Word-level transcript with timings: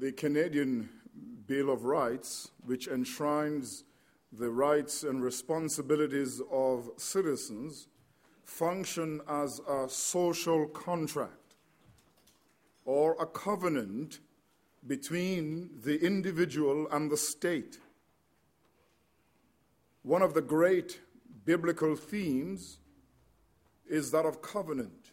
the 0.00 0.12
Canadian 0.12 0.88
Bill 1.46 1.68
of 1.68 1.84
Rights, 1.84 2.52
which 2.64 2.88
enshrines 2.88 3.84
the 4.32 4.48
rights 4.48 5.02
and 5.02 5.22
responsibilities 5.22 6.40
of 6.50 6.88
citizens, 6.96 7.86
function 8.42 9.20
as 9.28 9.60
a 9.68 9.90
social 9.90 10.66
contract 10.68 11.56
or 12.86 13.14
a 13.20 13.26
covenant 13.26 14.20
between 14.86 15.68
the 15.84 16.02
individual 16.02 16.88
and 16.90 17.10
the 17.10 17.16
state. 17.18 17.78
One 20.02 20.22
of 20.22 20.32
the 20.32 20.40
great 20.40 20.98
biblical 21.44 21.94
themes 21.94 22.78
is 23.86 24.10
that 24.12 24.24
of 24.24 24.40
covenant. 24.40 25.12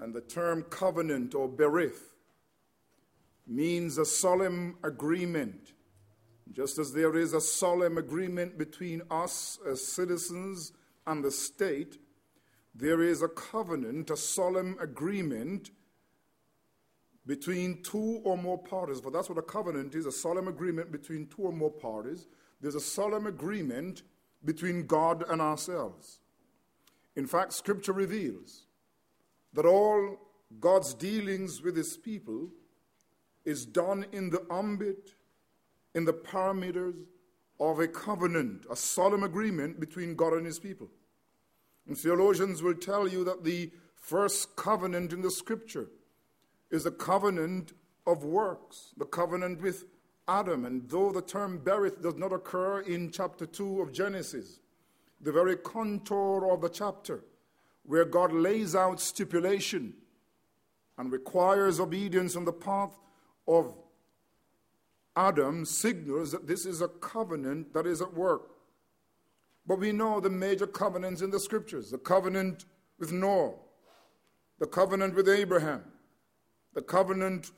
And 0.00 0.12
the 0.12 0.20
term 0.20 0.64
covenant 0.64 1.36
or 1.36 1.48
berith 1.48 2.11
means 3.54 3.98
a 3.98 4.04
solemn 4.04 4.76
agreement. 4.82 5.72
Just 6.52 6.78
as 6.78 6.92
there 6.92 7.16
is 7.16 7.32
a 7.32 7.40
solemn 7.40 7.98
agreement 7.98 8.58
between 8.58 9.02
us 9.10 9.58
as 9.68 9.86
citizens 9.86 10.72
and 11.06 11.24
the 11.24 11.30
state, 11.30 11.98
there 12.74 13.02
is 13.02 13.22
a 13.22 13.28
covenant, 13.28 14.10
a 14.10 14.16
solemn 14.16 14.76
agreement 14.80 15.70
between 17.26 17.82
two 17.82 18.20
or 18.24 18.36
more 18.36 18.58
parties. 18.58 19.00
For 19.00 19.10
that's 19.10 19.28
what 19.28 19.38
a 19.38 19.42
covenant 19.42 19.94
is 19.94 20.06
a 20.06 20.12
solemn 20.12 20.48
agreement 20.48 20.90
between 20.90 21.26
two 21.26 21.42
or 21.42 21.52
more 21.52 21.70
parties. 21.70 22.26
There's 22.60 22.74
a 22.74 22.80
solemn 22.80 23.26
agreement 23.26 24.02
between 24.44 24.86
God 24.86 25.24
and 25.28 25.40
ourselves. 25.40 26.20
In 27.14 27.26
fact, 27.26 27.52
Scripture 27.52 27.92
reveals 27.92 28.66
that 29.52 29.66
all 29.66 30.18
God's 30.58 30.94
dealings 30.94 31.62
with 31.62 31.76
His 31.76 31.96
people 31.96 32.48
is 33.44 33.66
done 33.66 34.06
in 34.12 34.30
the 34.30 34.44
ambit, 34.50 35.14
in 35.94 36.04
the 36.04 36.12
parameters 36.12 36.94
of 37.60 37.78
a 37.78 37.88
covenant, 37.88 38.66
a 38.70 38.76
solemn 38.76 39.22
agreement 39.22 39.78
between 39.78 40.14
God 40.14 40.32
and 40.32 40.46
His 40.46 40.58
people. 40.58 40.88
And 41.86 41.96
theologians 41.96 42.62
will 42.62 42.74
tell 42.74 43.08
you 43.08 43.24
that 43.24 43.44
the 43.44 43.70
first 43.94 44.56
covenant 44.56 45.12
in 45.12 45.22
the 45.22 45.30
Scripture 45.30 45.88
is 46.70 46.84
the 46.84 46.90
covenant 46.90 47.72
of 48.06 48.24
works, 48.24 48.92
the 48.96 49.04
covenant 49.04 49.60
with 49.60 49.84
Adam. 50.26 50.64
And 50.64 50.88
though 50.88 51.12
the 51.12 51.22
term 51.22 51.60
berith 51.60 52.02
does 52.02 52.16
not 52.16 52.32
occur 52.32 52.80
in 52.80 53.10
chapter 53.10 53.46
2 53.46 53.80
of 53.80 53.92
Genesis, 53.92 54.60
the 55.20 55.32
very 55.32 55.56
contour 55.56 56.50
of 56.50 56.60
the 56.60 56.68
chapter, 56.68 57.24
where 57.84 58.04
God 58.04 58.32
lays 58.32 58.74
out 58.74 59.00
stipulation 59.00 59.94
and 60.98 61.12
requires 61.12 61.80
obedience 61.80 62.36
on 62.36 62.44
the 62.44 62.52
path 62.52 62.92
of 63.46 63.74
Adam, 65.14 65.64
signals 65.64 66.32
that 66.32 66.46
this 66.46 66.64
is 66.64 66.80
a 66.80 66.88
covenant 66.88 67.74
that 67.74 67.86
is 67.86 68.00
at 68.00 68.14
work. 68.14 68.50
But 69.66 69.78
we 69.78 69.92
know 69.92 70.20
the 70.20 70.30
major 70.30 70.66
covenants 70.66 71.22
in 71.22 71.30
the 71.30 71.40
scriptures 71.40 71.90
the 71.90 71.98
covenant 71.98 72.64
with 72.98 73.12
Noah, 73.12 73.54
the 74.58 74.66
covenant 74.66 75.14
with 75.14 75.28
Abraham, 75.28 75.84
the 76.74 76.82
covenant 76.82 77.50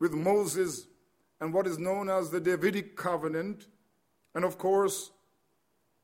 with 0.00 0.12
Moses 0.12 0.86
and 1.40 1.52
what 1.52 1.66
is 1.66 1.78
known 1.78 2.08
as 2.08 2.30
the 2.30 2.40
Davidic 2.40 2.96
covenant, 2.96 3.66
and 4.34 4.44
of 4.44 4.56
course, 4.56 5.10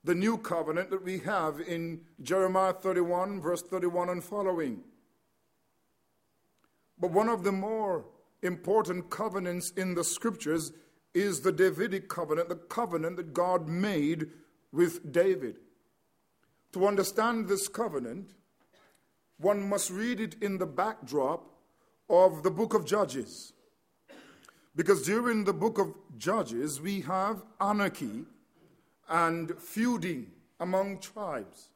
the 0.04 0.14
new 0.14 0.38
covenant 0.38 0.90
that 0.90 1.04
we 1.04 1.18
have 1.20 1.60
in 1.60 2.00
Jeremiah 2.22 2.72
31, 2.72 3.40
verse 3.40 3.62
31 3.62 4.08
and 4.08 4.24
following. 4.24 4.80
But 6.98 7.10
one 7.12 7.28
of 7.28 7.44
the 7.44 7.52
more 7.52 8.04
important 8.42 9.10
covenants 9.10 9.70
in 9.70 9.94
the 9.94 10.04
scriptures 10.04 10.72
is 11.14 11.40
the 11.40 11.52
Davidic 11.52 12.08
covenant, 12.08 12.48
the 12.48 12.54
covenant 12.56 13.16
that 13.16 13.34
God 13.34 13.68
made 13.68 14.28
with 14.72 15.12
David. 15.12 15.56
To 16.72 16.86
understand 16.86 17.48
this 17.48 17.68
covenant, 17.68 18.30
one 19.38 19.68
must 19.68 19.90
read 19.90 20.20
it 20.20 20.36
in 20.40 20.58
the 20.58 20.66
backdrop 20.66 21.46
of 22.08 22.42
the 22.42 22.50
book 22.50 22.74
of 22.74 22.84
Judges. 22.84 23.52
Because 24.76 25.02
during 25.02 25.44
the 25.44 25.52
book 25.52 25.78
of 25.78 25.94
Judges, 26.16 26.80
we 26.80 27.00
have 27.02 27.42
anarchy 27.60 28.24
and 29.08 29.52
feuding 29.58 30.30
among 30.60 30.98
tribes. 31.00 31.70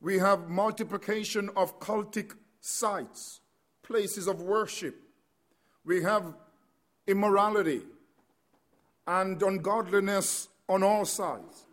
We 0.00 0.18
have 0.18 0.48
multiplication 0.48 1.50
of 1.56 1.80
cultic 1.80 2.34
sites, 2.60 3.40
places 3.82 4.28
of 4.28 4.42
worship. 4.42 4.96
We 5.84 6.02
have 6.02 6.34
immorality 7.06 7.82
and 9.06 9.42
ungodliness 9.42 10.48
on 10.68 10.82
all 10.82 11.04
sides. 11.04 11.66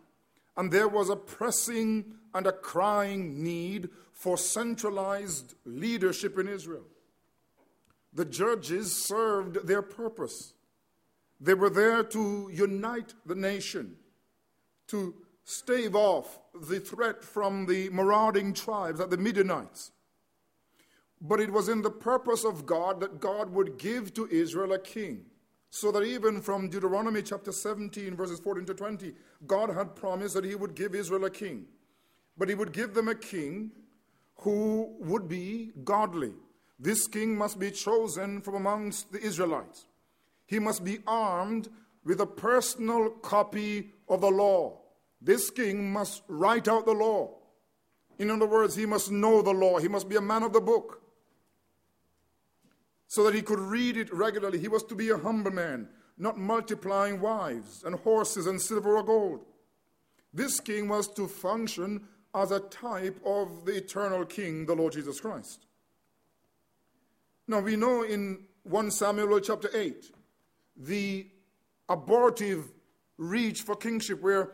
And 0.56 0.70
there 0.70 0.88
was 0.88 1.08
a 1.08 1.16
pressing 1.16 2.04
and 2.34 2.46
a 2.46 2.52
crying 2.52 3.42
need 3.42 3.88
for 4.12 4.36
centralized 4.36 5.54
leadership 5.64 6.38
in 6.38 6.48
Israel. 6.48 6.84
The 8.12 8.24
judges 8.26 8.92
served 8.92 9.66
their 9.66 9.82
purpose. 9.82 10.52
They 11.40 11.54
were 11.54 11.70
there 11.70 12.04
to 12.04 12.50
unite 12.52 13.14
the 13.24 13.34
nation, 13.34 13.96
to 14.88 15.14
stave 15.44 15.96
off 15.96 16.38
the 16.54 16.78
threat 16.78 17.24
from 17.24 17.66
the 17.66 17.88
marauding 17.90 18.52
tribes 18.52 19.00
at 19.00 19.10
the 19.10 19.16
Midianites. 19.16 19.90
But 21.24 21.40
it 21.40 21.52
was 21.52 21.68
in 21.68 21.82
the 21.82 21.90
purpose 21.90 22.44
of 22.44 22.66
God 22.66 22.98
that 23.00 23.20
God 23.20 23.50
would 23.50 23.78
give 23.78 24.12
to 24.14 24.28
Israel 24.28 24.72
a 24.72 24.78
king. 24.78 25.26
So 25.70 25.92
that 25.92 26.02
even 26.02 26.42
from 26.42 26.68
Deuteronomy 26.68 27.22
chapter 27.22 27.52
17, 27.52 28.16
verses 28.16 28.40
14 28.40 28.66
to 28.66 28.74
20, 28.74 29.14
God 29.46 29.70
had 29.70 29.94
promised 29.94 30.34
that 30.34 30.44
He 30.44 30.56
would 30.56 30.74
give 30.74 30.94
Israel 30.94 31.24
a 31.24 31.30
king. 31.30 31.66
But 32.36 32.48
He 32.48 32.56
would 32.56 32.72
give 32.72 32.92
them 32.92 33.08
a 33.08 33.14
king 33.14 33.70
who 34.38 34.96
would 34.98 35.28
be 35.28 35.70
godly, 35.84 36.32
this 36.78 37.06
king 37.06 37.36
must 37.36 37.60
be 37.60 37.70
chosen 37.70 38.40
from 38.40 38.56
amongst 38.56 39.12
the 39.12 39.20
Israelites. 39.20 39.86
He 40.46 40.58
must 40.58 40.82
be 40.84 40.98
armed 41.06 41.68
with 42.04 42.20
a 42.20 42.26
personal 42.26 43.10
copy 43.10 43.90
of 44.08 44.20
the 44.20 44.30
law. 44.30 44.80
This 45.20 45.48
king 45.50 45.92
must 45.92 46.22
write 46.26 46.66
out 46.66 46.84
the 46.84 46.92
law. 46.92 47.38
In 48.18 48.32
other 48.32 48.46
words, 48.46 48.74
he 48.74 48.84
must 48.84 49.12
know 49.12 49.42
the 49.42 49.52
law. 49.52 49.78
He 49.78 49.86
must 49.86 50.08
be 50.08 50.16
a 50.16 50.20
man 50.20 50.42
of 50.42 50.52
the 50.52 50.60
book 50.60 51.01
so 53.12 53.24
that 53.24 53.34
he 53.34 53.42
could 53.42 53.58
read 53.58 53.98
it 53.98 54.10
regularly. 54.10 54.58
He 54.58 54.68
was 54.68 54.84
to 54.84 54.94
be 54.94 55.10
a 55.10 55.18
humble 55.18 55.50
man, 55.50 55.86
not 56.16 56.38
multiplying 56.38 57.20
wives 57.20 57.84
and 57.84 57.94
horses 57.94 58.46
and 58.46 58.58
silver 58.58 58.96
or 58.96 59.02
gold. 59.02 59.44
This 60.32 60.60
king 60.60 60.88
was 60.88 61.08
to 61.08 61.28
function 61.28 62.08
as 62.34 62.52
a 62.52 62.60
type 62.60 63.20
of 63.22 63.66
the 63.66 63.76
eternal 63.76 64.24
king, 64.24 64.64
the 64.64 64.74
Lord 64.74 64.94
Jesus 64.94 65.20
Christ. 65.20 65.66
Now 67.46 67.60
we 67.60 67.76
know 67.76 68.02
in 68.02 68.44
1 68.62 68.90
Samuel 68.90 69.40
chapter 69.40 69.68
8 69.74 70.10
the 70.74 71.26
abortive 71.90 72.72
reach 73.18 73.60
for 73.60 73.76
kingship 73.76 74.22
where 74.22 74.52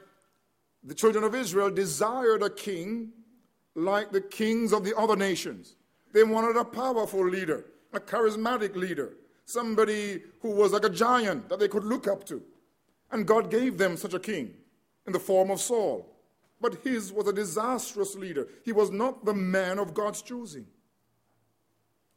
the 0.82 0.96
children 0.96 1.22
of 1.22 1.36
Israel 1.36 1.70
desired 1.70 2.42
a 2.42 2.50
king 2.50 3.12
like 3.76 4.10
the 4.10 4.20
kings 4.20 4.72
of 4.72 4.82
the 4.82 4.98
other 4.98 5.14
nations. 5.14 5.76
They 6.12 6.24
wanted 6.24 6.56
a 6.56 6.64
powerful 6.64 7.24
leader, 7.24 7.64
a 7.92 8.00
charismatic 8.00 8.76
leader, 8.76 9.14
somebody 9.44 10.22
who 10.40 10.50
was 10.50 10.72
like 10.72 10.84
a 10.84 10.90
giant 10.90 11.48
that 11.48 11.58
they 11.58 11.68
could 11.68 11.84
look 11.84 12.06
up 12.06 12.24
to. 12.26 12.42
And 13.10 13.26
God 13.26 13.50
gave 13.50 13.78
them 13.78 13.96
such 13.96 14.14
a 14.14 14.20
king 14.20 14.54
in 15.06 15.12
the 15.12 15.18
form 15.18 15.50
of 15.50 15.60
Saul. 15.60 16.14
But 16.60 16.82
his 16.84 17.12
was 17.12 17.26
a 17.28 17.32
disastrous 17.32 18.14
leader. 18.14 18.48
He 18.64 18.72
was 18.72 18.90
not 18.90 19.24
the 19.24 19.34
man 19.34 19.78
of 19.78 19.94
God's 19.94 20.22
choosing. 20.22 20.66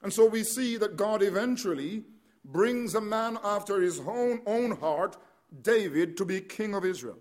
And 0.01 0.11
so 0.11 0.25
we 0.25 0.43
see 0.43 0.77
that 0.77 0.97
God 0.97 1.21
eventually 1.21 2.03
brings 2.43 2.95
a 2.95 3.01
man 3.01 3.37
after 3.43 3.79
his 3.81 3.99
own, 3.99 4.41
own 4.47 4.72
heart, 4.78 5.17
David, 5.61 6.17
to 6.17 6.25
be 6.25 6.41
king 6.41 6.73
of 6.73 6.84
Israel. 6.84 7.19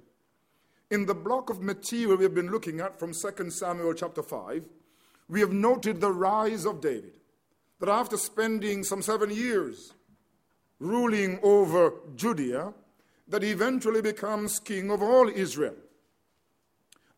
In 0.90 1.06
the 1.06 1.14
block 1.14 1.50
of 1.50 1.60
material 1.60 2.16
we 2.16 2.24
have 2.24 2.34
been 2.34 2.50
looking 2.50 2.80
at 2.80 2.98
from 2.98 3.12
2 3.12 3.50
Samuel 3.50 3.94
chapter 3.94 4.22
5, 4.22 4.64
we 5.28 5.40
have 5.40 5.52
noted 5.52 6.00
the 6.00 6.10
rise 6.10 6.64
of 6.64 6.80
David. 6.80 7.19
That 7.80 7.88
after 7.88 8.16
spending 8.16 8.84
some 8.84 9.02
seven 9.02 9.30
years 9.30 9.94
ruling 10.78 11.40
over 11.42 11.94
Judea, 12.14 12.72
that 13.28 13.42
he 13.42 13.50
eventually 13.50 14.02
becomes 14.02 14.58
king 14.58 14.90
of 14.90 15.02
all 15.02 15.28
Israel. 15.28 15.76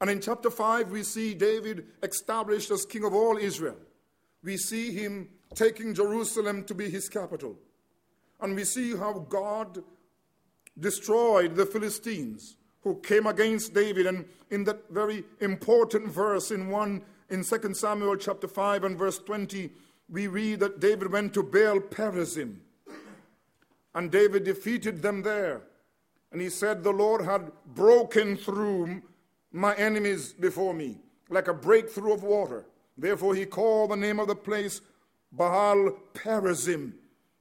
And 0.01 0.11
in 0.11 0.21
chapter 0.21 0.51
5, 0.51 0.91
we 0.91 1.05
see 1.05 1.35
David 1.35 1.87
established 2.03 2.71
as 2.71 2.85
king 2.85 3.05
of 3.05 3.15
all 3.15 3.37
Israel. 3.37 3.77
We 4.43 4.57
see 4.57 4.93
him 4.93 5.29
taking 5.55 5.95
Jerusalem 5.95 6.65
to 6.65 6.75
be 6.75 6.91
his 6.91 7.09
capital. 7.09 7.57
And 8.41 8.57
we 8.57 8.65
see 8.65 8.97
how 8.97 9.25
God 9.29 9.83
destroyed 10.79 11.55
the 11.55 11.67
Philistines 11.67 12.57
who 12.83 12.97
came 12.97 13.27
against 13.27 13.75
David. 13.75 14.07
And 14.07 14.25
in 14.51 14.65
that 14.65 14.91
very 14.91 15.25
important 15.41 16.11
verse 16.11 16.51
in 16.51 16.69
1 16.69 17.03
in 17.31 17.45
2 17.45 17.75
Samuel 17.75 18.17
chapter 18.17 18.49
5 18.49 18.85
and 18.85 18.99
verse 18.99 19.19
20, 19.19 19.71
we 20.13 20.27
read 20.27 20.61
that 20.61 20.79
David 20.79 21.11
went 21.11 21.33
to 21.35 21.43
Baal 21.43 21.81
Perazim. 21.81 22.59
And 23.95 24.11
David 24.11 24.45
defeated 24.45 25.01
them 25.01 25.23
there. 25.23 25.63
And 26.31 26.41
he 26.41 26.51
said, 26.51 26.83
The 26.83 26.93
Lord 26.93 27.25
had 27.25 27.51
broken 27.67 28.37
through 28.37 29.03
my 29.53 29.75
enemies 29.75 30.35
before 30.35 30.75
me, 30.75 30.99
like 31.31 31.49
a 31.49 31.55
breakthrough 31.55 32.13
of 32.13 32.23
water. 32.23 32.67
Therefore, 32.97 33.35
he 33.35 33.47
called 33.47 33.91
the 33.91 33.97
name 33.97 34.21
of 34.21 34.29
the 34.29 34.37
place 34.37 34.83
Baal 35.33 35.97
Perazim. 36.13 36.93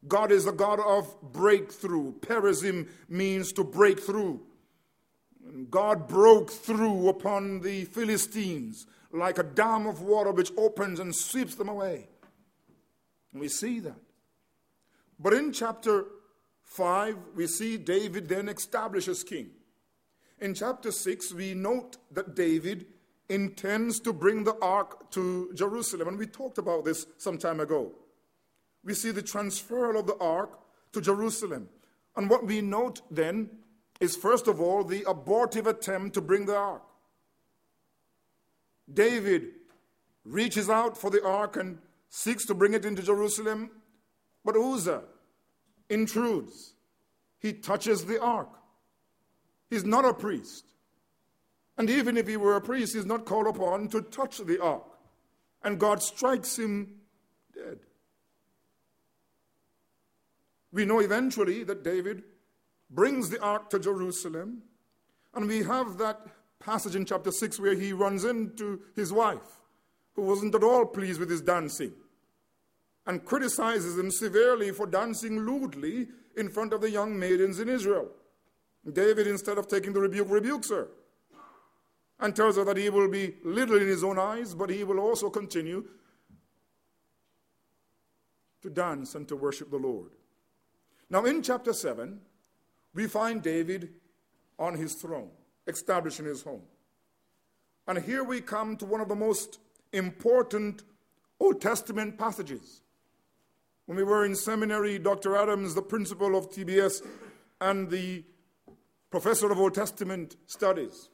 God 0.08 0.32
is 0.32 0.46
the 0.46 0.52
God 0.52 0.80
of 0.80 1.14
breakthrough. 1.34 2.14
Perazim 2.22 2.88
means 3.10 3.52
to 3.54 3.66
break 3.66 4.00
through. 4.00 4.42
God 5.70 6.08
broke 6.08 6.50
through 6.50 7.10
upon 7.10 7.60
the 7.60 7.84
Philistines 7.86 8.88
like 9.12 9.38
a 9.40 9.44
dam 9.44 9.88
of 9.88 10.02
water 10.02 10.32
which 10.32 10.52
opens 10.58 11.00
and 11.02 11.14
sweeps 11.14 11.56
them 11.56 11.68
away. 11.68 12.08
We 13.34 13.48
see 13.48 13.80
that. 13.82 14.00
But 15.20 15.34
in 15.34 15.54
chapter 15.54 16.06
5, 16.64 17.18
we 17.36 17.48
see 17.48 17.78
David 17.78 18.28
then 18.28 18.50
establishes 18.50 19.24
king. 19.24 19.52
In 20.40 20.54
chapter 20.54 20.92
6, 20.92 21.34
we 21.34 21.54
note 21.54 21.98
that 22.12 22.36
David 22.36 22.88
intends 23.30 24.00
to 24.02 24.12
bring 24.12 24.44
the 24.44 24.58
ark 24.62 25.12
to 25.12 25.52
Jerusalem. 25.54 26.08
And 26.08 26.18
we 26.18 26.28
talked 26.28 26.58
about 26.58 26.84
this 26.84 27.06
some 27.18 27.38
time 27.38 27.60
ago. 27.60 27.92
We 28.84 28.94
see 28.94 29.12
the 29.12 29.22
transfer 29.22 29.96
of 29.96 30.08
the 30.08 30.18
ark 30.18 30.60
to 30.94 31.02
Jerusalem. 31.02 31.70
And 32.16 32.30
what 32.30 32.46
we 32.46 32.62
note 32.62 33.02
then 33.12 33.50
is, 34.00 34.16
first 34.16 34.48
of 34.48 34.60
all, 34.60 34.84
the 34.84 35.04
abortive 35.08 35.68
attempt 35.68 36.16
to 36.16 36.22
bring 36.22 36.46
the 36.46 36.58
ark. 36.58 36.82
David 38.92 39.50
reaches 40.26 40.70
out 40.70 40.98
for 40.98 41.10
the 41.10 41.24
ark 41.24 41.56
and 41.56 41.78
seeks 42.12 42.46
to 42.46 42.54
bring 42.54 42.74
it 42.74 42.86
into 42.86 43.02
Jerusalem, 43.02 43.72
but 44.46 44.56
Uzzah 44.56 45.02
intrudes. 45.90 46.76
He 47.40 47.54
touches 47.54 48.06
the 48.06 48.22
ark. 48.22 48.50
He's 49.70 49.86
not 49.86 50.06
a 50.06 50.14
priest. 50.14 50.66
And 51.78 51.90
even 51.90 52.18
if 52.18 52.28
he 52.28 52.38
were 52.38 52.56
a 52.56 52.62
priest, 52.62 52.94
he's 52.94 53.06
not 53.06 53.26
called 53.26 53.48
upon 53.48 53.88
to 53.88 54.02
touch 54.02 54.38
the 54.38 54.62
ark. 54.62 54.84
And 55.64 55.80
God 55.80 56.04
strikes 56.04 56.60
him 56.60 57.00
dead. 57.56 57.80
We 60.72 60.86
know 60.86 61.00
eventually 61.00 61.64
that 61.64 61.84
David 61.84 62.24
brings 62.90 63.30
the 63.30 63.42
ark 63.42 63.70
to 63.70 63.80
Jerusalem, 63.80 64.64
and 65.34 65.48
we 65.48 65.64
have 65.64 65.98
that 65.98 66.28
passage 66.60 66.96
in 66.96 67.06
chapter 67.06 67.32
6 67.32 67.60
where 67.60 67.74
he 67.74 67.94
runs 67.94 68.26
into 68.26 68.82
his 68.96 69.14
wife, 69.14 69.62
who 70.14 70.24
wasn't 70.24 70.56
at 70.56 70.64
all 70.64 70.86
pleased 70.86 71.20
with 71.20 71.30
his 71.30 71.42
dancing, 71.42 71.94
and 73.08 73.26
criticizes 73.26 73.98
him 73.98 74.12
severely 74.12 74.72
for 74.72 74.86
dancing 74.86 75.40
lewdly 75.40 76.08
in 76.38 76.50
front 76.50 76.74
of 76.74 76.82
the 76.82 76.90
young 76.90 77.18
maidens 77.18 77.60
in 77.60 77.68
Israel. 77.68 78.10
David, 78.92 79.28
instead 79.28 79.58
of 79.58 79.68
taking 79.68 79.94
the 79.94 80.00
rebuke, 80.00 80.30
rebukes 80.30 80.70
her 80.70 80.88
and 82.20 82.36
tells 82.36 82.56
her 82.56 82.64
that 82.64 82.78
he 82.78 82.90
will 82.90 83.10
be 83.10 83.36
little 83.44 83.78
in 83.78 83.88
his 83.88 84.04
own 84.04 84.20
eyes, 84.20 84.54
but 84.54 84.70
he 84.70 84.84
will 84.84 85.00
also 85.00 85.30
continue 85.30 85.84
to 88.62 88.70
dance 88.70 89.16
and 89.16 89.28
to 89.28 89.36
worship 89.36 89.72
the 89.72 89.78
Lord. 89.78 90.12
Now, 91.10 91.26
in 91.26 91.42
chapter 91.42 91.74
7, 91.74 92.20
we 92.94 93.08
find 93.08 93.42
David 93.42 93.90
on 94.60 94.76
his 94.76 94.94
throne 94.94 95.30
establishing 95.68 96.26
his 96.26 96.44
home. 96.44 96.62
And 97.88 97.98
here 97.98 98.24
we 98.24 98.42
come 98.42 98.78
to 98.78 98.86
one 98.86 99.02
of 99.02 99.10
the 99.10 99.16
most 99.16 99.60
important 99.92 100.84
Old 101.40 101.60
Testament 101.60 102.18
passages. 102.18 102.82
When 103.92 103.98
we 103.98 104.06
were 104.06 104.24
in 104.24 104.38
seminary, 104.38 104.98
Dr. 105.00 105.36
Adams, 105.36 105.76
the 105.76 105.82
principal 105.82 106.38
of 106.38 106.50
TBS 106.50 107.06
and 107.60 107.90
the 107.90 108.24
professor 109.10 109.52
of 109.52 109.60
Old 109.60 109.74
Testament 109.74 110.38
studies, 110.46 111.10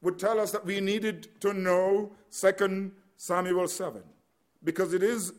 would 0.00 0.20
tell 0.20 0.38
us 0.38 0.52
that 0.52 0.64
we 0.64 0.80
needed 0.80 1.40
to 1.40 1.52
know 1.52 2.12
2 2.30 2.92
Samuel 3.16 3.66
7 3.66 4.04
because 4.62 4.94
it 4.94 5.02
is 5.02 5.32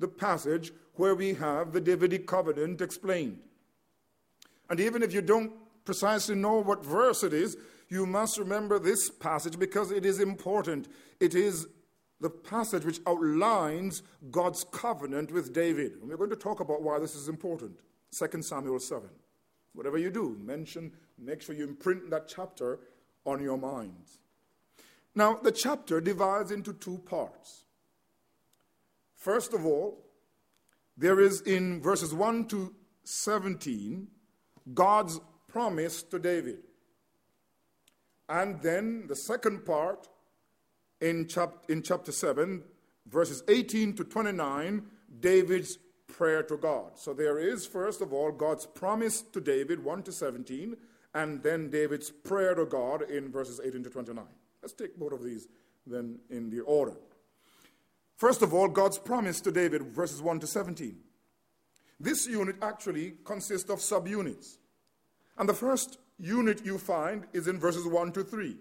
the 0.00 0.08
passage 0.08 0.72
where 0.94 1.14
we 1.14 1.34
have 1.34 1.70
the 1.70 1.80
Davidic 1.80 2.26
covenant 2.26 2.80
explained. 2.80 3.38
And 4.68 4.80
even 4.80 5.04
if 5.04 5.14
you 5.14 5.22
don't 5.22 5.52
precisely 5.84 6.34
know 6.34 6.58
what 6.62 6.84
verse 6.84 7.22
it 7.22 7.32
is, 7.32 7.56
you 7.88 8.06
must 8.06 8.38
remember 8.38 8.80
this 8.80 9.08
passage 9.08 9.56
because 9.56 9.92
it 9.92 10.04
is 10.04 10.18
important. 10.18 10.88
It 11.20 11.36
is 11.36 11.68
the 12.20 12.30
passage 12.30 12.84
which 12.84 13.00
outlines 13.06 14.02
God's 14.30 14.64
covenant 14.64 15.32
with 15.32 15.52
David. 15.52 15.92
And 16.00 16.08
we're 16.08 16.16
going 16.16 16.30
to 16.30 16.36
talk 16.36 16.60
about 16.60 16.82
why 16.82 16.98
this 16.98 17.14
is 17.14 17.28
important. 17.28 17.78
2 18.16 18.42
Samuel 18.42 18.78
7. 18.78 19.08
Whatever 19.74 19.98
you 19.98 20.10
do, 20.10 20.38
mention, 20.40 20.92
make 21.18 21.42
sure 21.42 21.54
you 21.54 21.64
imprint 21.64 22.10
that 22.10 22.28
chapter 22.28 22.78
on 23.26 23.42
your 23.42 23.58
minds. 23.58 24.18
Now, 25.14 25.38
the 25.42 25.52
chapter 25.52 26.00
divides 26.00 26.50
into 26.50 26.72
two 26.72 26.98
parts. 26.98 27.64
First 29.16 29.52
of 29.52 29.64
all, 29.64 30.04
there 30.96 31.20
is 31.20 31.40
in 31.40 31.82
verses 31.82 32.14
1 32.14 32.46
to 32.48 32.74
17 33.04 34.06
God's 34.72 35.20
promise 35.48 36.02
to 36.04 36.18
David. 36.18 36.58
And 38.28 38.60
then 38.62 39.06
the 39.08 39.16
second 39.16 39.64
part 39.64 40.08
in, 41.04 41.26
chap- 41.26 41.66
in 41.68 41.82
chapter 41.82 42.10
7, 42.10 42.62
verses 43.06 43.42
18 43.46 43.94
to 43.96 44.04
29, 44.04 44.82
David's 45.20 45.76
prayer 46.06 46.42
to 46.42 46.56
God. 46.56 46.92
So 46.98 47.12
there 47.12 47.38
is, 47.38 47.66
first 47.66 48.00
of 48.00 48.14
all, 48.14 48.32
God's 48.32 48.64
promise 48.64 49.20
to 49.20 49.40
David, 49.40 49.84
1 49.84 50.02
to 50.04 50.12
17, 50.12 50.74
and 51.12 51.42
then 51.42 51.68
David's 51.68 52.10
prayer 52.10 52.54
to 52.54 52.64
God 52.64 53.02
in 53.02 53.30
verses 53.30 53.60
18 53.62 53.84
to 53.84 53.90
29. 53.90 54.24
Let's 54.62 54.72
take 54.72 54.98
both 54.98 55.12
of 55.12 55.22
these 55.22 55.46
then 55.86 56.20
in 56.30 56.48
the 56.48 56.60
order. 56.60 56.96
First 58.16 58.40
of 58.40 58.54
all, 58.54 58.68
God's 58.68 58.98
promise 58.98 59.42
to 59.42 59.52
David, 59.52 59.82
verses 59.82 60.22
1 60.22 60.40
to 60.40 60.46
17. 60.46 60.96
This 62.00 62.26
unit 62.26 62.56
actually 62.62 63.14
consists 63.24 63.68
of 63.68 63.80
subunits. 63.80 64.56
And 65.36 65.46
the 65.46 65.54
first 65.54 65.98
unit 66.18 66.64
you 66.64 66.78
find 66.78 67.26
is 67.34 67.46
in 67.46 67.60
verses 67.60 67.86
1 67.86 68.12
to 68.12 68.24
3, 68.24 68.56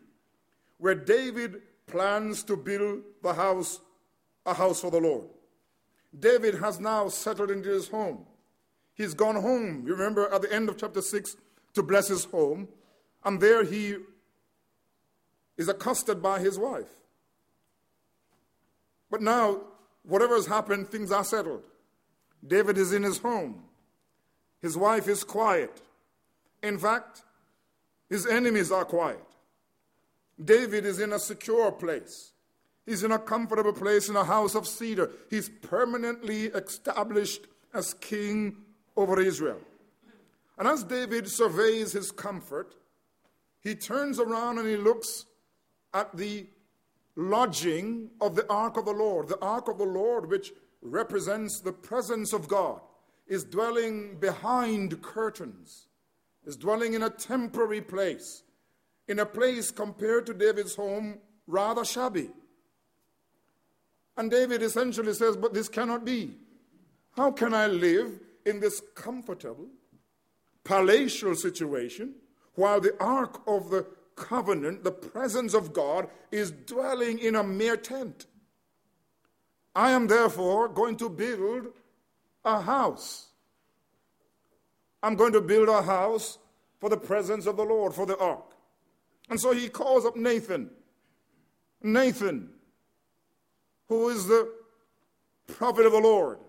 where 0.78 0.95
David 0.95 1.62
plans 1.88 2.44
to 2.44 2.56
build 2.56 3.01
the 3.21 3.33
house, 3.33 3.80
a 4.45 4.53
house 4.53 4.81
for 4.81 4.91
the 4.91 5.00
Lord. 5.00 5.25
David 6.18 6.56
has 6.56 6.80
now 6.80 7.09
settled 7.09 7.51
into 7.51 7.69
his 7.69 7.88
home. 7.88 8.25
He's 8.95 9.13
gone 9.13 9.35
home, 9.35 9.83
you 9.85 9.94
remember 9.94 10.31
at 10.31 10.41
the 10.41 10.53
end 10.53 10.69
of 10.69 10.77
chapter 10.77 11.02
6, 11.02 11.35
to 11.73 11.83
bless 11.83 12.07
his 12.07 12.25
home, 12.25 12.68
and 13.23 13.40
there 13.40 13.63
he 13.63 13.95
is 15.57 15.68
accosted 15.68 16.21
by 16.21 16.40
his 16.40 16.59
wife. 16.59 16.90
But 19.09 19.21
now, 19.21 19.61
whatever 20.04 20.35
has 20.35 20.47
happened, 20.47 20.90
things 20.90 21.11
are 21.11 21.23
settled. 21.23 21.63
David 22.45 22.78
is 22.78 22.94
in 22.94 23.04
his 23.04 23.19
home. 23.19 23.63
His 24.61 24.78
wife 24.78 25.07
is 25.07 25.23
quiet. 25.23 25.81
In 26.61 26.78
fact, 26.78 27.23
his 28.09 28.25
enemies 28.25 28.71
are 28.71 28.85
quiet. 28.85 29.32
David 30.44 30.85
is 30.85 31.00
in 31.00 31.14
a 31.14 31.19
secure 31.19 31.71
place. 31.71 32.31
He's 32.85 33.04
in 33.04 33.12
a 33.12 33.19
comfortable 33.19 33.73
place 33.73 34.09
in 34.09 34.16
a 34.16 34.23
house 34.23 34.56
of 34.56 34.68
cedar. 34.68 35.12
He's 35.30 35.50
permanently 35.50 36.45
established 36.45 37.47
as 37.73 37.94
king 37.95 38.57
over 38.97 39.19
Israel. 39.21 39.59
And 40.57 40.68
as 40.68 40.83
David 40.83 41.28
surveys 41.28 41.94
his 41.94 42.12
comfort, 42.12 42.76
he 43.62 43.76
turns 43.76 44.19
around 44.19 44.59
and 44.59 44.68
he 44.68 44.76
looks 44.76 45.26
at 45.94 46.16
the 46.16 46.45
lodging 47.16 48.09
of 48.19 48.35
the 48.35 48.47
ark 48.52 48.78
of 48.78 48.85
the 48.85 48.92
Lord. 48.92 49.30
The 49.30 49.40
ark 49.40 49.68
of 49.68 49.78
the 49.78 49.85
Lord, 49.85 50.30
which 50.30 50.52
represents 50.81 51.62
the 51.62 51.71
presence 51.71 52.33
of 52.33 52.47
God, 52.47 52.81
is 53.28 53.44
dwelling 53.44 54.18
behind 54.19 55.02
curtains 55.02 55.88
is 56.45 56.57
dwelling 56.57 56.94
in 56.94 57.04
a 57.04 57.09
temporary 57.09 57.81
place, 57.81 58.43
in 59.07 59.19
a 59.19 59.26
place 59.26 59.72
compared 59.72 60.26
to 60.26 60.33
David's 60.33 60.76
home, 60.76 61.19
rather 61.48 61.83
shabby. 61.83 62.30
And 64.16 64.30
David 64.30 64.62
essentially 64.62 65.14
says, 65.14 65.36
But 65.36 65.54
this 65.54 65.69
cannot 65.69 66.06
be. 66.06 66.36
How 67.12 67.31
can 67.31 67.54
I 67.54 67.68
live 67.68 68.19
in 68.45 68.60
this 68.60 68.81
comfortable, 68.95 69.68
palatial 70.64 71.36
situation 71.36 72.16
while 72.56 72.80
the 72.80 72.95
ark 73.02 73.42
of 73.48 73.69
the 73.69 73.86
covenant, 74.16 74.83
the 74.83 74.92
presence 74.92 75.54
of 75.54 75.74
God, 75.74 76.07
is 76.31 76.52
dwelling 76.52 77.19
in 77.19 77.36
a 77.36 77.44
mere 77.44 77.78
tent? 77.78 78.26
I 79.76 79.92
am 79.92 80.07
therefore 80.07 80.68
going 80.69 80.98
to 80.98 81.10
build 81.10 81.68
a 82.45 82.62
house 82.62 83.28
I'm 85.04 85.18
going 85.18 85.33
to 85.33 85.42
build 85.42 85.68
a 85.68 85.81
house 85.81 86.40
for 86.80 86.90
the 86.90 86.98
presence 86.98 87.45
of 87.45 87.57
the 87.57 87.64
Lord, 87.64 87.94
for 87.94 88.06
the 88.06 88.18
ark. 88.18 88.53
And 89.30 89.39
so 89.39 89.51
he 89.53 89.69
calls 89.69 90.06
up 90.06 90.15
Nathan. 90.15 90.69
Nathan, 91.81 92.49
who 93.89 94.09
is 94.09 94.27
the 94.27 94.51
prophet 95.47 95.85
of 95.85 95.92
the 95.92 95.99
Lord. 95.99 96.39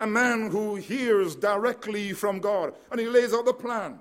a 0.00 0.06
man 0.06 0.50
who 0.50 0.76
hears 0.76 1.34
directly 1.34 2.12
from 2.12 2.38
God. 2.40 2.74
And 2.90 3.00
he 3.00 3.06
lays 3.06 3.34
out 3.34 3.44
the 3.44 3.52
plan. 3.52 3.98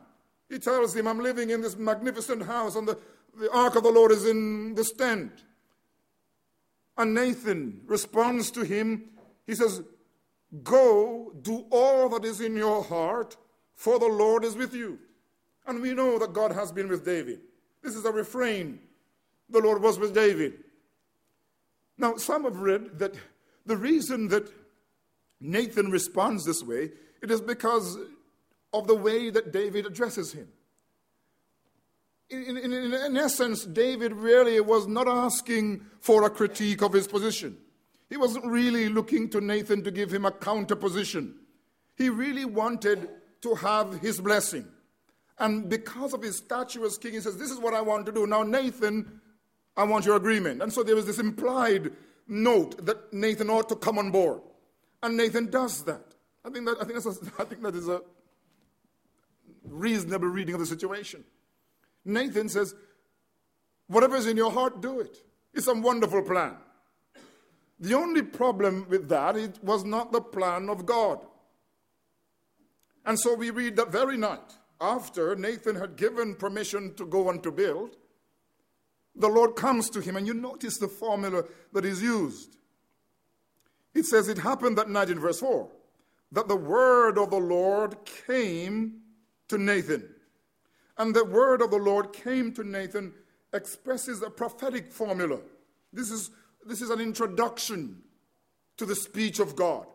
He 0.49 0.59
tells 0.59 0.95
him, 0.95 1.07
I'm 1.07 1.19
living 1.19 1.49
in 1.49 1.61
this 1.61 1.77
magnificent 1.77 2.43
house, 2.43 2.75
and 2.75 2.87
the, 2.87 2.97
the 3.39 3.51
ark 3.51 3.75
of 3.75 3.83
the 3.83 3.91
Lord 3.91 4.11
is 4.11 4.25
in 4.25 4.75
this 4.75 4.91
tent. 4.91 5.31
And 6.97 7.13
Nathan 7.13 7.81
responds 7.85 8.51
to 8.51 8.63
him. 8.63 9.09
He 9.45 9.55
says, 9.55 9.81
Go, 10.63 11.33
do 11.41 11.65
all 11.69 12.09
that 12.09 12.23
is 12.23 12.39
in 12.39 12.55
your 12.55 12.83
heart, 12.83 13.35
for 13.75 13.99
the 13.99 14.07
Lord 14.07 14.45
is 14.45 14.55
with 14.55 14.73
you. 14.73 14.99
And 15.65 15.81
we 15.81 15.93
know 15.93 16.17
that 16.17 16.31
God 16.31 16.53
has 16.53 16.71
been 16.71 16.87
with 16.87 17.03
David. 17.03 17.41
This 17.87 17.95
is 17.95 18.03
a 18.03 18.11
refrain. 18.11 18.81
The 19.49 19.61
Lord 19.61 19.81
was 19.81 19.97
with 19.97 20.13
David. 20.13 20.55
Now, 21.97 22.17
some 22.17 22.43
have 22.43 22.57
read 22.57 22.99
that 22.99 23.15
the 23.65 23.77
reason 23.77 24.27
that 24.27 24.51
Nathan 25.39 25.89
responds 25.89 26.43
this 26.43 26.61
way, 26.61 26.89
it 27.23 27.31
is 27.31 27.39
because 27.39 27.97
of 28.73 28.87
the 28.87 28.95
way 28.95 29.29
that 29.29 29.53
David 29.53 29.85
addresses 29.85 30.33
him. 30.33 30.49
In, 32.29 32.57
in, 32.57 32.73
in, 32.73 33.15
essence, 33.15 33.63
David 33.63 34.11
really 34.11 34.59
was 34.59 34.85
not 34.85 35.07
asking 35.07 35.85
for 36.01 36.25
a 36.25 36.29
critique 36.29 36.81
of 36.81 36.91
his 36.91 37.07
position. 37.07 37.55
He 38.09 38.17
wasn't 38.17 38.47
really 38.47 38.89
looking 38.89 39.29
to 39.29 39.39
Nathan 39.39 39.81
to 39.85 39.91
give 39.91 40.13
him 40.13 40.25
a 40.25 40.31
counter 40.31 40.75
position. 40.75 41.35
He 41.95 42.09
really 42.09 42.43
wanted 42.43 43.07
to 43.43 43.55
have 43.55 44.01
his 44.01 44.19
blessing. 44.19 44.67
And 45.39 45.69
because 45.69 46.13
of 46.13 46.21
his 46.21 46.37
stature 46.37 46.83
as 46.85 46.97
king, 46.97 47.13
he 47.13 47.19
says, 47.19 47.37
This 47.37 47.51
is 47.51 47.59
what 47.59 47.73
I 47.73 47.81
want 47.81 48.05
to 48.07 48.11
do. 48.11 48.25
Now, 48.25 48.43
Nathan, 48.43 49.21
I 49.75 49.83
want 49.83 50.05
your 50.05 50.15
agreement. 50.15 50.61
And 50.61 50.73
so 50.73 50.83
there 50.83 50.95
was 50.95 51.05
this 51.05 51.19
implied 51.19 51.91
note 52.27 52.85
that 52.85 53.13
Nathan 53.13 53.49
ought 53.49 53.69
to 53.69 53.75
come 53.75 53.99
on 53.99 54.11
board. 54.11 54.41
And 55.03 55.15
Nathan 55.15 55.49
does 55.49 55.83
that. 55.83 56.03
I 56.43 56.49
think 56.49 56.65
that, 56.65 56.77
I 56.81 56.85
think, 56.85 57.03
that's 57.03 57.05
a, 57.05 57.31
I 57.41 57.45
think 57.45 57.61
that 57.61 57.75
is 57.75 57.87
a 57.87 58.01
reasonable 59.63 60.27
reading 60.27 60.55
of 60.55 60.59
the 60.59 60.65
situation. 60.65 61.23
Nathan 62.03 62.49
says, 62.49 62.73
Whatever 63.87 64.17
is 64.17 64.27
in 64.27 64.37
your 64.37 64.51
heart, 64.51 64.81
do 64.81 64.99
it. 64.99 65.17
It's 65.53 65.67
a 65.67 65.73
wonderful 65.73 66.23
plan. 66.23 66.57
The 67.79 67.93
only 67.93 68.23
problem 68.23 68.87
with 68.89 69.07
that, 69.09 69.37
it 69.37 69.63
was 69.63 69.83
not 69.83 70.11
the 70.11 70.21
plan 70.21 70.69
of 70.69 70.85
God. 70.85 71.19
And 73.05 73.19
so 73.19 73.35
we 73.35 73.51
read 73.51 73.75
that 73.77 73.91
very 73.91 74.17
night, 74.17 74.57
after 74.79 75.35
Nathan 75.35 75.75
had 75.75 75.95
given 75.95 76.35
permission 76.35 76.93
to 76.95 77.05
go 77.05 77.29
and 77.29 77.41
to 77.43 77.51
build, 77.51 77.97
the 79.15 79.27
Lord 79.27 79.55
comes 79.55 79.89
to 79.91 80.01
him, 80.01 80.15
and 80.15 80.27
you 80.27 80.33
notice 80.33 80.77
the 80.77 80.87
formula 80.87 81.43
that 81.73 81.85
is 81.85 82.01
used. 82.01 82.57
It 83.93 84.05
says, 84.05 84.27
It 84.27 84.37
happened 84.37 84.77
that 84.77 84.89
night 84.89 85.09
in 85.09 85.19
verse 85.19 85.39
4 85.39 85.69
that 86.31 86.47
the 86.47 86.55
word 86.55 87.17
of 87.17 87.29
the 87.29 87.37
Lord 87.37 87.97
came 88.25 89.01
to 89.47 89.57
Nathan. 89.57 90.07
And 90.97 91.15
the 91.15 91.25
word 91.25 91.61
of 91.61 91.71
the 91.71 91.77
Lord 91.77 92.11
came 92.11 92.51
to 92.53 92.63
Nathan 92.63 93.13
expresses 93.53 94.21
a 94.21 94.29
prophetic 94.29 94.91
formula. 94.91 95.39
This 95.93 96.11
is, 96.11 96.31
this 96.65 96.81
is 96.81 96.89
an 96.89 96.99
introduction 96.99 98.01
to 98.77 98.85
the 98.85 98.95
speech 98.95 99.39
of 99.39 99.55
God. 99.55 99.85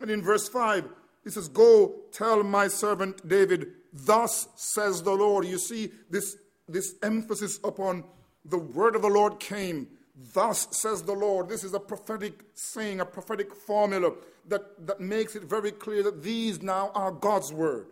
And 0.00 0.10
in 0.10 0.22
verse 0.22 0.48
5, 0.48 0.88
it 1.24 1.32
says, 1.32 1.48
Go 1.48 1.94
tell 2.10 2.42
my 2.42 2.68
servant 2.68 3.28
David, 3.28 3.66
thus 3.92 4.48
says 4.56 5.02
the 5.02 5.12
Lord. 5.12 5.46
You 5.46 5.58
see 5.58 5.90
this, 6.10 6.36
this 6.68 6.94
emphasis 7.02 7.58
upon 7.64 8.04
the 8.44 8.58
word 8.58 8.96
of 8.96 9.02
the 9.02 9.08
Lord 9.08 9.38
came 9.38 9.88
Thus 10.14 10.68
says 10.72 11.02
the 11.02 11.14
Lord. 11.14 11.48
This 11.48 11.64
is 11.64 11.72
a 11.72 11.80
prophetic 11.80 12.44
saying, 12.54 13.00
a 13.00 13.04
prophetic 13.04 13.54
formula 13.54 14.12
that, 14.48 14.86
that 14.86 15.00
makes 15.00 15.34
it 15.34 15.44
very 15.44 15.72
clear 15.72 16.02
that 16.02 16.22
these 16.22 16.62
now 16.62 16.90
are 16.94 17.10
God's 17.10 17.52
word. 17.52 17.86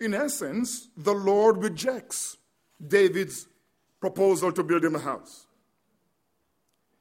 In 0.00 0.14
essence, 0.14 0.88
the 0.96 1.12
Lord 1.12 1.62
rejects 1.62 2.36
David's 2.84 3.46
proposal 4.00 4.50
to 4.52 4.62
build 4.62 4.84
him 4.84 4.94
a 4.94 4.98
house. 4.98 5.46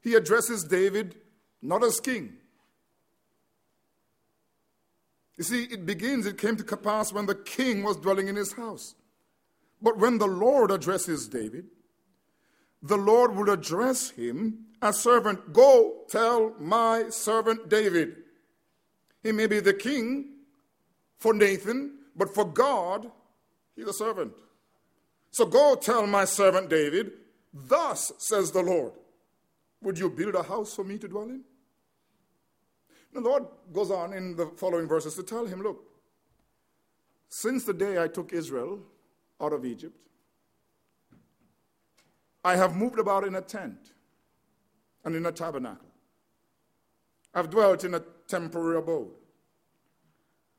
He 0.01 0.15
addresses 0.15 0.63
David 0.63 1.15
not 1.61 1.83
as 1.83 1.99
king. 1.99 2.33
You 5.37 5.43
see, 5.43 5.63
it 5.63 5.85
begins, 5.85 6.25
it 6.25 6.37
came 6.37 6.55
to 6.57 6.77
pass 6.77 7.11
when 7.11 7.25
the 7.25 7.35
king 7.35 7.83
was 7.83 7.97
dwelling 7.97 8.27
in 8.27 8.35
his 8.35 8.53
house. 8.53 8.95
But 9.81 9.97
when 9.97 10.17
the 10.17 10.27
Lord 10.27 10.71
addresses 10.71 11.27
David, 11.27 11.65
the 12.81 12.97
Lord 12.97 13.35
will 13.35 13.49
address 13.49 14.11
him 14.11 14.65
as 14.81 14.99
servant. 14.99 15.53
Go 15.53 16.03
tell 16.09 16.53
my 16.59 17.09
servant 17.09 17.69
David. 17.69 18.17
He 19.23 19.31
may 19.31 19.47
be 19.47 19.59
the 19.59 19.73
king 19.73 20.33
for 21.17 21.33
Nathan, 21.33 21.97
but 22.15 22.35
for 22.35 22.45
God, 22.45 23.09
he's 23.75 23.87
a 23.87 23.93
servant. 23.93 24.33
So 25.31 25.45
go 25.45 25.75
tell 25.75 26.05
my 26.05 26.25
servant 26.25 26.69
David, 26.69 27.11
Thus 27.53 28.11
says 28.17 28.51
the 28.51 28.61
Lord, 28.61 28.93
Would 29.81 29.97
you 29.97 30.09
build 30.09 30.35
a 30.35 30.43
house 30.43 30.75
for 30.75 30.83
me 30.83 30.97
to 30.97 31.07
dwell 31.07 31.29
in? 31.29 31.43
The 33.13 33.21
Lord 33.21 33.45
goes 33.71 33.91
on 33.91 34.13
in 34.13 34.35
the 34.35 34.47
following 34.47 34.87
verses 34.87 35.15
to 35.15 35.23
tell 35.23 35.45
him, 35.45 35.61
Look, 35.61 35.83
since 37.29 37.63
the 37.63 37.73
day 37.73 38.01
I 38.01 38.07
took 38.07 38.33
Israel 38.33 38.79
out 39.39 39.53
of 39.53 39.65
Egypt, 39.65 39.95
I 42.43 42.55
have 42.55 42.75
moved 42.75 42.99
about 42.99 43.23
in 43.23 43.35
a 43.35 43.41
tent 43.41 43.93
and 45.05 45.15
in 45.15 45.25
a 45.25 45.31
tabernacle. 45.31 45.87
I've 47.33 47.49
dwelt 47.49 47.83
in 47.83 47.93
a 47.93 48.03
temporary 48.27 48.77
abode. 48.77 49.11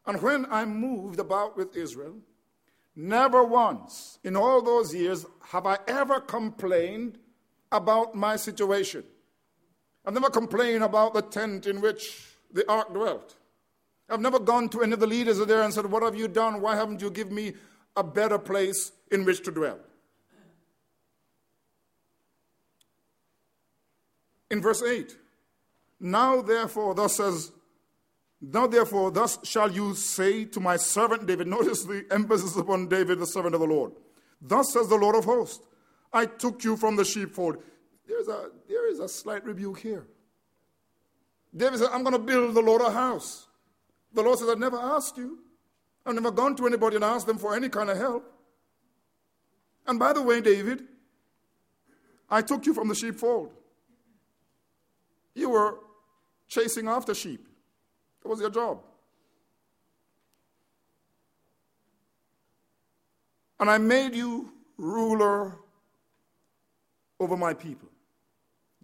And 0.06 0.20
when 0.20 0.46
I 0.46 0.64
moved 0.64 1.18
about 1.18 1.56
with 1.56 1.76
Israel, 1.76 2.16
never 2.94 3.42
once 3.42 4.18
in 4.22 4.36
all 4.36 4.62
those 4.62 4.94
years 4.94 5.26
have 5.48 5.66
I 5.66 5.78
ever 5.86 6.20
complained 6.20 7.18
about 7.72 8.14
my 8.14 8.36
situation. 8.36 9.04
I've 10.04 10.14
never 10.14 10.30
complained 10.30 10.84
about 10.84 11.14
the 11.14 11.22
tent 11.22 11.66
in 11.66 11.80
which 11.80 12.33
the 12.54 12.68
ark 12.70 12.94
dwelt. 12.94 13.36
I've 14.08 14.20
never 14.20 14.38
gone 14.38 14.70
to 14.70 14.82
any 14.82 14.94
of 14.94 15.00
the 15.00 15.06
leaders 15.06 15.38
there 15.44 15.62
and 15.62 15.74
said, 15.74 15.86
What 15.86 16.02
have 16.02 16.16
you 16.16 16.28
done? 16.28 16.62
Why 16.62 16.76
haven't 16.76 17.02
you 17.02 17.10
given 17.10 17.34
me 17.34 17.52
a 17.96 18.02
better 18.02 18.38
place 18.38 18.92
in 19.10 19.26
which 19.26 19.42
to 19.44 19.50
dwell? 19.50 19.80
in 24.54 24.62
verse 24.62 24.82
8. 24.82 25.16
Now 26.00 26.40
therefore, 26.40 26.94
thus 26.94 27.16
says, 27.16 27.52
now 28.40 28.66
therefore, 28.66 29.10
thus 29.10 29.38
shall 29.42 29.70
you 29.70 29.94
say 29.94 30.44
to 30.46 30.60
my 30.60 30.76
servant 30.76 31.26
David. 31.26 31.46
Notice 31.46 31.84
the 31.84 32.04
emphasis 32.10 32.56
upon 32.56 32.88
David, 32.88 33.18
the 33.18 33.26
servant 33.26 33.54
of 33.54 33.60
the 33.60 33.66
Lord. 33.66 33.92
Thus 34.40 34.72
says 34.72 34.88
the 34.88 34.96
Lord 34.96 35.16
of 35.16 35.24
hosts, 35.24 35.64
I 36.12 36.26
took 36.26 36.62
you 36.62 36.76
from 36.76 36.96
the 36.96 37.04
sheepfold. 37.04 37.56
There's 38.06 38.28
a, 38.28 38.50
there 38.68 38.90
is 38.90 39.00
a 39.00 39.08
slight 39.08 39.44
rebuke 39.44 39.80
here. 39.80 40.06
David 41.56 41.78
said, 41.78 41.88
I'm 41.92 42.02
going 42.02 42.14
to 42.14 42.18
build 42.18 42.54
the 42.54 42.60
Lord 42.60 42.82
a 42.82 42.90
house. 42.90 43.46
The 44.12 44.22
Lord 44.22 44.38
says, 44.38 44.48
I've 44.48 44.58
never 44.58 44.78
asked 44.78 45.16
you. 45.16 45.38
I've 46.04 46.14
never 46.14 46.30
gone 46.30 46.56
to 46.56 46.66
anybody 46.66 46.96
and 46.96 47.04
asked 47.04 47.26
them 47.26 47.38
for 47.38 47.54
any 47.54 47.68
kind 47.68 47.90
of 47.90 47.96
help. 47.96 48.30
And 49.86 49.98
by 49.98 50.12
the 50.12 50.22
way, 50.22 50.40
David, 50.40 50.82
I 52.28 52.42
took 52.42 52.66
you 52.66 52.74
from 52.74 52.88
the 52.88 52.94
sheepfold. 52.94 53.52
You 55.34 55.50
were 55.50 55.78
chasing 56.48 56.88
after 56.88 57.14
sheep. 57.14 57.46
That 58.22 58.28
was 58.28 58.40
your 58.40 58.50
job. 58.50 58.80
And 63.60 63.70
I 63.70 63.78
made 63.78 64.14
you 64.14 64.52
ruler 64.76 65.58
over 67.20 67.36
my 67.36 67.54
people. 67.54 67.88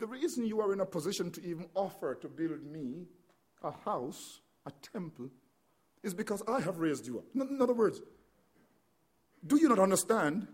The 0.01 0.07
reason 0.07 0.47
you 0.47 0.61
are 0.61 0.73
in 0.73 0.81
a 0.81 0.87
position 0.87 1.31
to 1.33 1.45
even 1.45 1.67
offer 1.75 2.15
to 2.17 2.29
build 2.29 2.65
me 2.65 3.07
a 3.63 3.71
house, 3.71 4.41
a 4.67 4.73
temple, 4.93 5.29
is 6.03 6.15
because 6.15 6.43
I 6.49 6.61
have 6.61 6.79
raised 6.79 7.07
you 7.07 7.19
up. 7.19 7.25
In 7.35 7.61
other 7.61 7.75
words, 7.75 8.01
do 9.47 9.57
you 9.57 9.69
not 9.69 9.79
understand 9.79 10.49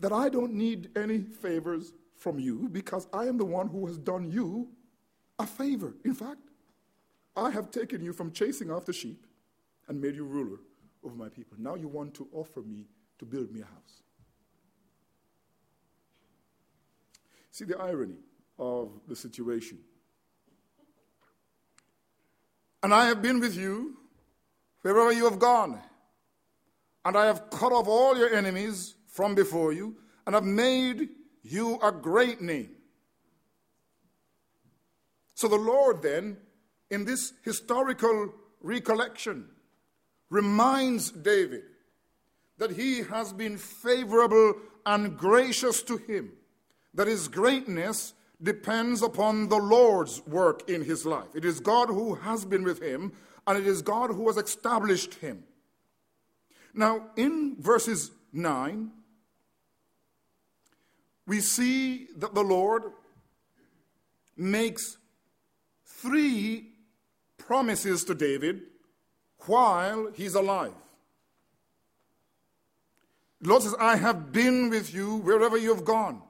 that 0.00 0.12
I 0.12 0.30
don't 0.30 0.54
need 0.54 0.90
any 0.96 1.18
favors 1.20 1.92
from 2.16 2.38
you 2.38 2.68
because 2.70 3.06
I 3.12 3.26
am 3.26 3.36
the 3.36 3.44
one 3.44 3.68
who 3.68 3.86
has 3.86 3.98
done 3.98 4.30
you 4.30 4.68
a 5.38 5.46
favor. 5.46 5.94
In 6.04 6.14
fact, 6.14 6.40
I 7.36 7.50
have 7.50 7.70
taken 7.70 8.02
you 8.02 8.12
from 8.12 8.32
chasing 8.32 8.70
after 8.70 8.92
sheep 8.92 9.26
and 9.88 10.00
made 10.00 10.14
you 10.14 10.24
ruler 10.24 10.58
over 11.04 11.14
my 11.14 11.28
people. 11.28 11.56
Now 11.58 11.74
you 11.74 11.88
want 11.88 12.14
to 12.14 12.28
offer 12.32 12.60
me 12.62 12.86
to 13.18 13.24
build 13.24 13.52
me 13.52 13.60
a 13.60 13.64
house. 13.64 14.02
See 17.50 17.64
the 17.64 17.78
irony 17.78 18.16
of 18.58 18.90
the 19.08 19.16
situation. 19.16 19.78
And 22.82 22.92
I 22.92 23.06
have 23.06 23.22
been 23.22 23.40
with 23.40 23.56
you 23.56 23.96
wherever 24.82 25.12
you 25.12 25.24
have 25.24 25.38
gone, 25.38 25.80
and 27.04 27.16
I 27.16 27.26
have 27.26 27.50
cut 27.50 27.72
off 27.72 27.88
all 27.88 28.16
your 28.16 28.34
enemies 28.34 28.94
from 29.08 29.34
before 29.34 29.72
you, 29.72 29.96
and 30.26 30.34
have 30.34 30.44
made 30.44 31.08
you 31.42 31.78
a 31.82 31.92
great 31.92 32.40
name. 32.40 32.70
So 35.34 35.48
the 35.48 35.56
Lord 35.56 36.02
then 36.02 36.36
in 36.90 37.04
this 37.04 37.32
historical 37.42 38.32
recollection, 38.60 39.48
reminds 40.30 41.10
David 41.10 41.62
that 42.58 42.70
he 42.70 43.02
has 43.02 43.32
been 43.32 43.56
favorable 43.56 44.54
and 44.86 45.18
gracious 45.18 45.82
to 45.82 45.96
him, 45.96 46.32
that 46.94 47.06
his 47.06 47.28
greatness 47.28 48.14
depends 48.44 49.02
upon 49.02 49.48
the 49.48 49.56
Lord's 49.58 50.24
work 50.26 50.68
in 50.68 50.84
his 50.84 51.04
life. 51.04 51.28
It 51.34 51.44
is 51.44 51.60
God 51.60 51.88
who 51.88 52.14
has 52.14 52.44
been 52.44 52.62
with 52.62 52.82
him, 52.82 53.12
and 53.46 53.58
it 53.58 53.66
is 53.66 53.82
God 53.82 54.10
who 54.10 54.26
has 54.28 54.36
established 54.36 55.14
him. 55.14 55.44
Now, 56.74 57.06
in 57.16 57.56
verses 57.58 58.10
9, 58.32 58.90
we 61.26 61.40
see 61.40 62.08
that 62.16 62.34
the 62.34 62.42
Lord 62.42 62.84
makes 64.36 64.98
three 65.86 66.68
promises 67.38 68.04
to 68.04 68.14
David 68.14 68.62
while 69.46 70.10
he's 70.14 70.34
alive. 70.34 70.74
The 73.40 73.48
Lord 73.50 73.62
says, 73.62 73.74
I 73.78 73.96
have 73.96 74.32
been 74.32 74.70
with 74.70 74.92
you 74.94 75.16
wherever 75.16 75.56
you 75.56 75.74
have 75.74 75.84
gone. 75.84 76.22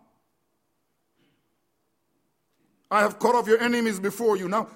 I 2.91 3.00
have 3.00 3.19
cut 3.19 3.35
off 3.35 3.47
your 3.47 3.61
enemies 3.61 3.99
before 3.99 4.37
you. 4.37 4.49
Now, 4.49 4.69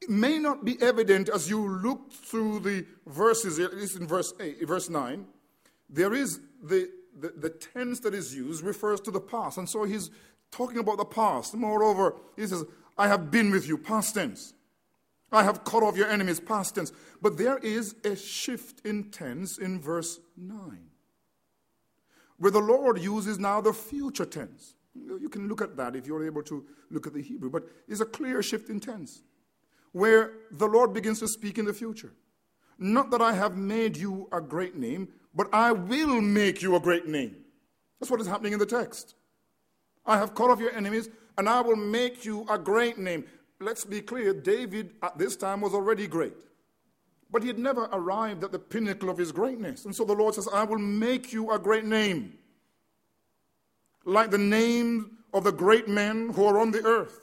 it 0.00 0.10
may 0.10 0.38
not 0.38 0.64
be 0.64 0.80
evident 0.80 1.28
as 1.28 1.48
you 1.48 1.66
look 1.68 2.12
through 2.12 2.60
the 2.60 2.86
verses, 3.06 3.58
at 3.58 3.76
least 3.76 3.96
in 3.96 4.06
verse, 4.06 4.32
eight, 4.40 4.66
verse 4.66 4.88
9, 4.88 5.26
there 5.90 6.14
is 6.14 6.40
the, 6.62 6.90
the, 7.18 7.32
the 7.36 7.50
tense 7.50 8.00
that 8.00 8.14
is 8.14 8.34
used 8.34 8.62
refers 8.62 9.00
to 9.00 9.10
the 9.10 9.20
past. 9.20 9.58
And 9.58 9.68
so 9.68 9.84
he's 9.84 10.10
talking 10.50 10.78
about 10.78 10.98
the 10.98 11.04
past. 11.04 11.54
Moreover, 11.54 12.14
he 12.36 12.46
says, 12.46 12.64
I 12.96 13.08
have 13.08 13.30
been 13.30 13.50
with 13.50 13.66
you, 13.66 13.78
past 13.78 14.14
tense. 14.14 14.54
I 15.30 15.42
have 15.44 15.64
cut 15.64 15.82
off 15.82 15.96
your 15.96 16.08
enemies, 16.08 16.40
past 16.40 16.74
tense. 16.74 16.92
But 17.20 17.36
there 17.36 17.58
is 17.58 17.94
a 18.04 18.16
shift 18.16 18.84
in 18.86 19.10
tense 19.10 19.58
in 19.58 19.80
verse 19.80 20.20
9, 20.36 20.78
where 22.38 22.50
the 22.50 22.60
Lord 22.60 22.98
uses 22.98 23.38
now 23.38 23.60
the 23.60 23.72
future 23.72 24.24
tense. 24.24 24.74
You 25.20 25.28
can 25.28 25.48
look 25.48 25.60
at 25.60 25.76
that 25.76 25.96
if 25.96 26.06
you're 26.06 26.24
able 26.24 26.42
to 26.44 26.64
look 26.90 27.06
at 27.06 27.14
the 27.14 27.22
Hebrew, 27.22 27.50
but 27.50 27.64
it's 27.86 28.00
a 28.00 28.06
clear 28.06 28.42
shift 28.42 28.68
in 28.68 28.80
tense, 28.80 29.22
where 29.92 30.32
the 30.50 30.66
Lord 30.66 30.92
begins 30.92 31.20
to 31.20 31.28
speak 31.28 31.58
in 31.58 31.64
the 31.64 31.72
future. 31.72 32.12
Not 32.78 33.10
that 33.10 33.20
I 33.20 33.32
have 33.32 33.56
made 33.56 33.96
you 33.96 34.28
a 34.32 34.40
great 34.40 34.76
name, 34.76 35.08
but 35.34 35.48
I 35.52 35.72
will 35.72 36.20
make 36.20 36.62
you 36.62 36.76
a 36.76 36.80
great 36.80 37.06
name. 37.06 37.36
That's 37.98 38.10
what 38.10 38.20
is 38.20 38.26
happening 38.26 38.52
in 38.52 38.58
the 38.58 38.66
text. 38.66 39.14
I 40.06 40.16
have 40.16 40.34
cut 40.34 40.50
off 40.50 40.60
your 40.60 40.72
enemies, 40.72 41.08
and 41.36 41.48
I 41.48 41.60
will 41.60 41.76
make 41.76 42.24
you 42.24 42.46
a 42.48 42.58
great 42.58 42.98
name 42.98 43.24
let's 43.60 43.84
be 43.84 44.00
clear, 44.00 44.32
David 44.32 44.94
at 45.02 45.18
this 45.18 45.36
time 45.36 45.60
was 45.60 45.74
already 45.74 46.06
great. 46.06 46.34
But 47.30 47.42
he 47.42 47.48
had 47.48 47.58
never 47.58 47.84
arrived 47.92 48.44
at 48.44 48.52
the 48.52 48.58
pinnacle 48.58 49.10
of 49.10 49.18
his 49.18 49.32
greatness. 49.32 49.84
And 49.84 49.94
so 49.94 50.04
the 50.04 50.14
Lord 50.14 50.34
says, 50.34 50.48
I 50.52 50.64
will 50.64 50.78
make 50.78 51.32
you 51.32 51.50
a 51.50 51.58
great 51.58 51.84
name, 51.84 52.38
like 54.08 54.30
the 54.30 54.38
name 54.38 55.18
of 55.34 55.44
the 55.44 55.52
great 55.52 55.86
men 55.86 56.30
who 56.30 56.46
are 56.46 56.58
on 56.58 56.70
the 56.70 56.84
earth. 56.84 57.20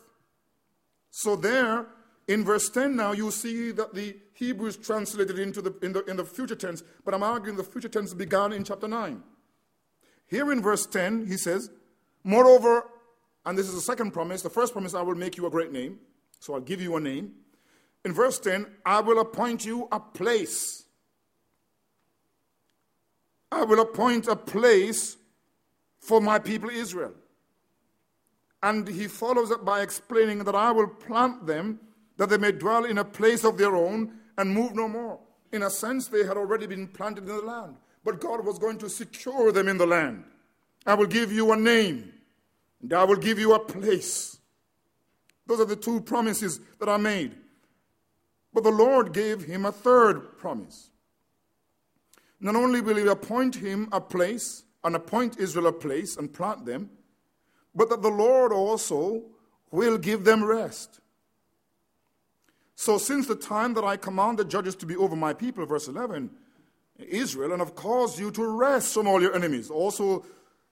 So 1.10 1.36
there, 1.36 1.88
in 2.28 2.44
verse 2.44 2.70
10 2.70 2.96
now, 2.96 3.12
you 3.12 3.32
see 3.32 3.72
that 3.72 3.94
the 3.96 4.16
Hebrews 4.34 4.78
translated 4.78 5.40
into 5.40 5.62
the, 5.62 5.76
in, 5.82 5.94
the, 5.94 6.04
in 6.06 6.18
the 6.18 6.26
future 6.26 6.56
tense, 6.56 6.84
but 7.04 7.14
I'm 7.14 7.24
arguing 7.24 7.58
the 7.58 7.64
future 7.64 7.90
tense 7.90 8.14
began 8.14 8.54
in 8.54 8.64
chapter 8.64 8.88
9. 8.88 9.24
Here 10.28 10.52
in 10.52 10.62
verse 10.62 10.86
10, 10.86 11.28
he 11.28 11.38
says, 11.38 11.70
Moreover, 12.24 12.86
and 13.46 13.58
this 13.58 13.68
is 13.68 13.76
the 13.76 13.82
second 13.82 14.12
promise, 14.12 14.42
the 14.42 14.50
first 14.50 14.74
promise, 14.74 14.94
I 14.94 15.02
will 15.02 15.16
make 15.16 15.38
you 15.38 15.46
a 15.48 15.50
great 15.52 15.72
name. 15.72 16.00
So 16.40 16.54
I'll 16.54 16.62
give 16.62 16.82
you 16.82 16.96
a 16.96 17.00
name. 17.00 17.34
In 18.04 18.14
verse 18.14 18.40
10, 18.40 18.68
I 18.86 19.00
will 19.02 19.20
appoint 19.20 19.66
you 19.66 19.88
a 19.92 20.00
place. 20.00 20.84
I 23.52 23.64
will 23.64 23.80
appoint 23.80 24.28
a 24.28 24.36
place 24.36 25.18
for 26.06 26.22
my 26.22 26.40
people 26.40 26.70
Israel. 26.70 27.14
And 28.62 28.88
he 28.88 29.08
follows 29.08 29.52
up 29.52 29.66
by 29.66 29.82
explaining 29.82 30.44
that 30.44 30.56
I 30.56 30.72
will 30.72 30.88
plant 30.88 31.46
them 31.46 31.80
that 32.18 32.30
they 32.30 32.38
may 32.38 32.52
dwell 32.52 32.86
in 32.86 32.98
a 32.98 33.04
place 33.04 33.44
of 33.44 33.58
their 33.58 33.76
own 33.76 34.14
and 34.38 34.54
move 34.54 34.76
no 34.76 34.88
more. 34.88 35.20
In 35.52 35.64
a 35.64 35.70
sense, 35.70 36.08
they 36.08 36.26
had 36.26 36.38
already 36.38 36.66
been 36.68 36.88
planted 36.88 37.28
in 37.28 37.36
the 37.36 37.42
land, 37.42 37.76
but 38.04 38.20
God 38.22 38.46
was 38.46 38.60
going 38.60 38.78
to 38.80 38.90
secure 38.90 39.52
them 39.52 39.68
in 39.68 39.78
the 39.78 39.86
land. 39.86 40.24
I 40.86 40.94
will 40.94 41.08
give 41.08 41.32
you 41.32 41.52
a 41.52 41.56
name, 41.56 42.14
and 42.82 42.94
I 42.94 43.04
will 43.04 43.16
give 43.16 43.40
you 43.40 43.54
a 43.54 43.60
place. 43.60 44.38
Those 45.48 45.60
are 45.60 45.66
the 45.66 45.76
two 45.76 46.02
promises 46.02 46.60
that 46.80 46.90
are 46.90 47.00
made. 47.00 47.36
But 48.54 48.64
the 48.64 48.72
Lord 48.72 49.14
gave 49.14 49.44
him 49.44 49.66
a 49.66 49.72
third 49.72 50.38
promise. 50.38 50.90
Not 52.40 52.56
only 52.56 52.82
will 52.82 52.98
he 52.98 53.08
appoint 53.08 53.56
him 53.56 53.90
a 53.92 54.02
place, 54.02 54.65
and 54.86 54.96
appoint 54.96 55.40
Israel 55.40 55.68
a 55.68 55.74
place 55.74 56.16
and 56.16 56.32
plant 56.32 56.66
them, 56.66 56.92
but 57.74 57.90
that 57.90 58.02
the 58.02 58.10
Lord 58.10 58.54
also 58.54 59.24
will 59.72 59.98
give 59.98 60.24
them 60.24 60.44
rest. 60.44 61.02
So, 62.76 62.98
since 62.98 63.28
the 63.28 63.36
time 63.36 63.74
that 63.74 63.84
I 63.84 63.98
commanded 63.98 64.50
judges 64.50 64.76
to 64.76 64.86
be 64.86 64.96
over 64.96 65.16
my 65.16 65.34
people, 65.34 65.66
verse 65.66 65.88
11, 65.88 66.30
Israel, 67.00 67.52
and 67.52 67.62
have 67.62 67.76
caused 67.76 68.20
you 68.20 68.32
to 68.32 68.46
rest 68.46 68.94
from 68.94 69.08
all 69.08 69.22
your 69.22 69.36
enemies. 69.36 69.70
Also, 69.70 70.26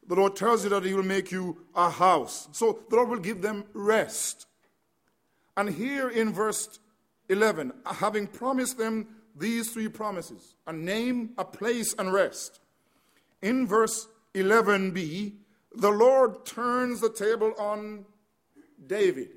the 0.07 0.15
Lord 0.15 0.35
tells 0.35 0.63
you 0.63 0.69
that 0.69 0.83
He 0.83 0.93
will 0.93 1.03
make 1.03 1.31
you 1.31 1.65
a 1.75 1.89
house. 1.89 2.49
So, 2.51 2.79
the 2.89 2.97
Lord 2.97 3.09
will 3.09 3.19
give 3.19 3.41
them 3.41 3.65
rest. 3.73 4.45
And 5.57 5.69
here 5.69 6.09
in 6.09 6.33
verse 6.33 6.79
11, 7.29 7.71
having 7.85 8.27
promised 8.27 8.77
them 8.77 9.07
these 9.35 9.71
three 9.71 9.87
promises 9.87 10.55
a 10.67 10.73
name, 10.73 11.31
a 11.37 11.45
place, 11.45 11.95
and 11.97 12.13
rest. 12.13 12.59
In 13.43 13.67
verse 13.67 14.07
11b, 14.33 15.33
the 15.75 15.91
Lord 15.91 16.45
turns 16.45 17.01
the 17.01 17.11
table 17.11 17.53
on 17.59 18.05
David. 18.87 19.29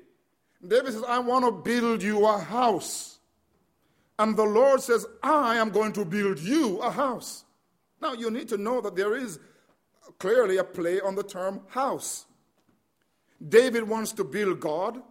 David 0.65 0.93
says, 0.93 1.03
I 1.07 1.19
want 1.19 1.43
to 1.45 1.51
build 1.51 2.01
you 2.01 2.25
a 2.25 2.37
house. 2.37 3.19
And 4.17 4.35
the 4.35 4.45
Lord 4.45 4.81
says, 4.81 5.05
I 5.21 5.57
am 5.57 5.71
going 5.71 5.91
to 5.93 6.05
build 6.05 6.39
you 6.39 6.79
a 6.79 6.89
house. 6.89 7.43
Now, 8.01 8.13
you 8.13 8.31
need 8.31 8.47
to 8.49 8.57
know 8.57 8.79
that 8.79 8.95
there 8.95 9.15
is 9.15 9.39
clearly 10.19 10.55
a 10.57 10.63
play 10.63 11.01
on 11.01 11.15
the 11.15 11.23
term 11.23 11.61
house. 11.67 12.25
David 13.45 13.83
wants 13.83 14.13
to 14.13 14.23
build 14.23 14.61
God, 14.61 15.01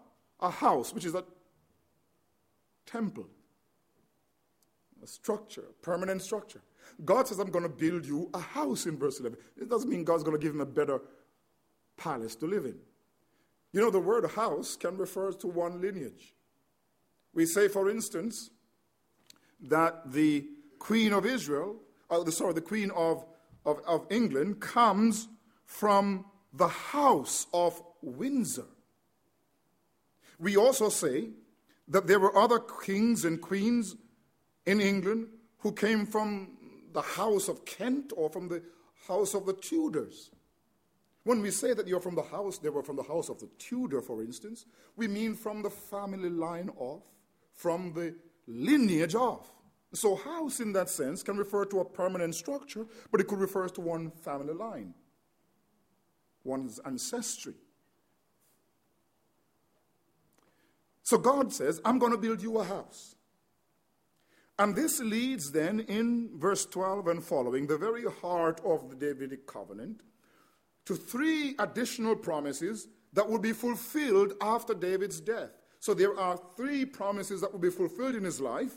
a 0.41 0.51
house, 0.51 0.95
which 0.95 1.05
is 1.05 1.15
a 1.15 1.25
temple, 2.87 3.29
a 5.03 5.07
structure, 5.07 5.65
a 5.69 5.83
permanent 5.85 6.23
structure. 6.23 6.63
God 7.05 7.29
says, 7.29 7.39
I'm 7.39 7.51
going 7.51 7.65
to 7.65 7.69
build 7.69 8.07
you 8.07 8.31
a 8.33 8.39
house 8.39 8.87
in 8.87 8.99
verse 8.99 9.21
11. 9.21 9.39
It 9.61 9.69
doesn't 9.69 9.91
mean 9.91 10.05
God's 10.05 10.23
going 10.23 10.39
to 10.39 10.43
give 10.43 10.55
him 10.55 10.61
a 10.61 10.67
better 10.67 11.01
palace 11.97 12.35
to 12.37 12.47
live 12.47 12.65
in. 12.65 12.77
You 13.73 13.81
know, 13.81 13.91
the 13.91 14.01
word 14.01 14.31
house 14.31 14.77
can 14.77 14.97
refer 14.97 15.33
to 15.33 15.47
one 15.47 15.81
lineage. 15.81 16.35
We 17.35 17.45
say, 17.45 17.69
for 17.69 17.91
instance, 17.91 18.51
that 19.61 20.13
the 20.13 20.47
Queen 20.79 21.13
of 21.13 21.27
Israel, 21.27 21.77
oh, 22.09 22.23
the, 22.23 22.33
sorry, 22.33 22.55
the 22.55 22.63
Queen 22.63 22.91
of, 22.93 23.25
of, 23.67 23.81
of 23.87 24.07
England 24.11 24.61
comes 24.61 25.29
from 25.65 26.25
the 26.53 26.69
house 26.69 27.47
of 27.53 27.83
Windsor. 28.01 28.67
We 30.39 30.57
also 30.57 30.89
say 30.89 31.31
that 31.89 32.07
there 32.07 32.21
were 32.21 32.37
other 32.37 32.59
kings 32.59 33.25
and 33.25 33.41
queens 33.41 33.97
in 34.65 34.81
England 34.81 35.29
who 35.59 35.73
came 35.73 36.07
from 36.07 36.56
the 36.97 37.03
house 37.03 37.49
of 37.49 37.67
Kent 37.67 38.11
or 38.17 38.31
from 38.31 38.49
the 38.49 38.63
house 39.07 39.35
of 39.35 39.45
the 39.45 39.53
Tudors. 39.53 40.31
When 41.25 41.43
we 41.43 41.51
say 41.51 41.75
that 41.75 41.87
you're 41.87 42.01
from 42.01 42.15
the 42.15 42.23
house, 42.23 42.57
they 42.57 42.71
were 42.71 42.83
from 42.83 42.97
the 42.97 43.03
house 43.03 43.29
of 43.29 43.39
the 43.39 43.51
Tudor, 43.59 44.01
for 44.01 44.23
instance, 44.23 44.65
we 44.97 45.07
mean 45.07 45.35
from 45.35 45.61
the 45.61 45.69
family 45.69 46.31
line 46.31 46.71
of, 46.81 47.03
from 47.53 47.93
the 47.93 48.15
lineage 48.47 49.15
of. 49.15 49.47
So, 49.93 50.17
house 50.17 50.61
in 50.61 50.73
that 50.73 50.89
sense 50.89 51.23
can 51.23 51.37
refer 51.37 51.67
to 51.67 51.81
a 51.81 51.85
permanent 51.85 52.35
structure, 52.35 52.87
but 53.13 53.21
it 53.21 53.29
could 53.29 53.41
refer 53.41 53.69
to 53.69 53.81
one 53.83 54.11
family 54.11 54.55
line, 54.55 54.95
one's 56.45 56.81
ancestry. 56.87 57.55
So 61.03 61.19
God 61.19 61.53
says, 61.53 61.79
I'm 61.85 61.99
going 61.99 62.13
to 62.13 62.19
build 62.19 62.43
you 62.43 62.59
a 62.59 62.65
house. 62.65 63.16
And 64.59 64.75
this 64.75 65.01
leads 65.01 65.53
then 65.53 65.81
in 65.81 66.31
verse 66.39 66.65
12 66.65 67.09
and 67.09 67.23
following, 67.23 67.67
the 67.67 67.77
very 67.77 68.05
heart 68.23 68.61
of 68.65 68.89
the 68.89 68.97
Davidic 68.97 69.47
covenant, 69.47 70.01
to 70.87 70.95
three 70.95 71.55
additional 71.59 72.17
promises 72.17 72.89
that 73.13 73.29
will 73.29 73.39
be 73.39 73.53
fulfilled 73.53 74.33
after 74.41 74.73
David's 74.73 75.21
death. 75.21 75.51
So 75.81 75.95
there 75.95 76.19
are 76.19 76.41
three 76.57 76.85
promises 76.85 77.41
that 77.41 77.53
will 77.53 77.59
be 77.59 77.71
fulfilled 77.71 78.15
in 78.15 78.25
his 78.25 78.41
life. 78.41 78.75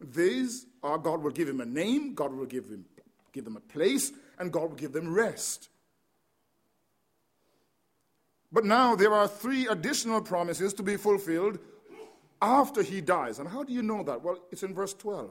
These 0.00 0.66
are 0.82 0.98
God 0.98 1.22
will 1.22 1.30
give 1.30 1.48
him 1.48 1.60
a 1.60 1.66
name, 1.66 2.14
God 2.14 2.32
will 2.32 2.46
give 2.46 2.66
him 2.66 2.84
give 3.32 3.44
them 3.44 3.56
a 3.56 3.60
place, 3.60 4.12
and 4.38 4.52
God 4.52 4.70
will 4.70 4.76
give 4.76 4.92
them 4.92 5.12
rest. 5.12 5.68
But 8.50 8.64
now 8.64 8.96
there 8.96 9.12
are 9.12 9.28
three 9.28 9.66
additional 9.66 10.22
promises 10.22 10.72
to 10.74 10.82
be 10.82 10.96
fulfilled 10.96 11.58
after 12.40 12.82
he 12.82 13.00
dies. 13.00 13.38
And 13.38 13.48
how 13.48 13.62
do 13.64 13.72
you 13.72 13.82
know 13.82 14.02
that? 14.04 14.22
Well, 14.22 14.38
it's 14.50 14.62
in 14.62 14.74
verse 14.74 14.94
12. 14.94 15.30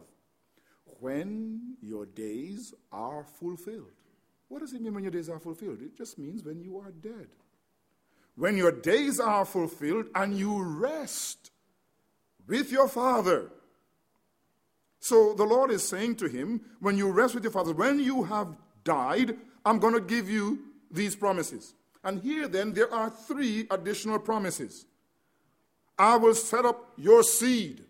When 1.00 1.76
your 1.82 2.06
days 2.06 2.74
are 2.92 3.24
fulfilled. 3.40 3.92
What 4.48 4.62
does 4.62 4.74
it 4.74 4.82
mean 4.82 4.94
when 4.94 5.04
your 5.04 5.12
days 5.12 5.30
are 5.30 5.40
fulfilled? 5.40 5.82
It 5.82 5.98
just 5.98 6.18
means 6.18 6.44
when 6.44 6.62
you 6.62 6.80
are 6.80 6.92
dead. 6.92 7.28
When 8.36 8.56
your 8.56 8.72
days 8.72 9.20
are 9.20 9.46
fulfilled 9.46 10.08
and 10.16 10.38
you 10.38 10.62
rest 10.62 11.52
with 12.48 12.72
your 12.72 12.88
father. 12.88 13.52
So 15.00 15.34
the 15.34 15.44
Lord 15.44 15.72
is 15.72 15.88
saying 15.88 16.16
to 16.18 16.28
him, 16.28 16.62
when 16.80 16.98
you 16.98 17.12
rest 17.12 17.36
with 17.36 17.44
your 17.44 17.52
father, 17.52 17.74
when 17.74 18.00
you 18.00 18.24
have 18.24 18.56
died, 18.84 19.38
I'm 19.66 19.80
going 19.80 19.94
to 19.94 20.02
give 20.02 20.30
you 20.30 20.60
these 20.90 21.16
promises. 21.16 21.74
And 22.04 22.22
here 22.22 22.48
then, 22.48 22.74
there 22.74 22.94
are 22.94 23.10
three 23.10 23.68
additional 23.70 24.20
promises. 24.20 24.86
I 25.98 26.18
will 26.18 26.36
set 26.36 26.66
up 26.66 26.94
your 26.98 27.24
seed 27.24 27.84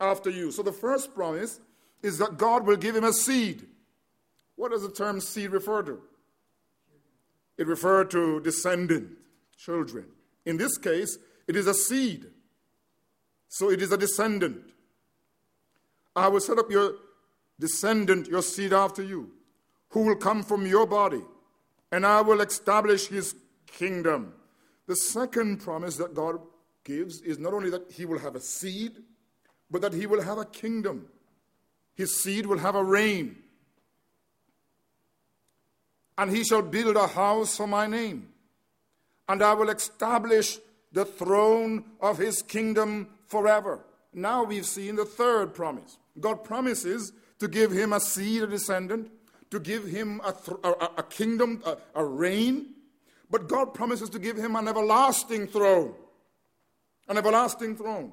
after 0.00 0.30
you. 0.30 0.50
So 0.52 0.62
the 0.62 0.72
first 0.72 1.14
promise 1.14 1.60
is 2.02 2.18
that 2.18 2.38
God 2.38 2.66
will 2.66 2.76
give 2.76 2.94
him 2.94 3.04
a 3.04 3.12
seed. 3.12 3.66
What 4.54 4.70
does 4.70 4.82
the 4.82 4.90
term 4.90 5.20
seed 5.20 5.50
refer 5.50 5.82
to? 5.82 6.00
It 7.58 7.66
refers 7.66 8.08
to 8.12 8.40
descendant, 8.40 9.10
children. 9.56 10.06
In 10.44 10.56
this 10.56 10.78
case, 10.78 11.18
it 11.48 11.56
is 11.56 11.66
a 11.66 11.74
seed. 11.74 12.26
So 13.48 13.70
it 13.70 13.80
is 13.80 13.92
a 13.92 13.96
descendant. 13.96 14.72
I 16.14 16.28
will 16.28 16.40
set 16.40 16.58
up 16.58 16.70
your 16.70 16.94
descendant, 17.58 18.28
your 18.28 18.42
seed 18.42 18.72
after 18.72 19.02
you, 19.02 19.30
who 19.90 20.02
will 20.02 20.16
come 20.16 20.42
from 20.42 20.66
your 20.66 20.86
body, 20.86 21.22
and 21.90 22.04
I 22.04 22.20
will 22.20 22.40
establish 22.40 23.08
his 23.08 23.34
kingdom. 23.66 24.34
The 24.86 24.96
second 24.96 25.60
promise 25.60 25.96
that 25.96 26.14
God 26.14 26.38
gives 26.86 27.20
is 27.20 27.38
not 27.38 27.52
only 27.52 27.68
that 27.68 27.90
he 27.92 28.06
will 28.06 28.18
have 28.18 28.36
a 28.36 28.40
seed, 28.40 28.92
but 29.70 29.82
that 29.82 29.92
he 29.92 30.06
will 30.06 30.22
have 30.22 30.38
a 30.38 30.44
kingdom. 30.44 31.06
His 31.94 32.22
seed 32.22 32.46
will 32.46 32.58
have 32.58 32.76
a 32.76 32.84
reign. 32.84 33.36
And 36.16 36.30
he 36.30 36.44
shall 36.44 36.62
build 36.62 36.96
a 36.96 37.06
house 37.06 37.56
for 37.56 37.66
my 37.66 37.86
name. 37.86 38.28
And 39.28 39.42
I 39.42 39.52
will 39.52 39.68
establish 39.68 40.58
the 40.92 41.04
throne 41.04 41.84
of 42.00 42.16
his 42.16 42.40
kingdom 42.40 43.08
forever. 43.26 43.84
Now 44.14 44.44
we've 44.44 44.64
seen 44.64 44.96
the 44.96 45.04
third 45.04 45.52
promise. 45.52 45.98
God 46.18 46.44
promises 46.44 47.12
to 47.40 47.48
give 47.48 47.70
him 47.70 47.92
a 47.92 48.00
seed, 48.00 48.44
a 48.44 48.46
descendant, 48.46 49.10
to 49.50 49.60
give 49.60 49.84
him 49.84 50.22
a, 50.24 50.32
th- 50.32 50.56
a, 50.64 50.70
a 50.98 51.02
kingdom, 51.02 51.62
a, 51.66 51.76
a 51.96 52.04
reign. 52.04 52.74
But 53.30 53.48
God 53.48 53.74
promises 53.74 54.08
to 54.10 54.18
give 54.18 54.36
him 54.36 54.56
an 54.56 54.68
everlasting 54.68 55.48
throne. 55.48 55.94
An 57.08 57.16
everlasting 57.16 57.76
throne. 57.76 58.12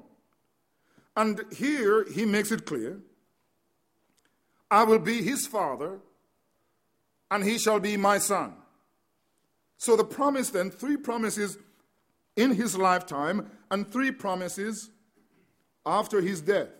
And 1.16 1.40
here 1.56 2.04
he 2.12 2.24
makes 2.24 2.50
it 2.50 2.66
clear 2.66 3.00
I 4.70 4.84
will 4.84 4.98
be 4.98 5.22
his 5.22 5.46
father, 5.46 6.00
and 7.30 7.44
he 7.44 7.58
shall 7.58 7.78
be 7.78 7.96
my 7.96 8.18
son. 8.18 8.54
So 9.76 9.96
the 9.96 10.04
promise 10.04 10.50
then, 10.50 10.70
three 10.70 10.96
promises 10.96 11.58
in 12.36 12.54
his 12.54 12.76
lifetime, 12.76 13.50
and 13.70 13.90
three 13.90 14.10
promises 14.10 14.90
after 15.86 16.20
his 16.20 16.40
death. 16.40 16.70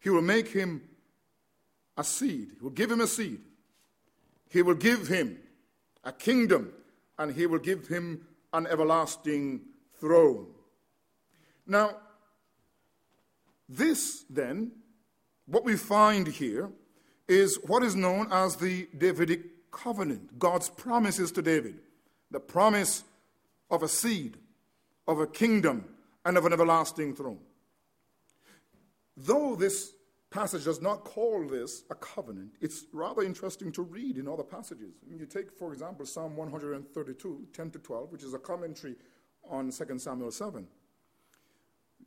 He 0.00 0.10
will 0.10 0.22
make 0.22 0.48
him 0.48 0.82
a 1.96 2.04
seed, 2.04 2.52
he 2.58 2.62
will 2.62 2.70
give 2.70 2.90
him 2.90 3.00
a 3.00 3.06
seed. 3.06 3.40
He 4.50 4.62
will 4.62 4.74
give 4.74 5.08
him 5.08 5.38
a 6.04 6.12
kingdom, 6.12 6.72
and 7.18 7.34
he 7.34 7.46
will 7.46 7.58
give 7.58 7.88
him 7.88 8.26
an 8.52 8.68
everlasting 8.68 9.62
throne. 9.98 10.53
Now, 11.66 11.96
this 13.68 14.24
then, 14.28 14.72
what 15.46 15.64
we 15.64 15.76
find 15.76 16.26
here, 16.26 16.70
is 17.26 17.58
what 17.66 17.82
is 17.82 17.96
known 17.96 18.28
as 18.30 18.56
the 18.56 18.88
Davidic 18.96 19.70
covenant, 19.70 20.38
God's 20.38 20.68
promises 20.68 21.32
to 21.32 21.42
David. 21.42 21.80
The 22.30 22.40
promise 22.40 23.04
of 23.70 23.82
a 23.82 23.88
seed, 23.88 24.36
of 25.08 25.20
a 25.20 25.26
kingdom, 25.26 25.84
and 26.24 26.36
of 26.36 26.46
an 26.46 26.52
everlasting 26.52 27.14
throne. 27.14 27.40
Though 29.16 29.54
this 29.56 29.92
passage 30.30 30.64
does 30.64 30.82
not 30.82 31.04
call 31.04 31.46
this 31.46 31.84
a 31.90 31.94
covenant, 31.94 32.54
it's 32.60 32.84
rather 32.92 33.22
interesting 33.22 33.70
to 33.72 33.82
read 33.82 34.18
in 34.18 34.26
other 34.26 34.42
passages. 34.42 34.94
You 35.08 35.26
take, 35.26 35.52
for 35.52 35.72
example, 35.72 36.06
Psalm 36.06 36.36
132, 36.36 37.46
10 37.52 37.70
to 37.70 37.78
12, 37.78 38.12
which 38.12 38.24
is 38.24 38.34
a 38.34 38.38
commentary 38.38 38.96
on 39.48 39.70
2 39.70 39.98
Samuel 39.98 40.30
7. 40.30 40.66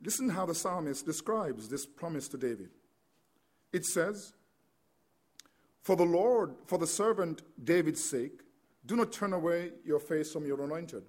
Listen 0.02 0.28
how 0.28 0.46
the 0.46 0.54
psalmist 0.54 1.04
describes 1.04 1.68
this 1.68 1.86
promise 1.86 2.28
to 2.28 2.38
David. 2.38 2.70
It 3.72 3.84
says, 3.84 4.32
For 5.82 5.96
the 5.96 6.04
Lord, 6.04 6.54
for 6.66 6.78
the 6.78 6.86
servant 6.86 7.42
David's 7.62 8.02
sake, 8.02 8.40
do 8.86 8.96
not 8.96 9.12
turn 9.12 9.32
away 9.32 9.72
your 9.84 10.00
face 10.00 10.32
from 10.32 10.46
your 10.46 10.62
anointed. 10.62 11.02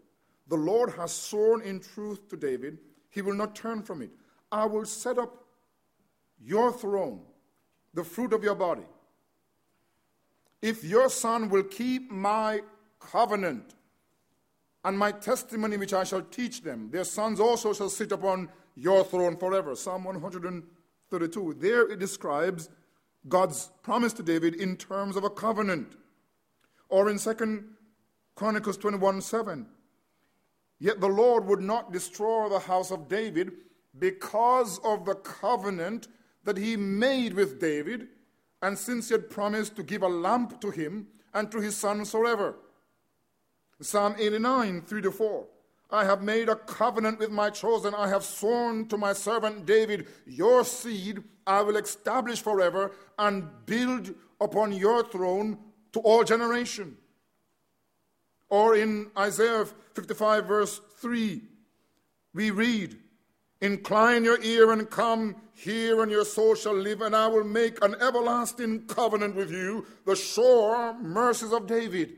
The 0.47 0.57
Lord 0.57 0.91
has 0.91 1.13
sworn 1.13 1.61
in 1.61 1.79
truth 1.79 2.27
to 2.29 2.37
David, 2.37 2.79
he 3.09 3.21
will 3.21 3.35
not 3.35 3.55
turn 3.55 3.83
from 3.83 4.01
it. 4.01 4.11
I 4.51 4.65
will 4.65 4.85
set 4.85 5.17
up 5.17 5.45
your 6.43 6.71
throne, 6.71 7.21
the 7.93 8.03
fruit 8.03 8.33
of 8.33 8.43
your 8.43 8.55
body. 8.55 8.85
If 10.61 10.83
your 10.83 11.09
son 11.09 11.49
will 11.49 11.63
keep 11.63 12.11
my 12.11 12.61
covenant 12.99 13.75
and 14.83 14.97
my 14.97 15.11
testimony 15.11 15.77
which 15.77 15.93
I 15.93 16.03
shall 16.03 16.21
teach 16.21 16.63
them, 16.63 16.89
their 16.91 17.03
sons 17.03 17.39
also 17.39 17.73
shall 17.73 17.89
sit 17.89 18.11
upon 18.11 18.49
your 18.79 19.03
throne 19.03 19.35
forever. 19.35 19.75
Psalm 19.75 20.03
132. 20.05 21.55
There 21.59 21.89
it 21.91 21.99
describes 21.99 22.69
God's 23.27 23.71
promise 23.83 24.13
to 24.13 24.23
David 24.23 24.55
in 24.55 24.77
terms 24.77 25.15
of 25.15 25.23
a 25.23 25.29
covenant. 25.29 25.95
Or 26.87 27.09
in 27.09 27.19
2 27.19 27.63
Chronicles 28.35 28.77
21 28.77 29.21
7. 29.21 29.67
Yet 30.79 31.01
the 31.01 31.09
Lord 31.09 31.45
would 31.45 31.61
not 31.61 31.91
destroy 31.91 32.47
the 32.47 32.59
house 32.59 32.89
of 32.89 33.09
David 33.09 33.51
because 33.97 34.79
of 34.79 35.03
the 35.03 35.15
covenant 35.15 36.07
that 36.45 36.57
he 36.57 36.77
made 36.77 37.33
with 37.33 37.59
David, 37.59 38.07
and 38.61 38.77
since 38.77 39.09
he 39.09 39.13
had 39.13 39.29
promised 39.29 39.75
to 39.75 39.83
give 39.83 40.03
a 40.03 40.07
lamp 40.07 40.61
to 40.61 40.71
him 40.71 41.07
and 41.33 41.51
to 41.51 41.59
his 41.59 41.75
sons 41.75 42.11
forever. 42.11 42.55
Psalm 43.81 44.15
89, 44.17 44.81
3 44.83 45.01
to 45.01 45.11
4. 45.11 45.47
I 45.91 46.05
have 46.05 46.21
made 46.21 46.49
a 46.49 46.55
covenant 46.55 47.19
with 47.19 47.31
my 47.31 47.49
chosen. 47.49 47.95
I 47.95 48.07
have 48.09 48.23
sworn 48.23 48.87
to 48.89 48.97
my 48.97 49.13
servant 49.13 49.65
David, 49.65 50.07
Your 50.25 50.63
seed 50.63 51.23
I 51.47 51.61
will 51.63 51.77
establish 51.77 52.41
forever 52.41 52.91
and 53.17 53.47
build 53.65 54.13
upon 54.39 54.71
your 54.71 55.03
throne 55.03 55.57
to 55.93 55.99
all 56.01 56.23
generation. 56.23 56.95
Or 58.49 58.75
in 58.75 59.09
Isaiah 59.17 59.65
55, 59.95 60.45
verse 60.45 60.81
3, 60.99 61.41
we 62.33 62.51
read, 62.51 62.97
Incline 63.61 64.23
your 64.23 64.41
ear 64.41 64.71
and 64.71 64.89
come, 64.89 65.35
hear, 65.53 66.01
and 66.01 66.11
your 66.11 66.23
soul 66.23 66.55
shall 66.55 66.75
live, 66.75 67.01
and 67.01 67.15
I 67.15 67.27
will 67.27 67.43
make 67.43 67.83
an 67.83 67.95
everlasting 67.99 68.85
covenant 68.85 69.35
with 69.35 69.51
you, 69.51 69.85
the 70.05 70.15
sure 70.15 70.93
mercies 70.93 71.51
of 71.51 71.67
David. 71.67 72.13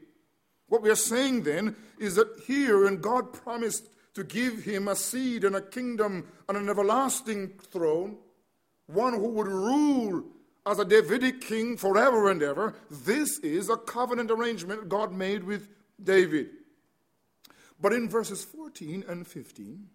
What 0.71 0.84
we 0.84 0.89
are 0.89 0.95
saying 0.95 1.43
then 1.43 1.75
is 1.99 2.15
that 2.15 2.43
here, 2.47 2.86
and 2.86 3.01
God 3.01 3.34
promised 3.34 3.89
to 4.13 4.23
give 4.23 4.63
him 4.63 4.88
a 4.88 4.95
seed 4.95 5.43
and 5.43 5.53
a 5.53 5.62
kingdom 5.62 6.25
and 6.47 6.57
an 6.57 6.69
everlasting 6.69 7.49
throne, 7.60 8.15
one 8.88 9.12
who 9.12 9.27
would 9.31 9.49
rule 9.49 10.23
as 10.65 10.79
a 10.79 10.86
Davidic 10.86 11.41
king 11.41 11.75
forever 11.75 12.31
and 12.31 12.41
ever. 12.41 12.73
This 12.89 13.38
is 13.39 13.69
a 13.69 13.75
covenant 13.75 14.31
arrangement 14.31 14.88
God 14.88 15.12
made 15.12 15.43
with 15.43 15.67
David. 16.01 16.51
But 17.81 17.91
in 17.91 18.07
verses 18.07 18.45
14 18.45 19.03
and 19.10 19.27
15, 19.27 19.89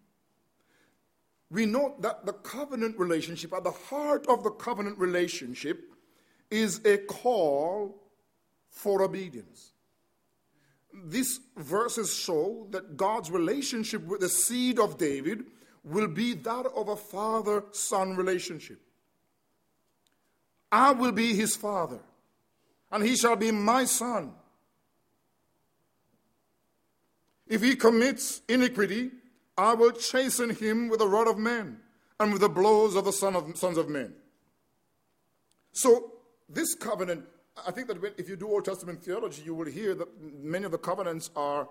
we 1.50 1.64
note 1.64 2.02
that 2.02 2.26
the 2.26 2.34
covenant 2.34 2.98
relationship, 2.98 3.54
at 3.54 3.64
the 3.64 3.70
heart 3.70 4.26
of 4.26 4.44
the 4.44 4.50
covenant 4.50 4.98
relationship, 4.98 5.90
is 6.50 6.84
a 6.84 6.98
call 6.98 7.98
for 8.68 9.00
obedience. 9.00 9.72
These 11.04 11.40
verses 11.56 12.14
show 12.14 12.66
that 12.70 12.96
God's 12.96 13.30
relationship 13.30 14.02
with 14.04 14.20
the 14.20 14.28
seed 14.28 14.78
of 14.78 14.98
David 14.98 15.44
will 15.85 16.09
be 16.09 16.35
that 16.35 16.66
of 16.66 16.88
a 16.88 16.96
father 16.96 17.64
son 17.72 18.16
relationship. 18.16 18.80
I 20.72 20.92
will 20.92 21.12
be 21.12 21.35
his 21.35 21.54
father, 21.54 22.00
and 22.90 23.04
he 23.04 23.16
shall 23.16 23.37
be 23.37 23.52
my 23.52 23.85
son. 23.85 24.32
If 27.46 27.62
he 27.62 27.76
commits 27.76 28.42
iniquity, 28.48 29.12
I 29.56 29.74
will 29.74 29.92
chasten 29.92 30.50
him 30.50 30.88
with 30.88 30.98
the 30.98 31.09
rod 31.09 31.28
of 31.28 31.38
men 31.38 31.78
and 32.18 32.32
with 32.32 32.40
the 32.40 32.48
blows 32.48 32.96
of 32.96 33.04
the 33.04 33.12
son 33.12 33.37
of, 33.37 33.56
sons 33.56 33.78
of 33.78 33.88
men. 33.88 34.12
So, 35.72 36.12
this 36.48 36.74
covenant, 36.74 37.24
I 37.64 37.71
think 37.71 37.88
that 37.88 38.14
if 38.19 38.29
you 38.29 38.37
do 38.37 38.49
Old 38.49 38.64
Testament 38.64 39.03
theology, 39.03 39.42
you 39.42 39.55
will 39.55 39.66
hear 39.66 39.95
that 39.95 40.09
many 40.21 40.64
of 40.64 40.73
the 40.73 40.79
covenants 40.79 41.31
are 41.37 41.69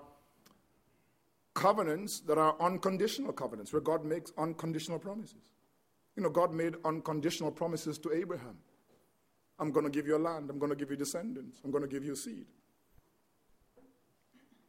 covenants 1.54 2.20
that 2.22 2.38
are 2.38 2.56
unconditional 2.60 3.32
covenants, 3.32 3.72
where 3.72 3.82
God 3.82 4.04
makes 4.04 4.32
unconditional 4.38 5.00
promises. 5.00 5.36
You 6.16 6.24
know, 6.24 6.30
God 6.30 6.54
made 6.54 6.76
unconditional 6.86 7.52
promises 7.52 7.98
to 8.00 8.14
Abraham. 8.14 8.58
I'm 9.60 9.72
going 9.72 9.86
to 9.86 9.92
give 9.92 10.08
you 10.08 10.18
a 10.18 10.20
land. 10.20 10.50
I'm 10.50 10.60
going 10.60 10.72
to 10.72 10.76
give 10.76 10.90
you 10.90 10.98
descendants. 10.98 11.62
I'm 11.64 11.72
going 11.72 11.84
to 11.84 11.88
give 11.88 12.04
you 12.04 12.16
seed. 12.16 12.46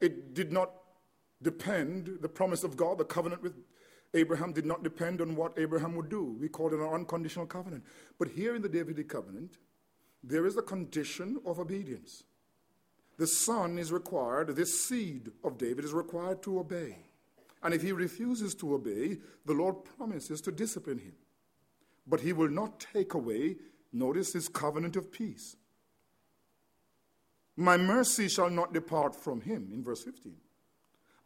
It 0.00 0.34
did 0.34 0.52
not 0.52 0.70
depend, 1.42 2.18
the 2.20 2.28
promise 2.28 2.62
of 2.62 2.76
God, 2.76 2.98
the 2.98 3.04
covenant 3.04 3.42
with 3.42 3.54
Abraham 4.14 4.52
did 4.52 4.64
not 4.64 4.82
depend 4.82 5.20
on 5.20 5.34
what 5.34 5.58
Abraham 5.58 5.96
would 5.96 6.08
do. 6.08 6.36
We 6.40 6.48
call 6.48 6.68
it 6.68 6.74
an 6.74 6.86
unconditional 6.86 7.46
covenant. 7.46 7.84
But 8.18 8.28
here 8.28 8.54
in 8.54 8.62
the 8.62 8.68
Davidic 8.68 9.08
covenant, 9.08 9.58
there 10.26 10.46
is 10.46 10.56
a 10.56 10.62
condition 10.62 11.40
of 11.46 11.60
obedience. 11.60 12.24
The 13.16 13.26
son 13.26 13.78
is 13.78 13.92
required, 13.92 14.54
this 14.56 14.84
seed 14.84 15.30
of 15.44 15.56
David 15.56 15.84
is 15.84 15.92
required 15.92 16.42
to 16.42 16.58
obey. 16.58 16.98
And 17.62 17.72
if 17.72 17.80
he 17.80 17.92
refuses 17.92 18.54
to 18.56 18.74
obey, 18.74 19.18
the 19.46 19.54
Lord 19.54 19.76
promises 19.96 20.40
to 20.42 20.52
discipline 20.52 20.98
him. 20.98 21.14
But 22.06 22.20
he 22.20 22.32
will 22.32 22.50
not 22.50 22.80
take 22.80 23.14
away, 23.14 23.56
notice, 23.92 24.32
his 24.32 24.48
covenant 24.48 24.96
of 24.96 25.10
peace. 25.10 25.56
My 27.56 27.76
mercy 27.76 28.28
shall 28.28 28.50
not 28.50 28.74
depart 28.74 29.16
from 29.16 29.40
him, 29.40 29.70
in 29.72 29.82
verse 29.82 30.02
15, 30.02 30.34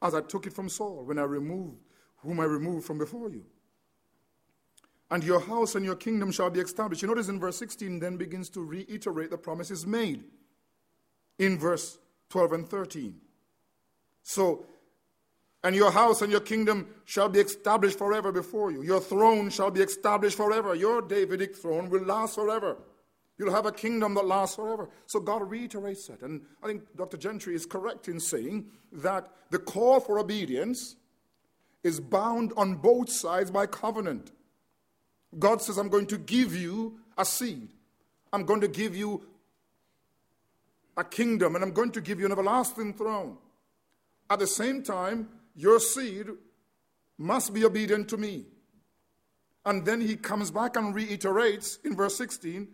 as 0.02 0.14
I 0.14 0.20
took 0.20 0.46
it 0.46 0.52
from 0.52 0.68
Saul 0.68 1.04
when 1.04 1.18
I 1.18 1.22
removed, 1.22 1.80
whom 2.18 2.38
I 2.38 2.44
removed 2.44 2.86
from 2.86 2.98
before 2.98 3.30
you. 3.30 3.44
And 5.10 5.24
your 5.24 5.40
house 5.40 5.74
and 5.74 5.84
your 5.84 5.96
kingdom 5.96 6.30
shall 6.30 6.50
be 6.50 6.60
established. 6.60 7.02
You 7.02 7.08
notice 7.08 7.28
in 7.28 7.40
verse 7.40 7.56
16 7.56 7.98
then 7.98 8.16
begins 8.16 8.48
to 8.50 8.62
reiterate 8.62 9.30
the 9.30 9.38
promises 9.38 9.86
made 9.86 10.24
in 11.38 11.58
verse 11.58 11.98
12 12.28 12.52
and 12.52 12.68
13. 12.68 13.16
So, 14.22 14.66
and 15.64 15.74
your 15.74 15.90
house 15.90 16.22
and 16.22 16.30
your 16.30 16.40
kingdom 16.40 16.86
shall 17.04 17.28
be 17.28 17.40
established 17.40 17.98
forever 17.98 18.30
before 18.30 18.70
you. 18.70 18.82
Your 18.82 19.00
throne 19.00 19.50
shall 19.50 19.70
be 19.70 19.80
established 19.80 20.36
forever. 20.36 20.74
Your 20.74 21.02
Davidic 21.02 21.56
throne 21.56 21.90
will 21.90 22.04
last 22.04 22.36
forever. 22.36 22.76
You'll 23.40 23.52
have 23.52 23.64
a 23.64 23.72
kingdom 23.72 24.12
that 24.14 24.26
lasts 24.26 24.56
forever. 24.56 24.90
So 25.06 25.18
God 25.18 25.50
reiterates 25.50 26.06
that. 26.08 26.20
And 26.20 26.42
I 26.62 26.66
think 26.66 26.82
Dr. 26.94 27.16
Gentry 27.16 27.54
is 27.54 27.64
correct 27.64 28.06
in 28.06 28.20
saying 28.20 28.66
that 28.92 29.28
the 29.50 29.58
call 29.58 29.98
for 29.98 30.18
obedience 30.18 30.96
is 31.82 32.00
bound 32.00 32.52
on 32.58 32.74
both 32.74 33.10
sides 33.10 33.50
by 33.50 33.64
covenant. 33.64 34.30
God 35.38 35.62
says, 35.62 35.78
I'm 35.78 35.88
going 35.88 36.06
to 36.06 36.18
give 36.18 36.54
you 36.54 36.98
a 37.16 37.24
seed. 37.24 37.68
I'm 38.32 38.44
going 38.44 38.60
to 38.60 38.68
give 38.68 38.96
you 38.96 39.26
a 40.96 41.04
kingdom, 41.04 41.54
and 41.54 41.64
I'm 41.64 41.72
going 41.72 41.92
to 41.92 42.00
give 42.00 42.18
you 42.18 42.26
an 42.26 42.32
everlasting 42.32 42.94
throne. 42.94 43.38
At 44.28 44.38
the 44.38 44.46
same 44.46 44.82
time, 44.82 45.28
your 45.54 45.80
seed 45.80 46.26
must 47.18 47.52
be 47.52 47.64
obedient 47.64 48.08
to 48.08 48.16
me. 48.16 48.46
And 49.64 49.84
then 49.84 50.00
he 50.00 50.16
comes 50.16 50.50
back 50.50 50.76
and 50.76 50.94
reiterates 50.94 51.78
in 51.84 51.94
verse 51.94 52.16
16 52.16 52.68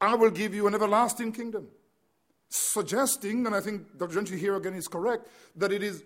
I 0.00 0.14
will 0.16 0.30
give 0.30 0.54
you 0.54 0.66
an 0.66 0.74
everlasting 0.74 1.32
kingdom. 1.32 1.68
Suggesting, 2.48 3.46
and 3.46 3.54
I 3.54 3.60
think 3.60 3.96
Dr. 3.96 4.14
Gentry 4.14 4.38
here 4.38 4.54
again 4.54 4.74
is 4.74 4.86
correct, 4.86 5.28
that 5.56 5.72
it 5.72 5.82
is 5.82 6.02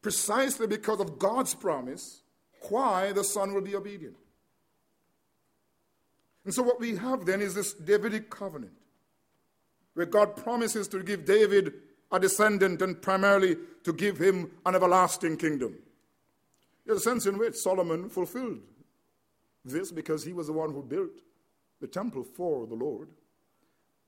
precisely 0.00 0.66
because 0.66 1.00
of 1.00 1.18
God's 1.18 1.54
promise 1.54 2.22
why 2.68 3.12
the 3.12 3.24
Son 3.24 3.52
will 3.52 3.62
be 3.62 3.74
obedient. 3.74 4.16
And 6.44 6.52
so, 6.52 6.62
what 6.62 6.80
we 6.80 6.96
have 6.96 7.24
then 7.24 7.40
is 7.40 7.54
this 7.54 7.72
Davidic 7.72 8.30
covenant, 8.30 8.72
where 9.94 10.06
God 10.06 10.36
promises 10.36 10.88
to 10.88 11.02
give 11.02 11.24
David 11.24 11.74
a 12.10 12.18
descendant 12.20 12.82
and 12.82 13.00
primarily 13.00 13.56
to 13.84 13.92
give 13.92 14.18
him 14.18 14.50
an 14.66 14.74
everlasting 14.74 15.36
kingdom. 15.36 15.78
There's 16.84 16.98
a 16.98 17.02
sense 17.02 17.26
in 17.26 17.38
which 17.38 17.54
Solomon 17.54 18.08
fulfilled 18.08 18.60
this 19.64 19.92
because 19.92 20.24
he 20.24 20.32
was 20.32 20.48
the 20.48 20.52
one 20.52 20.72
who 20.72 20.82
built 20.82 21.20
the 21.80 21.86
temple 21.86 22.24
for 22.24 22.66
the 22.66 22.74
Lord. 22.74 23.08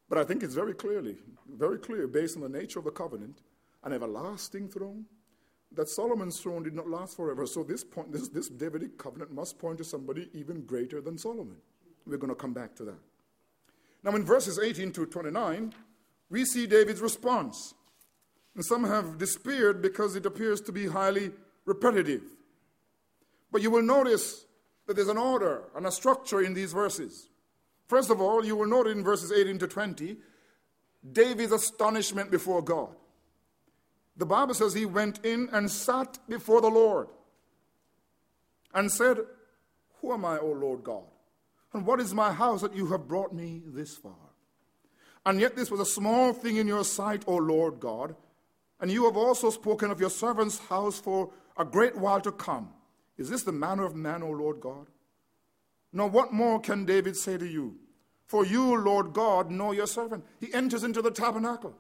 But 0.09 0.18
I 0.18 0.25
think 0.25 0.42
it's 0.42 0.55
very 0.55 0.75
clearly, 0.75 1.16
very 1.49 1.79
clear, 1.79 2.07
based 2.07 2.37
on 2.37 2.42
the 2.42 2.49
nature 2.49 2.79
of 2.79 2.85
the 2.85 2.90
covenant, 2.90 3.40
an 3.85 3.92
everlasting 3.92 4.68
throne, 4.68 5.07
that 5.73 5.88
Solomon's 5.88 6.40
throne 6.40 6.62
did 6.62 6.75
not 6.75 6.88
last 6.88 7.16
forever. 7.16 7.47
So 7.47 7.62
this 7.62 7.83
point, 7.85 8.12
this, 8.12 8.29
this 8.29 8.49
Davidic 8.49 8.99
covenant 8.99 9.33
must 9.33 9.59
point 9.59 9.79
to 9.79 9.85
somebody 9.85 10.29
even 10.33 10.64
greater 10.66 11.01
than 11.01 11.18
Solomon. 11.18 11.57
We're 12.06 12.18
going 12.18 12.30
to 12.30 12.34
come 12.34 12.52
back 12.52 12.74
to 12.76 12.84
that. 12.84 12.98
Now, 14.02 14.14
in 14.14 14.24
verses 14.24 14.58
18 14.58 14.92
to 14.92 15.06
29, 15.06 15.72
we 16.30 16.44
see 16.44 16.66
David's 16.66 17.00
response. 17.00 17.74
And 18.54 18.64
some 18.64 18.84
have 18.84 19.18
despaired 19.18 19.80
because 19.80 20.14
it 20.14 20.26
appears 20.26 20.60
to 20.62 20.72
be 20.72 20.86
highly 20.86 21.32
repetitive. 21.64 22.22
But 23.50 23.62
you 23.62 23.70
will 23.70 23.82
notice 23.82 24.44
that 24.86 24.94
there's 24.96 25.08
an 25.08 25.18
order 25.18 25.64
and 25.74 25.86
a 25.86 25.92
structure 25.92 26.40
in 26.42 26.54
these 26.54 26.72
verses. 26.72 27.28
First 27.88 28.10
of 28.10 28.20
all, 28.20 28.44
you 28.44 28.56
will 28.56 28.66
note 28.66 28.86
in 28.86 29.02
verses 29.02 29.32
18 29.32 29.58
to 29.58 29.68
20 29.68 30.16
David's 31.12 31.52
astonishment 31.52 32.30
before 32.30 32.62
God. 32.62 32.94
The 34.16 34.26
Bible 34.26 34.54
says 34.54 34.74
he 34.74 34.86
went 34.86 35.24
in 35.24 35.48
and 35.52 35.70
sat 35.70 36.18
before 36.28 36.60
the 36.60 36.68
Lord 36.68 37.08
and 38.72 38.90
said, 38.90 39.18
Who 40.00 40.12
am 40.12 40.24
I, 40.24 40.38
O 40.38 40.46
Lord 40.52 40.84
God? 40.84 41.04
And 41.74 41.84
what 41.84 42.00
is 42.00 42.14
my 42.14 42.32
house 42.32 42.62
that 42.62 42.74
you 42.74 42.87
have 42.87 43.08
brought 43.08 43.34
me 43.34 43.62
this 43.66 43.96
far? 43.96 44.12
And 45.26 45.40
yet 45.40 45.56
this 45.56 45.70
was 45.70 45.80
a 45.80 45.87
small 45.87 46.32
thing 46.32 46.56
in 46.56 46.68
your 46.68 46.84
sight, 46.84 47.24
O 47.26 47.37
Lord 47.37 47.80
God. 47.80 48.14
And 48.80 48.90
you 48.90 49.04
have 49.04 49.16
also 49.16 49.50
spoken 49.50 49.90
of 49.90 50.00
your 50.00 50.10
servant's 50.10 50.58
house 50.58 51.00
for 51.00 51.30
a 51.56 51.64
great 51.64 51.96
while 51.96 52.20
to 52.20 52.32
come. 52.32 52.70
Is 53.18 53.28
this 53.28 53.42
the 53.42 53.52
manner 53.52 53.84
of 53.84 53.94
man, 53.94 54.22
O 54.22 54.30
Lord 54.30 54.60
God? 54.60 54.87
Now, 55.92 56.06
what 56.06 56.32
more 56.32 56.60
can 56.60 56.84
David 56.84 57.16
say 57.16 57.38
to 57.38 57.46
you? 57.46 57.76
For 58.26 58.44
you, 58.44 58.76
Lord 58.76 59.12
God, 59.12 59.50
know 59.50 59.72
your 59.72 59.87
servant. 59.87 60.24
He 60.40 60.52
enters 60.52 60.84
into 60.84 61.02
the 61.02 61.10
tabernacle 61.10 61.74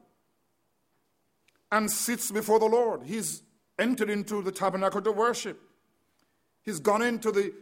and 1.72 1.90
sits 1.90 2.30
before 2.30 2.58
the 2.58 2.66
Lord. 2.66 3.02
He's 3.04 3.42
entered 3.78 4.10
into 4.10 4.42
the 4.42 4.52
tabernacle 4.52 5.02
to 5.02 5.12
worship. 5.12 5.60
He's 6.62 6.80
gone 6.80 7.02
into 7.02 7.32
the 7.32 7.52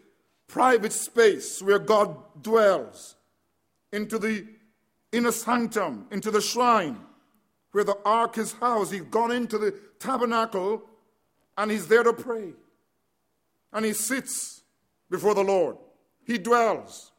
private 0.52 0.92
space 0.92 1.62
where 1.62 1.78
God 1.78 2.14
dwells, 2.42 3.16
into 3.90 4.18
the 4.18 4.46
inner 5.10 5.32
sanctum, 5.32 6.06
into 6.10 6.30
the 6.30 6.42
shrine 6.42 7.00
where 7.72 7.84
the 7.84 7.96
ark 8.04 8.36
is 8.36 8.52
housed. 8.52 8.92
He's 8.92 9.00
gone 9.00 9.30
into 9.32 9.56
the 9.56 9.74
tabernacle 9.98 10.82
and 11.56 11.70
he's 11.70 11.88
there 11.88 12.02
to 12.02 12.12
pray. 12.12 12.52
And 13.72 13.86
he 13.86 13.94
sits 13.94 14.60
before 15.10 15.34
the 15.34 15.42
Lord. 15.42 15.78
He 16.26 16.36
dwells. 16.36 17.12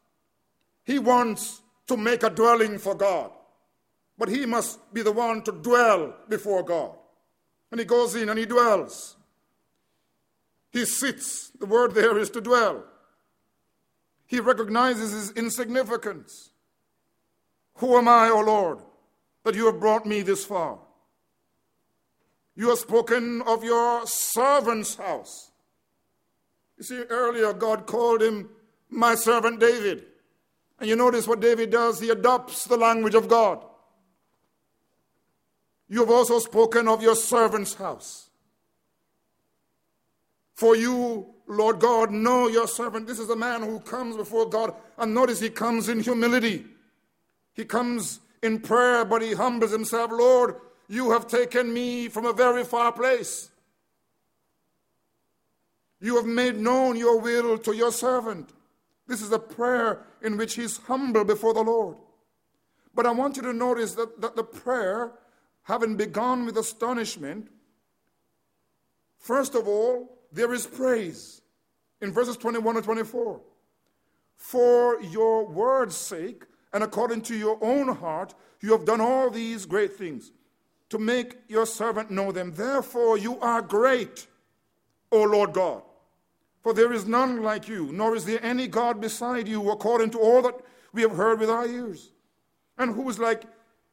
He 0.85 0.99
wants 0.99 1.63
to 1.87 1.97
make 1.97 2.21
a 2.21 2.29
dwelling 2.29 2.77
for 2.77 2.93
God, 2.93 3.31
but 4.15 4.29
he 4.29 4.45
must 4.45 4.93
be 4.93 5.01
the 5.01 5.11
one 5.11 5.41
to 5.43 5.51
dwell 5.51 6.13
before 6.29 6.61
God. 6.61 6.91
And 7.71 7.79
he 7.79 7.85
goes 7.85 8.13
in 8.13 8.29
and 8.29 8.37
he 8.37 8.45
dwells. 8.45 9.15
He 10.71 10.85
sits. 10.85 11.49
The 11.59 11.65
word 11.65 11.95
there 11.95 12.19
is 12.19 12.29
to 12.31 12.41
dwell. 12.41 12.83
He 14.33 14.39
recognizes 14.39 15.11
his 15.11 15.29
insignificance. 15.33 16.49
Who 17.75 17.95
am 17.95 18.07
I, 18.07 18.29
O 18.29 18.39
Lord, 18.39 18.79
that 19.43 19.53
you 19.53 19.67
have 19.67 19.79
brought 19.79 20.07
me 20.07 20.23
this 20.23 20.43
far? 20.43 20.79
You 22.55 22.69
have 22.69 22.79
spoken 22.79 23.43
of 23.43 23.63
your 23.63 24.07
servant's 24.07 24.95
house. 24.95 25.51
You 26.79 26.83
see, 26.83 27.03
earlier 27.11 27.53
God 27.53 27.85
called 27.85 28.23
him 28.23 28.49
my 28.89 29.13
servant 29.13 29.59
David. 29.59 30.03
And 30.79 30.89
you 30.89 30.95
notice 30.95 31.27
what 31.27 31.39
David 31.39 31.69
does? 31.69 31.99
He 31.99 32.09
adopts 32.09 32.63
the 32.63 32.75
language 32.75 33.13
of 33.13 33.27
God. 33.27 33.63
You 35.87 35.99
have 35.99 36.09
also 36.09 36.39
spoken 36.39 36.87
of 36.87 37.03
your 37.03 37.15
servant's 37.15 37.75
house. 37.75 38.31
For 40.55 40.75
you, 40.75 41.32
Lord 41.47 41.79
God, 41.79 42.11
know 42.11 42.47
your 42.47 42.67
servant. 42.67 43.07
This 43.07 43.19
is 43.19 43.29
a 43.29 43.35
man 43.35 43.61
who 43.61 43.79
comes 43.79 44.15
before 44.15 44.47
God. 44.47 44.73
And 44.97 45.13
notice 45.13 45.39
he 45.39 45.49
comes 45.49 45.89
in 45.89 45.99
humility. 45.99 46.65
He 47.53 47.65
comes 47.65 48.19
in 48.41 48.59
prayer, 48.59 49.05
but 49.05 49.21
he 49.21 49.33
humbles 49.33 49.71
himself. 49.71 50.11
Lord, 50.11 50.55
you 50.87 51.11
have 51.11 51.27
taken 51.27 51.73
me 51.73 52.07
from 52.07 52.25
a 52.25 52.33
very 52.33 52.63
far 52.63 52.91
place. 52.91 53.49
You 55.99 56.17
have 56.17 56.25
made 56.25 56.57
known 56.57 56.97
your 56.97 57.19
will 57.19 57.57
to 57.59 57.73
your 57.73 57.91
servant. 57.91 58.49
This 59.07 59.21
is 59.21 59.31
a 59.31 59.39
prayer 59.39 60.03
in 60.21 60.37
which 60.37 60.55
he's 60.55 60.77
humble 60.77 61.23
before 61.23 61.53
the 61.53 61.61
Lord. 61.61 61.97
But 62.95 63.05
I 63.05 63.11
want 63.11 63.37
you 63.37 63.43
to 63.43 63.53
notice 63.53 63.95
that, 63.95 64.21
that 64.21 64.35
the 64.35 64.43
prayer, 64.43 65.13
having 65.63 65.95
begun 65.95 66.45
with 66.45 66.57
astonishment, 66.57 67.47
first 69.17 69.55
of 69.55 69.67
all, 69.67 70.17
there 70.33 70.53
is 70.53 70.67
praise 70.67 71.41
in 72.01 72.11
verses 72.11 72.35
21 72.37 72.75
and 72.75 72.85
24. 72.85 73.39
For 74.35 75.01
your 75.01 75.45
word's 75.47 75.95
sake, 75.95 76.43
and 76.73 76.83
according 76.83 77.21
to 77.23 77.35
your 77.35 77.57
own 77.61 77.87
heart, 77.95 78.33
you 78.59 78.71
have 78.71 78.83
done 78.83 78.99
all 78.99 79.29
these 79.29 79.65
great 79.65 79.95
things 79.95 80.31
to 80.89 80.97
make 80.97 81.37
your 81.47 81.65
servant 81.65 82.11
know 82.11 82.31
them. 82.31 82.53
Therefore, 82.53 83.17
you 83.17 83.39
are 83.39 83.61
great. 83.61 84.27
O 85.13 85.23
Lord 85.23 85.53
God. 85.53 85.83
For 86.63 86.73
there 86.73 86.91
is 86.91 87.05
none 87.05 87.43
like 87.43 87.67
you, 87.67 87.91
nor 87.91 88.15
is 88.15 88.25
there 88.25 88.43
any 88.43 88.67
God 88.67 88.99
beside 88.99 89.47
you, 89.47 89.69
according 89.69 90.09
to 90.11 90.19
all 90.19 90.41
that 90.41 90.59
we 90.91 91.03
have 91.03 91.15
heard 91.15 91.39
with 91.39 91.49
our 91.49 91.67
ears. 91.67 92.11
And 92.77 92.95
who 92.95 93.07
is 93.09 93.19
like 93.19 93.43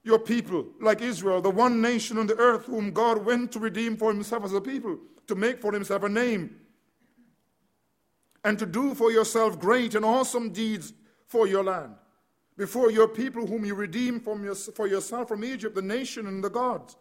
your 0.02 0.18
people, 0.18 0.66
like 0.80 1.02
Israel, 1.02 1.42
the 1.42 1.50
one 1.50 1.82
nation 1.82 2.16
on 2.16 2.26
the 2.26 2.36
earth 2.36 2.64
whom 2.64 2.92
God 2.92 3.24
went 3.26 3.52
to 3.52 3.58
redeem 3.58 3.96
for 3.96 4.12
himself 4.12 4.44
as 4.44 4.54
a 4.54 4.60
people, 4.60 4.98
to 5.30 5.34
make 5.34 5.60
for 5.60 5.72
himself 5.72 6.02
a 6.02 6.08
name, 6.08 6.56
and 8.44 8.58
to 8.58 8.66
do 8.66 8.94
for 8.94 9.10
yourself 9.10 9.58
great 9.58 9.94
and 9.94 10.04
awesome 10.04 10.50
deeds 10.50 10.92
for 11.26 11.46
your 11.46 11.64
land, 11.64 11.94
before 12.56 12.90
your 12.90 13.08
people 13.08 13.46
whom 13.46 13.64
you 13.64 13.74
redeemed 13.74 14.24
from 14.24 14.44
your, 14.44 14.54
for 14.54 14.86
yourself 14.86 15.28
from 15.28 15.44
Egypt, 15.44 15.74
the 15.74 15.82
nation 15.82 16.26
and 16.26 16.42
the 16.42 16.50
gods. 16.50 16.96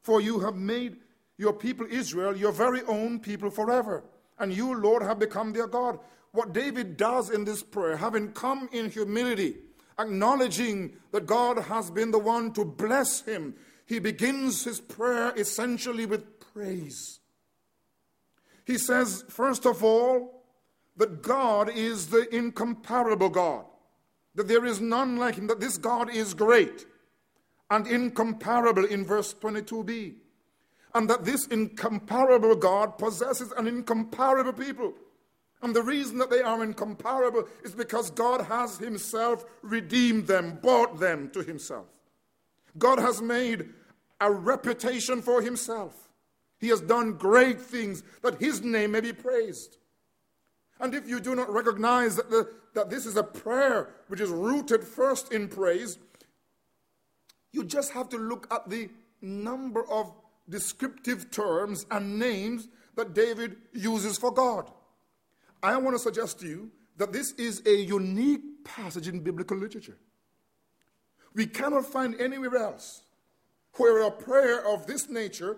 For 0.00 0.20
you 0.20 0.40
have 0.40 0.54
made 0.54 0.96
your 1.38 1.52
people 1.52 1.86
Israel 1.90 2.36
your 2.36 2.52
very 2.52 2.82
own 2.84 3.18
people 3.18 3.50
forever, 3.50 4.04
and 4.38 4.52
you, 4.52 4.80
Lord, 4.80 5.02
have 5.02 5.18
become 5.18 5.52
their 5.52 5.66
God. 5.66 5.98
What 6.30 6.52
David 6.52 6.96
does 6.96 7.30
in 7.30 7.44
this 7.44 7.62
prayer, 7.62 7.96
having 7.96 8.32
come 8.32 8.68
in 8.72 8.90
humility, 8.90 9.56
acknowledging 9.98 10.94
that 11.10 11.26
God 11.26 11.58
has 11.58 11.90
been 11.90 12.10
the 12.10 12.18
one 12.18 12.52
to 12.52 12.64
bless 12.64 13.22
him, 13.22 13.54
he 13.86 13.98
begins 13.98 14.64
his 14.64 14.80
prayer 14.80 15.32
essentially 15.36 16.06
with 16.06 16.40
praise. 16.52 17.18
He 18.64 18.78
says, 18.78 19.24
first 19.28 19.66
of 19.66 19.82
all, 19.82 20.44
that 20.96 21.22
God 21.22 21.70
is 21.70 22.08
the 22.08 22.32
incomparable 22.34 23.30
God, 23.30 23.64
that 24.34 24.48
there 24.48 24.64
is 24.64 24.80
none 24.80 25.16
like 25.16 25.36
him, 25.36 25.46
that 25.46 25.60
this 25.60 25.78
God 25.78 26.14
is 26.14 26.34
great 26.34 26.86
and 27.70 27.86
incomparable 27.86 28.84
in 28.84 29.04
verse 29.04 29.34
22b, 29.34 30.14
and 30.94 31.08
that 31.08 31.24
this 31.24 31.46
incomparable 31.46 32.54
God 32.54 32.98
possesses 32.98 33.50
an 33.52 33.66
incomparable 33.66 34.52
people. 34.52 34.92
And 35.62 35.74
the 35.74 35.82
reason 35.82 36.18
that 36.18 36.28
they 36.28 36.42
are 36.42 36.62
incomparable 36.62 37.48
is 37.64 37.74
because 37.74 38.10
God 38.10 38.42
has 38.42 38.78
Himself 38.78 39.44
redeemed 39.62 40.26
them, 40.26 40.58
bought 40.60 40.98
them 40.98 41.30
to 41.30 41.42
Himself. 41.42 41.86
God 42.76 42.98
has 42.98 43.22
made 43.22 43.70
a 44.20 44.30
reputation 44.30 45.22
for 45.22 45.40
Himself. 45.40 46.10
He 46.62 46.68
has 46.68 46.80
done 46.80 47.14
great 47.14 47.60
things 47.60 48.04
that 48.22 48.40
His 48.40 48.62
name 48.62 48.92
may 48.92 49.00
be 49.00 49.12
praised. 49.12 49.78
And 50.78 50.94
if 50.94 51.08
you 51.08 51.18
do 51.18 51.34
not 51.34 51.52
recognize 51.52 52.14
that, 52.14 52.30
the, 52.30 52.48
that 52.74 52.88
this 52.88 53.04
is 53.04 53.16
a 53.16 53.24
prayer 53.24 53.90
which 54.06 54.20
is 54.20 54.30
rooted 54.30 54.84
first 54.84 55.32
in 55.32 55.48
praise, 55.48 55.98
you 57.50 57.64
just 57.64 57.92
have 57.92 58.08
to 58.10 58.16
look 58.16 58.46
at 58.52 58.70
the 58.70 58.88
number 59.20 59.84
of 59.90 60.12
descriptive 60.48 61.32
terms 61.32 61.84
and 61.90 62.16
names 62.20 62.68
that 62.94 63.12
David 63.12 63.56
uses 63.72 64.16
for 64.16 64.32
God. 64.32 64.70
I 65.64 65.76
want 65.78 65.96
to 65.96 65.98
suggest 65.98 66.38
to 66.40 66.46
you 66.46 66.70
that 66.96 67.12
this 67.12 67.32
is 67.32 67.60
a 67.66 67.74
unique 67.74 68.64
passage 68.64 69.08
in 69.08 69.18
biblical 69.18 69.56
literature. 69.56 69.98
We 71.34 71.46
cannot 71.46 71.86
find 71.86 72.20
anywhere 72.20 72.56
else 72.56 73.02
where 73.74 74.02
a 74.02 74.12
prayer 74.12 74.64
of 74.64 74.86
this 74.86 75.08
nature, 75.08 75.56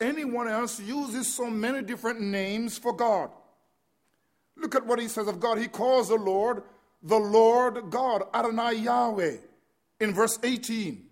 anyone 0.00 0.48
else 0.48 0.80
uses 0.80 1.32
so 1.32 1.50
many 1.50 1.82
different 1.82 2.20
names 2.20 2.78
for 2.78 2.92
God. 2.92 3.30
Look 4.56 4.74
at 4.74 4.86
what 4.86 5.00
he 5.00 5.08
says 5.08 5.28
of 5.28 5.40
God. 5.40 5.58
He 5.58 5.68
calls 5.68 6.08
the 6.08 6.16
Lord 6.16 6.62
the 7.04 7.18
Lord 7.18 7.90
God, 7.90 8.22
Adonai 8.32 8.76
Yahweh, 8.76 9.36
in 10.00 10.14
verse 10.14 10.38
18. 10.42 11.04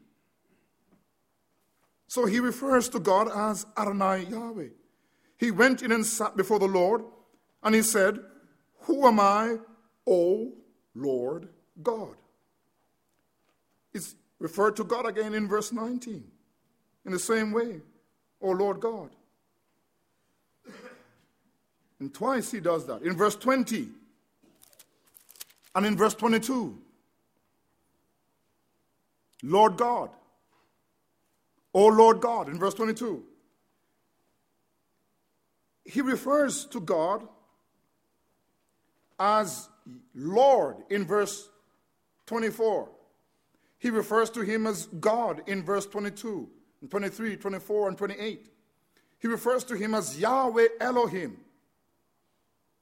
So 2.06 2.24
he 2.24 2.40
refers 2.40 2.88
to 2.90 2.98
God 2.98 3.28
as 3.30 3.66
Adonai 3.76 4.24
Yahweh. 4.30 4.68
He 5.36 5.50
went 5.50 5.82
in 5.82 5.92
and 5.92 6.04
sat 6.04 6.36
before 6.36 6.58
the 6.58 6.66
Lord 6.66 7.02
and 7.62 7.74
he 7.74 7.82
said, 7.82 8.18
Who 8.80 9.06
am 9.06 9.20
I, 9.20 9.58
O 10.06 10.52
Lord 10.94 11.48
God? 11.82 12.16
It's 13.92 14.14
referred 14.38 14.76
to 14.76 14.84
God 14.84 15.06
again 15.06 15.34
in 15.34 15.46
verse 15.46 15.72
19. 15.72 16.24
In 17.04 17.12
the 17.12 17.18
same 17.18 17.52
way, 17.52 17.80
O 18.42 18.50
Lord 18.50 18.80
God. 18.80 19.10
And 22.00 22.12
twice 22.12 22.50
he 22.50 22.60
does 22.60 22.86
that. 22.86 23.02
In 23.02 23.16
verse 23.16 23.36
20 23.36 23.88
and 25.74 25.86
in 25.86 25.96
verse 25.96 26.14
22. 26.14 26.76
Lord 29.44 29.76
God. 29.76 30.10
O 31.74 31.86
Lord 31.86 32.20
God, 32.20 32.48
in 32.48 32.58
verse 32.58 32.74
22. 32.74 33.22
He 35.84 36.00
refers 36.00 36.66
to 36.66 36.80
God 36.80 37.26
as 39.18 39.68
Lord 40.14 40.76
in 40.90 41.04
verse 41.04 41.48
24. 42.26 42.88
He 43.78 43.90
refers 43.90 44.30
to 44.30 44.42
him 44.42 44.66
as 44.66 44.86
God 44.86 45.42
in 45.46 45.64
verse 45.64 45.86
22, 45.86 46.48
and 46.82 46.90
23, 46.90 47.36
24, 47.36 47.88
and 47.88 47.96
28. 47.96 48.46
He 49.20 49.28
refers 49.28 49.64
to 49.64 49.76
him 49.76 49.94
as 49.94 50.18
Yahweh 50.18 50.68
Elohim 50.80 51.38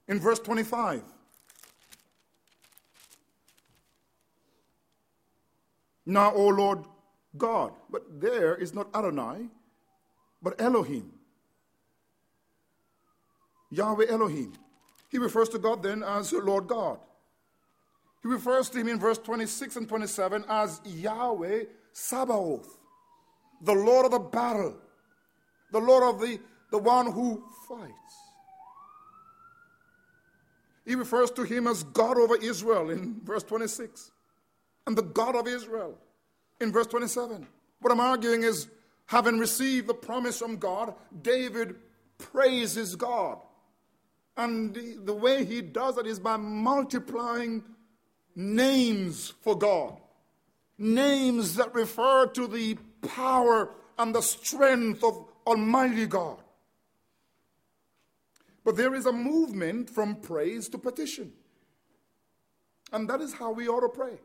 in 0.09 0.19
verse 0.19 0.41
25. 0.41 1.03
Now, 6.07 6.33
O 6.35 6.49
Lord 6.49 6.81
God, 7.37 7.73
but 7.89 8.21
there 8.21 8.57
is 8.57 8.75
not 8.75 8.89
Adonai, 8.95 9.47
but 10.43 10.61
Elohim. 10.61 11.13
Yahweh 13.71 14.07
Elohim. 14.09 14.53
He 15.11 15.19
refers 15.19 15.49
to 15.51 15.59
God 15.59 15.83
then 15.83 16.03
as 16.03 16.33
Lord 16.33 16.67
God. 16.67 16.99
He 18.23 18.29
refers 18.29 18.69
to 18.71 18.79
him 18.79 18.89
in 18.89 18.99
verse 18.99 19.19
26 19.19 19.77
and 19.77 19.89
27 19.89 20.45
as 20.49 20.81
Yahweh 20.85 21.65
Sabaoth, 21.93 22.80
the 23.61 23.75
Lord 23.75 24.07
of 24.07 24.13
the 24.13 24.19
battle, 24.19 24.77
the 25.73 25.81
Lord 25.81 26.15
of 26.15 26.21
the, 26.21 26.39
the 26.71 26.79
one 26.79 27.13
who 27.13 27.45
fights. 27.69 27.91
He 30.87 30.95
refers 30.95 31.31
to 31.33 31.43
him 31.43 31.67
as 31.67 31.85
God 31.85 32.19
over 32.19 32.37
Israel 32.37 32.91
in 32.91 33.21
verse 33.23 33.43
26 33.45 34.11
and 34.87 34.97
the 34.97 35.03
God 35.03 35.37
of 35.37 35.47
Israel 35.47 35.97
in 36.61 36.73
verse 36.73 36.87
27. 36.87 37.47
What 37.81 37.93
I'm 37.93 38.01
arguing 38.01 38.43
is, 38.43 38.69
having 39.07 39.39
received 39.39 39.87
the 39.87 39.95
promise 39.95 40.39
from 40.39 40.57
God, 40.57 40.95
David 41.23 41.77
praises 42.19 42.97
God. 42.97 43.39
And 44.37 44.77
the 45.05 45.13
way 45.13 45.45
he 45.45 45.61
does 45.61 45.99
it 45.99 46.07
is 46.07 46.19
by 46.19 46.37
multiplying 46.37 47.63
names 48.35 49.35
for 49.43 49.57
God. 49.57 49.97
Names 50.79 51.57
that 51.57 51.75
refer 51.75 52.27
to 52.29 52.47
the 52.47 52.79
power 53.03 53.75
and 53.99 54.15
the 54.15 54.23
strength 54.23 55.03
of 55.05 55.27
Almighty 55.47 56.07
God. 56.07 56.39
But 58.65 58.77
there 58.77 58.95
is 58.95 59.07
a 59.07 59.13
movement 59.13 59.89
from 59.89 60.17
praise 60.17 60.69
to 60.71 60.79
petition. 60.79 61.33
And 62.93 63.09
that 63.09 63.21
is 63.21 63.33
how 63.33 63.53
we 63.53 63.69
ought 63.69 63.81
to 63.81 63.89
pray. 63.89 64.19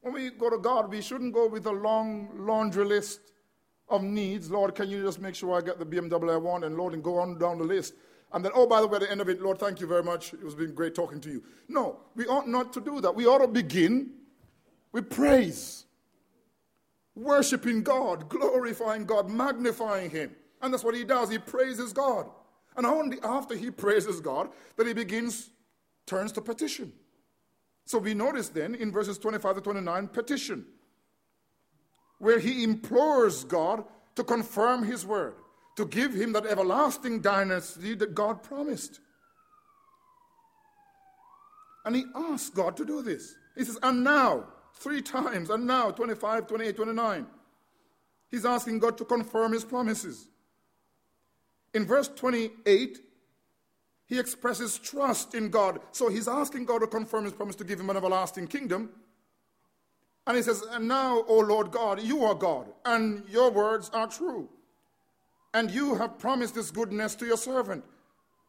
When 0.00 0.14
we 0.14 0.30
go 0.30 0.50
to 0.50 0.58
God, 0.58 0.90
we 0.90 1.00
shouldn't 1.00 1.32
go 1.32 1.48
with 1.48 1.66
a 1.66 1.72
long 1.72 2.28
laundry 2.34 2.84
list 2.84 3.20
of 3.88 4.02
needs. 4.02 4.50
Lord, 4.50 4.74
can 4.74 4.90
you 4.90 5.02
just 5.02 5.20
make 5.20 5.34
sure 5.34 5.56
I 5.56 5.60
get 5.60 5.78
the 5.78 5.86
BMW 5.86 6.32
I 6.32 6.36
want? 6.36 6.64
And 6.64 6.76
Lord, 6.76 6.92
and 6.92 7.02
go 7.02 7.18
on 7.18 7.38
down 7.38 7.58
the 7.58 7.64
list. 7.64 7.94
And 8.32 8.44
then, 8.44 8.52
oh, 8.54 8.66
by 8.66 8.80
the 8.80 8.86
way, 8.86 8.96
at 8.96 9.02
the 9.02 9.10
end 9.10 9.20
of 9.20 9.28
it, 9.28 9.40
Lord, 9.40 9.58
thank 9.58 9.80
you 9.80 9.86
very 9.86 10.02
much. 10.02 10.32
It 10.32 10.42
was 10.42 10.54
been 10.54 10.74
great 10.74 10.94
talking 10.94 11.20
to 11.20 11.30
you. 11.30 11.42
No, 11.68 12.00
we 12.14 12.26
ought 12.26 12.48
not 12.48 12.72
to 12.72 12.80
do 12.80 13.00
that. 13.00 13.14
We 13.14 13.26
ought 13.26 13.38
to 13.38 13.48
begin 13.48 14.10
with 14.90 15.10
praise, 15.10 15.84
worshiping 17.14 17.82
God, 17.82 18.28
glorifying 18.28 19.04
God, 19.04 19.30
magnifying 19.30 20.10
Him. 20.10 20.34
And 20.60 20.72
that's 20.72 20.84
what 20.84 20.94
He 20.94 21.04
does. 21.04 21.30
He 21.30 21.38
praises 21.38 21.92
God. 21.92 22.28
And 22.76 22.86
only 22.86 23.18
after 23.22 23.54
He 23.54 23.70
praises 23.70 24.20
God 24.20 24.50
that 24.76 24.86
He 24.86 24.94
begins, 24.94 25.50
turns 26.06 26.32
to 26.32 26.40
petition. 26.40 26.92
So 27.84 27.98
we 27.98 28.14
notice 28.14 28.48
then 28.48 28.74
in 28.74 28.92
verses 28.92 29.18
25 29.18 29.56
to 29.56 29.60
29, 29.60 30.08
petition, 30.08 30.64
where 32.18 32.38
He 32.38 32.64
implores 32.64 33.44
God 33.44 33.84
to 34.14 34.24
confirm 34.24 34.84
His 34.84 35.04
word 35.04 35.34
to 35.76 35.86
give 35.86 36.12
him 36.12 36.32
that 36.32 36.46
everlasting 36.46 37.20
dynasty 37.20 37.94
that 37.94 38.14
God 38.14 38.42
promised. 38.42 39.00
And 41.84 41.96
he 41.96 42.04
asks 42.14 42.50
God 42.50 42.76
to 42.76 42.84
do 42.84 43.02
this. 43.02 43.34
He 43.56 43.64
says, 43.64 43.78
and 43.82 44.04
now, 44.04 44.44
three 44.74 45.02
times, 45.02 45.50
and 45.50 45.66
now, 45.66 45.90
25, 45.90 46.46
28, 46.46 46.76
29. 46.76 47.26
He's 48.30 48.44
asking 48.44 48.78
God 48.78 48.96
to 48.98 49.04
confirm 49.04 49.52
his 49.52 49.64
promises. 49.64 50.28
In 51.74 51.86
verse 51.86 52.08
28, 52.08 52.98
he 54.06 54.18
expresses 54.18 54.78
trust 54.78 55.34
in 55.34 55.50
God. 55.50 55.80
So 55.92 56.08
he's 56.08 56.28
asking 56.28 56.66
God 56.66 56.80
to 56.80 56.86
confirm 56.86 57.24
his 57.24 57.32
promise 57.32 57.56
to 57.56 57.64
give 57.64 57.80
him 57.80 57.90
an 57.90 57.96
everlasting 57.96 58.46
kingdom. 58.46 58.90
And 60.26 60.36
he 60.36 60.42
says, 60.42 60.62
And 60.70 60.88
now, 60.88 61.24
O 61.26 61.38
Lord 61.38 61.70
God, 61.70 62.02
you 62.02 62.24
are 62.24 62.34
God, 62.34 62.66
and 62.84 63.28
your 63.28 63.50
words 63.50 63.90
are 63.90 64.06
true 64.06 64.48
and 65.54 65.70
you 65.70 65.94
have 65.94 66.18
promised 66.18 66.54
this 66.54 66.70
goodness 66.70 67.14
to 67.16 67.26
your 67.26 67.36
servant. 67.36 67.84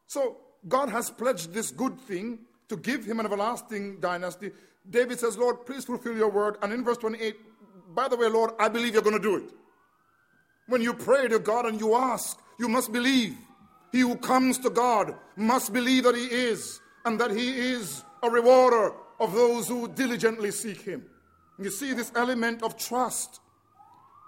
So 0.07 0.37
God 0.67 0.89
has 0.89 1.09
pledged 1.09 1.53
this 1.53 1.71
good 1.71 1.99
thing 1.99 2.39
to 2.69 2.77
give 2.77 3.05
him 3.05 3.19
an 3.19 3.25
everlasting 3.25 3.99
dynasty. 3.99 4.51
David 4.89 5.19
says, 5.19 5.37
Lord, 5.37 5.65
please 5.65 5.85
fulfill 5.85 6.15
your 6.15 6.29
word. 6.29 6.57
And 6.61 6.73
in 6.73 6.83
verse 6.83 6.97
28, 6.97 7.35
by 7.95 8.07
the 8.07 8.17
way, 8.17 8.27
Lord, 8.27 8.51
I 8.59 8.69
believe 8.69 8.93
you're 8.93 9.03
going 9.03 9.15
to 9.15 9.21
do 9.21 9.37
it. 9.37 9.49
When 10.67 10.81
you 10.81 10.93
pray 10.93 11.27
to 11.27 11.39
God 11.39 11.65
and 11.65 11.79
you 11.79 11.95
ask, 11.95 12.39
you 12.59 12.67
must 12.67 12.91
believe. 12.91 13.37
He 13.91 13.99
who 13.99 14.15
comes 14.15 14.57
to 14.59 14.69
God 14.69 15.15
must 15.35 15.71
believe 15.71 16.03
that 16.03 16.15
He 16.15 16.25
is, 16.25 16.79
and 17.05 17.19
that 17.19 17.31
He 17.31 17.51
is 17.51 18.03
a 18.23 18.29
rewarder 18.29 18.93
of 19.19 19.33
those 19.33 19.67
who 19.67 19.87
diligently 19.87 20.51
seek 20.51 20.81
Him. 20.81 21.05
You 21.59 21.69
see 21.69 21.93
this 21.93 22.11
element 22.15 22.63
of 22.63 22.77
trust. 22.77 23.39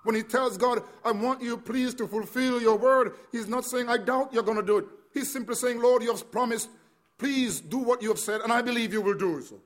When 0.03 0.15
he 0.15 0.21
tells 0.21 0.57
God, 0.57 0.83
I 1.03 1.11
want 1.11 1.41
you 1.41 1.57
please 1.57 1.95
to 1.95 2.07
fulfill 2.07 2.61
your 2.61 2.77
word, 2.77 3.13
he's 3.31 3.47
not 3.47 3.65
saying, 3.65 3.89
I 3.89 3.97
doubt 3.97 4.31
you're 4.31 4.43
going 4.43 4.57
to 4.57 4.63
do 4.63 4.77
it. 4.77 4.85
He's 5.11 5.33
simply 5.33 5.55
saying, 5.55 5.81
Lord, 5.81 6.03
you 6.03 6.11
have 6.11 6.31
promised, 6.31 6.69
please 7.17 7.59
do 7.59 7.79
what 7.79 8.03
you 8.03 8.09
have 8.09 8.19
said, 8.19 8.41
and 8.41 8.53
I 8.53 8.61
believe 8.61 8.93
you 8.93 9.01
will 9.01 9.17
do 9.17 9.41
so. 9.41 9.59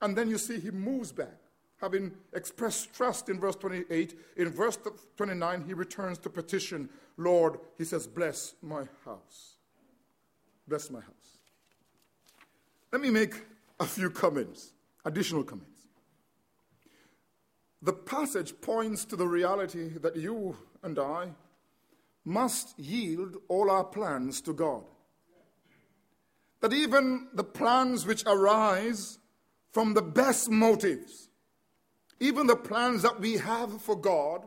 And 0.00 0.16
then 0.16 0.28
you 0.28 0.38
see 0.38 0.58
he 0.58 0.70
moves 0.70 1.12
back 1.12 1.38
having 1.80 2.12
expressed 2.34 2.92
trust 2.92 3.28
in 3.28 3.40
verse 3.40 3.56
28, 3.56 4.18
in 4.36 4.50
verse 4.50 4.78
29, 5.16 5.64
he 5.66 5.74
returns 5.74 6.18
to 6.18 6.28
petition, 6.28 6.90
Lord, 7.16 7.58
he 7.78 7.84
says, 7.84 8.06
bless 8.06 8.54
my 8.62 8.84
house. 9.04 9.56
Bless 10.68 10.90
my 10.90 11.00
house. 11.00 11.14
Let 12.92 13.00
me 13.00 13.10
make 13.10 13.34
a 13.78 13.86
few 13.86 14.10
comments, 14.10 14.72
additional 15.04 15.42
comments. 15.42 15.80
The 17.82 17.94
passage 17.94 18.60
points 18.60 19.06
to 19.06 19.16
the 19.16 19.26
reality 19.26 19.88
that 19.98 20.16
you 20.16 20.56
and 20.82 20.98
I 20.98 21.30
must 22.26 22.78
yield 22.78 23.38
all 23.48 23.70
our 23.70 23.84
plans 23.84 24.42
to 24.42 24.52
God. 24.52 24.84
That 26.60 26.74
even 26.74 27.28
the 27.32 27.44
plans 27.44 28.04
which 28.04 28.22
arise 28.26 29.18
from 29.72 29.94
the 29.94 30.02
best 30.02 30.50
motives, 30.50 31.28
even 32.18 32.46
the 32.46 32.56
plans 32.56 33.02
that 33.02 33.20
we 33.20 33.38
have 33.38 33.80
for 33.82 33.96
God 33.96 34.46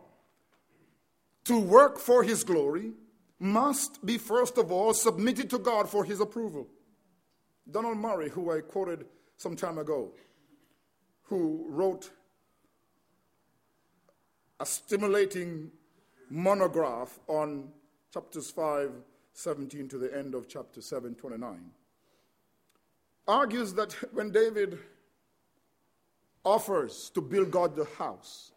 to 1.45 1.59
work 1.59 1.97
for 1.97 2.23
His 2.23 2.43
glory 2.43 2.91
must 3.39 4.05
be, 4.05 4.17
first 4.17 4.57
of 4.57 4.71
all, 4.71 4.93
submitted 4.93 5.49
to 5.49 5.59
God 5.59 5.89
for 5.89 6.03
His 6.03 6.19
approval. 6.19 6.67
Donald 7.69 7.97
Murray, 7.97 8.29
who 8.29 8.51
I 8.51 8.61
quoted 8.61 9.05
some 9.37 9.55
time 9.55 9.77
ago, 9.77 10.11
who 11.23 11.65
wrote 11.69 12.11
a 14.59 14.65
stimulating 14.65 15.71
monograph 16.29 17.19
on 17.27 17.69
chapters 18.13 18.51
5, 18.51 18.91
17 19.33 19.87
to 19.89 19.97
the 19.97 20.15
end 20.15 20.35
of 20.35 20.47
chapter 20.47 20.81
7, 20.81 21.15
29, 21.15 21.71
argues 23.27 23.73
that 23.73 23.93
when 24.13 24.31
David 24.31 24.79
offers 26.43 27.09
to 27.13 27.21
build 27.21 27.51
God 27.51 27.75
the 27.75 27.85
house, 27.97 28.51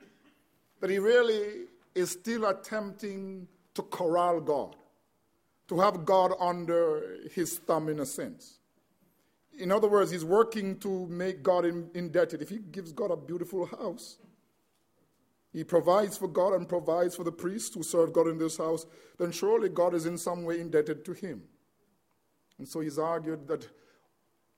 but 0.81 0.91
he 0.91 0.99
really 0.99 1.67
is 1.95 2.11
still 2.11 2.47
attempting 2.47 3.49
to 3.75 3.83
corral 3.83 4.41
God, 4.41 4.77
to 5.69 5.81
have 5.81 6.05
God 6.05 6.33
under 6.41 7.19
his 7.33 7.59
thumb 7.59 7.89
in 7.89 8.01
a 8.01 8.07
sense. 8.07 8.59
In 9.59 9.73
other 9.73 9.89
words, 9.89 10.11
he's 10.11 10.25
working 10.25 10.79
to 10.81 11.07
make 11.07 11.43
God 11.43 11.65
in, 11.65 11.91
indebted. 11.95 12.43
If 12.43 12.51
he 12.51 12.59
gives 12.59 12.93
God 12.93 13.11
a 13.11 13.17
beautiful 13.17 13.67
house, 13.67 14.19
he 15.53 15.65
provides 15.65 16.19
for 16.19 16.29
God 16.29 16.53
and 16.53 16.69
provides 16.69 17.17
for 17.17 17.25
the 17.25 17.33
priests 17.33 17.75
who 17.75 17.83
serve 17.83 18.13
God 18.13 18.29
in 18.29 18.37
this 18.37 18.59
house, 18.59 18.85
then 19.19 19.33
surely 19.33 19.71
God 19.71 19.95
is 19.95 20.05
in 20.05 20.19
some 20.19 20.45
way 20.45 20.61
indebted 20.61 21.05
to 21.07 21.13
him. 21.15 21.43
And 22.59 22.69
so 22.69 22.81
he's 22.81 22.99
argued 22.99 23.49
that 23.49 23.67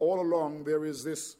all 0.01 0.20
along 0.20 0.64
there 0.64 0.85
is 0.85 1.05
this 1.05 1.37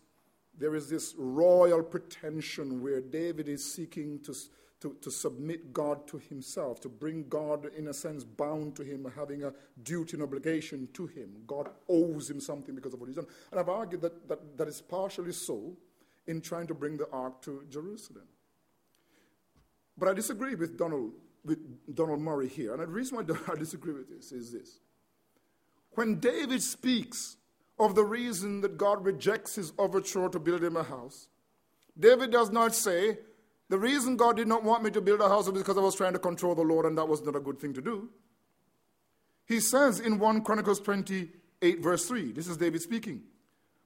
there 0.59 0.74
is 0.74 0.88
this 0.88 1.14
royal 1.16 1.82
pretension 1.82 2.82
where 2.82 3.00
David 3.00 3.48
is 3.48 3.64
seeking 3.64 4.20
to, 4.20 4.34
to, 4.80 4.96
to, 5.00 5.11
submit 5.11 5.72
God 5.72 6.06
to 6.09 6.18
himself, 6.18 6.80
to 6.80 6.88
bring 6.88 7.28
God, 7.28 7.70
in 7.76 7.88
a 7.88 7.94
sense, 7.94 8.24
bound 8.24 8.74
to 8.76 8.82
him, 8.82 9.11
having 9.16 9.44
a 9.44 9.52
duty 9.82 10.16
and 10.16 10.22
obligation 10.22 10.88
to 10.94 11.06
him. 11.06 11.30
God 11.46 11.70
owes 11.88 12.28
him 12.28 12.40
something 12.40 12.74
because 12.74 12.92
of 12.92 13.00
what 13.00 13.06
he's 13.06 13.16
done. 13.16 13.26
And 13.50 13.61
I've 13.61 13.68
argued 13.68 14.02
that 14.02 14.28
that, 14.28 14.59
that 14.59 14.68
is 14.68 14.80
partially 14.80 15.32
so 15.32 15.76
in 16.26 16.40
trying 16.40 16.66
to 16.66 16.74
bring 16.74 16.96
the 16.96 17.09
ark 17.11 17.40
to 17.42 17.64
Jerusalem. 17.70 18.26
But 19.96 20.09
I 20.09 20.14
disagree 20.14 20.54
with 20.54 20.76
Donald, 20.76 21.12
with 21.44 21.59
Donald 21.94 22.20
Murray 22.20 22.48
here. 22.48 22.72
And 22.72 22.82
the 22.82 22.86
reason 22.86 23.16
why 23.16 23.24
I 23.52 23.56
disagree 23.56 23.92
with 23.92 24.09
this 24.09 24.32
is 24.32 24.52
this. 24.52 24.80
When 25.92 26.20
David 26.20 26.62
speaks 26.62 27.38
of 27.79 27.95
the 27.95 28.05
reason 28.05 28.61
that 28.62 28.76
God 28.76 29.05
rejects 29.05 29.55
his 29.55 29.72
overture 29.79 30.29
to 30.29 30.39
build 30.39 30.62
him 30.62 30.76
a 30.76 30.83
house. 30.83 31.29
David 31.99 32.31
does 32.31 32.51
not 32.51 32.74
say, 32.74 33.18
the 33.68 33.79
reason 33.79 34.16
God 34.16 34.37
did 34.37 34.49
not 34.49 34.64
want 34.64 34.83
me 34.83 34.91
to 34.91 35.01
build 35.01 35.20
a 35.20 35.29
house 35.29 35.49
was 35.49 35.61
because 35.61 35.76
I 35.76 35.81
was 35.81 35.95
trying 35.95 36.14
to 36.14 36.18
control 36.18 36.55
the 36.55 36.62
Lord 36.62 36.87
and 36.87 36.97
that 36.97 37.09
was 37.09 37.22
not 37.22 37.37
a 37.37 37.41
good 37.41 37.59
thing 37.59 37.74
to 37.74 37.83
do. 37.83 38.09
He 39.47 39.61
says 39.61 40.01
in 40.01 40.18
1 40.18 40.43
Chronicles 40.43 40.81
28, 40.81 41.83
verse 41.83 42.07
3, 42.07 42.33
this 42.33 42.49
is 42.49 42.57
David 42.57 42.83
speaking, 42.83 43.22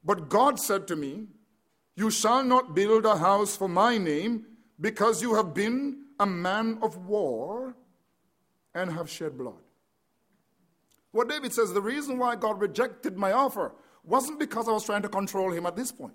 But 0.05 0.29
God 0.29 0.59
said 0.59 0.87
to 0.89 0.97
me, 0.97 1.27
You 1.97 2.11
shall 2.11 2.43
not 2.45 2.75
build 2.75 3.07
a 3.07 3.17
house 3.17 3.57
for 3.57 3.69
my 3.69 3.99
name 3.99 4.47
because 4.81 5.23
you 5.23 5.35
have 5.35 5.55
been 5.55 6.05
a 6.19 6.27
man 6.27 6.79
of 6.83 7.07
war 7.07 7.75
and 8.75 8.93
have 8.93 9.11
shed 9.11 9.37
blood. 9.37 9.55
What 11.13 11.29
David 11.29 11.53
says, 11.53 11.73
the 11.73 11.83
reason 11.83 12.19
why 12.19 12.37
God 12.37 12.61
rejected 12.61 13.17
my 13.17 13.33
offer 13.33 13.73
wasn't 14.05 14.41
because 14.41 14.69
I 14.69 14.73
was 14.73 14.85
trying 14.85 15.03
to 15.03 15.09
control 15.09 15.53
him 15.53 15.67
at 15.67 15.77
this 15.77 15.93
point, 15.93 16.15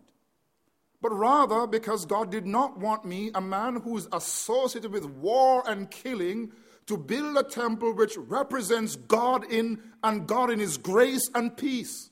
but 1.02 1.10
rather 1.10 1.68
because 1.68 2.06
God 2.06 2.32
did 2.32 2.46
not 2.46 2.80
want 2.80 3.06
me, 3.06 3.32
a 3.34 3.42
man 3.42 3.78
who 3.78 3.98
is 3.98 4.08
associated 4.12 4.92
with 4.92 5.06
war 5.06 5.64
and 5.68 5.90
killing, 5.90 6.52
to 6.88 6.98
build 6.98 7.38
a 7.38 7.44
temple 7.44 7.94
which 7.94 8.18
represents 8.18 8.96
God 8.96 9.52
in 9.52 9.82
and 10.04 10.26
God 10.26 10.50
in 10.50 10.60
his 10.60 10.78
grace 10.78 11.30
and 11.36 11.56
peace. 11.56 12.10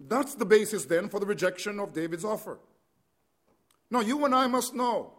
That's 0.00 0.34
the 0.34 0.44
basis 0.44 0.84
then 0.84 1.08
for 1.08 1.18
the 1.18 1.26
rejection 1.26 1.80
of 1.80 1.92
David's 1.92 2.24
offer. 2.24 2.58
Now, 3.90 4.00
you 4.00 4.24
and 4.24 4.34
I 4.34 4.46
must 4.46 4.74
know 4.74 5.14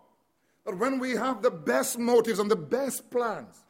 that 0.66 0.78
when 0.78 1.00
we 1.00 1.12
have 1.12 1.42
the 1.42 1.52
best 1.52 1.98
motives 1.98 2.40
and 2.40 2.52
the 2.52 2.56
best 2.56 3.10
plans, 3.10 3.64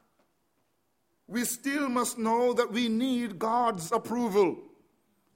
we 1.28 1.46
still 1.46 1.88
must 1.88 2.18
know 2.18 2.54
that 2.54 2.72
we 2.72 2.90
need 2.90 3.40
God's 3.40 3.92
approval, 3.92 4.58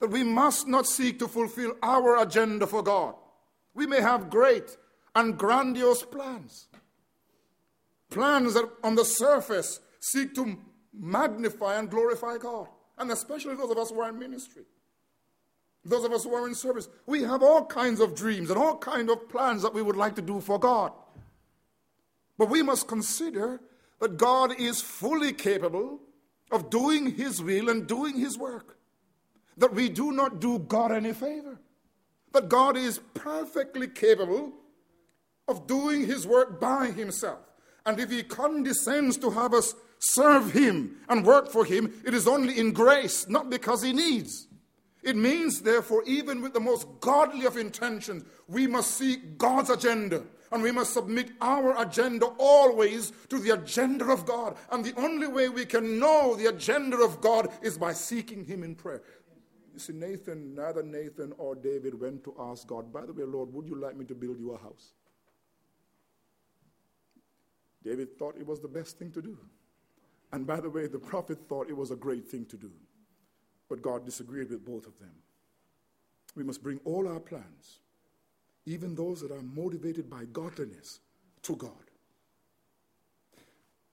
that 0.00 0.10
we 0.10 0.22
must 0.22 0.68
not 0.68 0.86
seek 0.86 1.18
to 1.18 1.28
fulfill 1.28 1.74
our 1.82 2.20
agenda 2.22 2.66
for 2.66 2.82
God. 2.82 3.14
We 3.74 3.86
may 3.86 4.00
have 4.00 4.30
great 4.30 4.76
and 5.14 5.38
grandiose 5.38 6.02
plans, 6.02 6.68
plans 8.10 8.54
that 8.54 8.68
on 8.82 8.94
the 8.94 9.04
surface 9.04 9.80
seek 10.00 10.34
to 10.34 10.58
magnify 10.92 11.78
and 11.78 11.90
glorify 11.90 12.38
God, 12.38 12.68
and 12.98 13.10
especially 13.10 13.54
those 13.54 13.70
of 13.70 13.78
us 13.78 13.90
who 13.90 14.00
are 14.00 14.10
in 14.10 14.18
ministry. 14.18 14.64
Those 15.84 16.04
of 16.04 16.12
us 16.12 16.24
who 16.24 16.34
are 16.34 16.48
in 16.48 16.54
service, 16.54 16.88
we 17.06 17.22
have 17.22 17.42
all 17.42 17.66
kinds 17.66 18.00
of 18.00 18.14
dreams 18.14 18.48
and 18.48 18.58
all 18.58 18.78
kinds 18.78 19.10
of 19.10 19.28
plans 19.28 19.62
that 19.62 19.74
we 19.74 19.82
would 19.82 19.96
like 19.96 20.14
to 20.16 20.22
do 20.22 20.40
for 20.40 20.58
God. 20.58 20.92
But 22.38 22.48
we 22.48 22.62
must 22.62 22.88
consider 22.88 23.60
that 24.00 24.16
God 24.16 24.58
is 24.58 24.80
fully 24.80 25.32
capable 25.32 26.00
of 26.50 26.70
doing 26.70 27.14
His 27.16 27.42
will 27.42 27.68
and 27.68 27.86
doing 27.86 28.18
His 28.18 28.38
work. 28.38 28.78
That 29.56 29.74
we 29.74 29.88
do 29.88 30.12
not 30.12 30.40
do 30.40 30.58
God 30.58 30.92
any 30.92 31.12
favor. 31.12 31.58
That 32.32 32.48
God 32.48 32.76
is 32.76 33.00
perfectly 33.14 33.88
capable 33.88 34.52
of 35.46 35.66
doing 35.66 36.06
His 36.06 36.26
work 36.26 36.60
by 36.60 36.86
Himself. 36.86 37.40
And 37.86 38.00
if 38.00 38.10
He 38.10 38.22
condescends 38.22 39.16
to 39.18 39.30
have 39.30 39.54
us 39.54 39.74
serve 39.98 40.52
Him 40.52 40.96
and 41.08 41.24
work 41.24 41.50
for 41.50 41.64
Him, 41.64 41.92
it 42.04 42.14
is 42.14 42.26
only 42.26 42.58
in 42.58 42.72
grace, 42.72 43.28
not 43.28 43.50
because 43.50 43.82
He 43.82 43.92
needs. 43.92 44.48
It 45.02 45.16
means, 45.16 45.60
therefore, 45.60 46.02
even 46.06 46.40
with 46.40 46.54
the 46.54 46.60
most 46.60 46.86
godly 47.00 47.44
of 47.44 47.58
intentions, 47.58 48.24
we 48.48 48.66
must 48.66 48.92
seek 48.92 49.36
God's 49.36 49.68
agenda 49.68 50.22
and 50.50 50.62
we 50.62 50.70
must 50.70 50.94
submit 50.94 51.32
our 51.40 51.80
agenda 51.82 52.26
always 52.38 53.12
to 53.28 53.38
the 53.38 53.50
agenda 53.50 54.06
of 54.06 54.24
God. 54.24 54.56
And 54.70 54.84
the 54.84 54.98
only 54.98 55.26
way 55.26 55.48
we 55.48 55.66
can 55.66 55.98
know 55.98 56.36
the 56.36 56.46
agenda 56.46 56.96
of 56.98 57.20
God 57.20 57.48
is 57.60 57.76
by 57.76 57.92
seeking 57.92 58.44
Him 58.44 58.62
in 58.62 58.76
prayer. 58.76 59.02
You 59.74 59.80
see, 59.80 59.92
Nathan, 59.92 60.54
neither 60.54 60.82
Nathan 60.82 61.32
or 61.36 61.54
David 61.54 62.00
went 62.00 62.24
to 62.24 62.34
ask 62.38 62.66
God, 62.66 62.92
by 62.92 63.04
the 63.04 63.12
way, 63.12 63.24
Lord, 63.24 63.52
would 63.52 63.68
you 63.68 63.74
like 63.74 63.96
me 63.96 64.04
to 64.06 64.14
build 64.14 64.38
you 64.38 64.52
a 64.52 64.58
house? 64.58 64.92
David 67.84 68.18
thought 68.18 68.36
it 68.38 68.46
was 68.46 68.60
the 68.60 68.68
best 68.68 68.98
thing 68.98 69.10
to 69.12 69.20
do. 69.20 69.36
And 70.32 70.46
by 70.46 70.60
the 70.60 70.70
way, 70.70 70.86
the 70.86 70.98
prophet 70.98 71.38
thought 71.48 71.68
it 71.68 71.76
was 71.76 71.90
a 71.90 71.96
great 71.96 72.26
thing 72.26 72.46
to 72.46 72.56
do. 72.56 72.70
But 73.68 73.82
God 73.82 74.06
disagreed 74.06 74.50
with 74.50 74.64
both 74.64 74.86
of 74.86 74.98
them. 74.98 75.12
We 76.34 76.44
must 76.44 76.62
bring 76.62 76.80
all 76.84 77.06
our 77.06 77.20
plans 77.20 77.80
even 78.66 78.94
those 78.94 79.20
that 79.20 79.30
are 79.30 79.42
motivated 79.42 80.08
by 80.08 80.24
godliness, 80.32 81.00
to 81.42 81.56
God. 81.56 81.70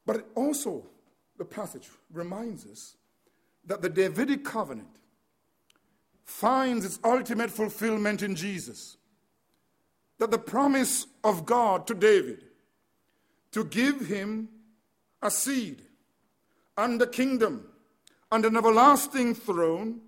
But 0.05 0.29
also, 0.35 0.85
the 1.37 1.45
passage 1.45 1.89
reminds 2.11 2.65
us 2.65 2.95
that 3.65 3.81
the 3.81 3.89
Davidic 3.89 4.43
covenant 4.45 4.95
finds 6.25 6.85
its 6.85 6.99
ultimate 7.03 7.51
fulfillment 7.51 8.21
in 8.21 8.35
Jesus. 8.35 8.97
That 10.19 10.31
the 10.31 10.37
promise 10.37 11.07
of 11.23 11.45
God 11.45 11.87
to 11.87 11.93
David 11.93 12.43
to 13.51 13.63
give 13.65 14.07
him 14.07 14.49
a 15.21 15.29
seed 15.29 15.81
and 16.77 17.01
a 17.01 17.07
kingdom 17.07 17.67
and 18.31 18.45
an 18.45 18.55
everlasting 18.55 19.35
throne 19.35 20.01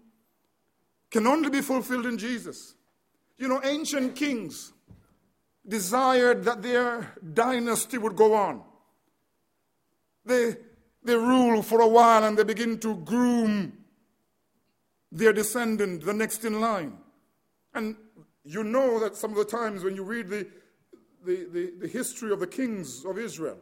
can 1.11 1.28
only 1.28 1.49
be 1.49 1.61
fulfilled 1.61 2.05
in 2.05 2.18
Jesus. 2.18 2.76
You 3.38 3.47
know, 3.47 3.61
ancient 3.64 4.16
kings 4.16 4.72
desired 5.68 6.43
that 6.45 6.61
their 6.61 7.16
dynasty 7.34 7.97
would 7.97 8.16
go 8.16 8.34
on. 8.34 8.64
They, 10.26 10.55
they 11.03 11.16
rule 11.16 11.61
for 11.61 11.82
a 11.82 11.88
while 11.88 12.24
and 12.24 12.38
they 12.38 12.43
begin 12.43 12.80
to 12.80 12.95
groom 12.95 13.82
their 15.14 15.32
descendant, 15.32 16.03
the 16.03 16.14
next 16.14 16.43
in 16.43 16.59
line. 16.59 16.97
And 17.76 17.95
you 18.43 18.64
know 18.64 18.99
that 18.99 19.16
some 19.16 19.32
of 19.32 19.38
the 19.38 19.45
times 19.45 19.84
when 19.84 19.95
you 19.95 20.03
read 20.03 20.28
the, 20.28 20.47
the, 21.24 21.47
the, 21.51 21.74
the 21.82 21.88
history 21.88 22.32
of 22.32 22.39
the 22.39 22.47
kings 22.47 23.05
of 23.05 23.18
Israel 23.18 23.57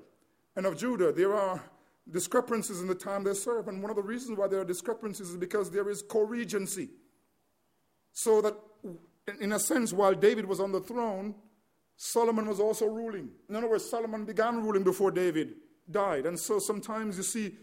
and 0.55 0.65
of 0.65 0.77
Judah, 0.77 1.11
there 1.11 1.33
are 1.33 1.61
discrepancies 2.09 2.81
in 2.81 2.87
the 2.87 2.95
time 2.95 3.25
they 3.25 3.33
serve. 3.33 3.67
And 3.67 3.81
one 3.81 3.89
of 3.89 3.97
the 3.97 4.01
reasons 4.03 4.37
why 4.37 4.47
there 4.47 4.61
are 4.61 4.65
discrepancies 4.65 5.29
is 5.29 5.37
because 5.37 5.69
there 5.69 5.89
is 5.89 6.01
co 6.01 6.21
regency. 6.21 6.89
So 8.13 8.41
that, 8.41 8.55
in 9.39 9.51
a 9.51 9.59
sense, 9.59 9.91
while 9.93 10.13
David 10.13 10.45
was 10.45 10.59
on 10.61 10.71
the 10.71 10.79
throne, 10.79 11.35
Solomon 11.97 12.47
was 12.47 12.59
also 12.59 12.85
ruling. 12.85 13.29
In 13.49 13.55
other 13.55 13.69
words, 13.69 13.89
Solomon 13.89 14.25
began 14.25 14.63
ruling 14.63 14.83
before 14.83 15.11
David 15.11 15.55
died. 15.89 16.25
And 16.25 16.39
so 16.39 16.59
sometimes 16.59 17.17
you 17.17 17.23
see 17.23 17.57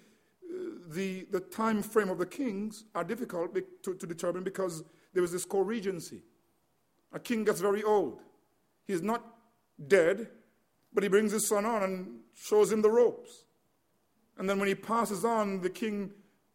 the, 0.88 1.26
the 1.30 1.40
time 1.40 1.82
frame 1.82 2.08
of 2.08 2.18
the 2.18 2.26
kings 2.26 2.84
are 2.94 3.04
difficult 3.04 3.54
to, 3.82 3.94
to 3.94 4.06
determine 4.06 4.42
because 4.42 4.82
there 5.12 5.22
is 5.22 5.32
this 5.32 5.44
co 5.44 5.60
regency. 5.60 6.22
A 7.12 7.18
king 7.18 7.44
gets 7.44 7.60
very 7.60 7.82
old. 7.82 8.20
He's 8.86 9.02
not 9.02 9.24
dead, 9.86 10.28
but 10.92 11.02
he 11.02 11.08
brings 11.08 11.32
his 11.32 11.46
son 11.46 11.66
on 11.66 11.82
and 11.82 12.20
shows 12.34 12.72
him 12.72 12.82
the 12.82 12.90
ropes. 12.90 13.44
And 14.38 14.48
then 14.48 14.58
when 14.58 14.68
he 14.68 14.74
passes 14.74 15.24
on, 15.24 15.60
the 15.60 15.70
king, 15.70 16.10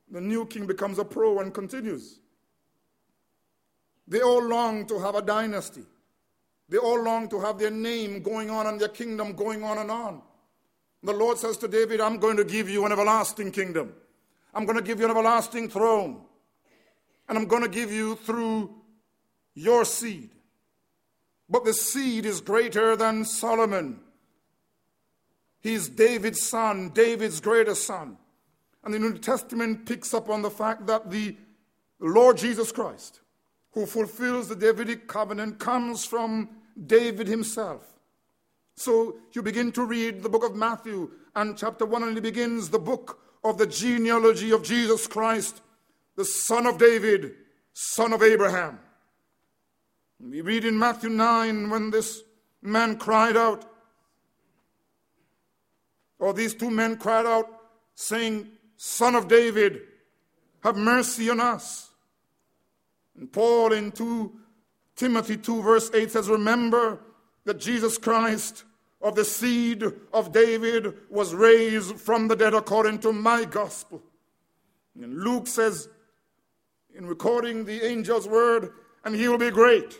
the 0.09 0.21
new 0.21 0.45
king 0.45 0.65
becomes 0.65 0.97
a 0.97 1.05
pro 1.05 1.39
and 1.39 1.53
continues. 1.53 2.19
They 4.07 4.21
all 4.21 4.43
long 4.43 4.85
to 4.87 4.99
have 4.99 5.15
a 5.15 5.21
dynasty. 5.21 5.83
They 6.69 6.77
all 6.77 7.01
long 7.01 7.29
to 7.29 7.39
have 7.39 7.59
their 7.59 7.71
name 7.71 8.21
going 8.23 8.49
on 8.49 8.67
and 8.67 8.79
their 8.79 8.89
kingdom 8.89 9.33
going 9.33 9.63
on 9.63 9.77
and 9.77 9.91
on. 9.91 10.21
The 11.03 11.13
Lord 11.13 11.37
says 11.37 11.57
to 11.57 11.67
David, 11.67 11.99
I'm 11.99 12.17
going 12.17 12.37
to 12.37 12.45
give 12.45 12.69
you 12.69 12.85
an 12.85 12.91
everlasting 12.91 13.51
kingdom. 13.51 13.93
I'm 14.53 14.65
going 14.65 14.77
to 14.77 14.83
give 14.83 14.99
you 14.99 15.05
an 15.05 15.11
everlasting 15.11 15.69
throne. 15.69 16.21
And 17.27 17.37
I'm 17.37 17.47
going 17.47 17.63
to 17.63 17.69
give 17.69 17.91
you 17.91 18.15
through 18.15 18.73
your 19.55 19.85
seed. 19.85 20.29
But 21.49 21.65
the 21.65 21.73
seed 21.73 22.25
is 22.25 22.41
greater 22.41 22.95
than 22.95 23.25
Solomon. 23.25 23.99
He's 25.61 25.87
David's 25.87 26.41
son, 26.41 26.89
David's 26.89 27.39
greatest 27.39 27.85
son. 27.85 28.17
And 28.83 28.93
the 28.93 28.99
New 28.99 29.17
Testament 29.17 29.85
picks 29.85 30.13
up 30.13 30.29
on 30.29 30.41
the 30.41 30.49
fact 30.49 30.87
that 30.87 31.09
the 31.09 31.37
Lord 31.99 32.37
Jesus 32.37 32.71
Christ, 32.71 33.21
who 33.71 33.85
fulfills 33.85 34.49
the 34.49 34.55
Davidic 34.55 35.07
covenant, 35.07 35.59
comes 35.59 36.03
from 36.03 36.49
David 36.85 37.27
himself. 37.27 37.87
So 38.75 39.17
you 39.31 39.41
begin 39.41 39.71
to 39.73 39.85
read 39.85 40.21
the 40.21 40.29
book 40.29 40.43
of 40.43 40.55
Matthew, 40.55 41.11
and 41.35 41.57
chapter 41.57 41.85
1 41.85 42.03
only 42.03 42.21
begins 42.21 42.69
the 42.69 42.79
book 42.79 43.19
of 43.43 43.57
the 43.57 43.67
genealogy 43.67 44.51
of 44.51 44.63
Jesus 44.63 45.07
Christ, 45.07 45.61
the 46.15 46.25
son 46.25 46.65
of 46.65 46.77
David, 46.77 47.33
son 47.73 48.13
of 48.13 48.23
Abraham. 48.23 48.79
We 50.19 50.41
read 50.41 50.63
in 50.63 50.77
Matthew 50.77 51.09
9 51.09 51.69
when 51.69 51.91
this 51.91 52.21
man 52.61 52.97
cried 52.97 53.35
out, 53.35 53.69
or 56.19 56.33
these 56.33 56.53
two 56.53 56.69
men 56.69 56.97
cried 56.97 57.25
out, 57.25 57.47
saying, 57.95 58.49
Son 58.77 59.15
of 59.15 59.27
David, 59.27 59.81
have 60.61 60.77
mercy 60.77 61.29
on 61.29 61.39
us. 61.39 61.89
And 63.17 63.31
Paul 63.31 63.73
in 63.73 63.91
2 63.91 64.31
Timothy 64.95 65.37
2, 65.37 65.61
verse 65.61 65.91
8 65.93 66.11
says, 66.11 66.29
Remember 66.29 66.99
that 67.45 67.59
Jesus 67.59 67.97
Christ 67.97 68.63
of 69.03 69.15
the 69.15 69.25
seed 69.25 69.83
of 70.11 70.31
David 70.31 70.95
was 71.09 71.35
raised 71.35 71.97
from 71.97 72.27
the 72.27 72.35
dead 72.35 72.55
according 72.55 72.99
to 72.99 73.13
my 73.13 73.45
gospel. 73.45 74.01
And 74.95 75.19
Luke 75.23 75.47
says, 75.47 75.89
in 76.95 77.05
recording 77.05 77.65
the 77.65 77.83
angel's 77.83 78.27
word, 78.27 78.71
and 79.05 79.15
he 79.15 79.27
will 79.27 79.37
be 79.37 79.51
great 79.51 79.99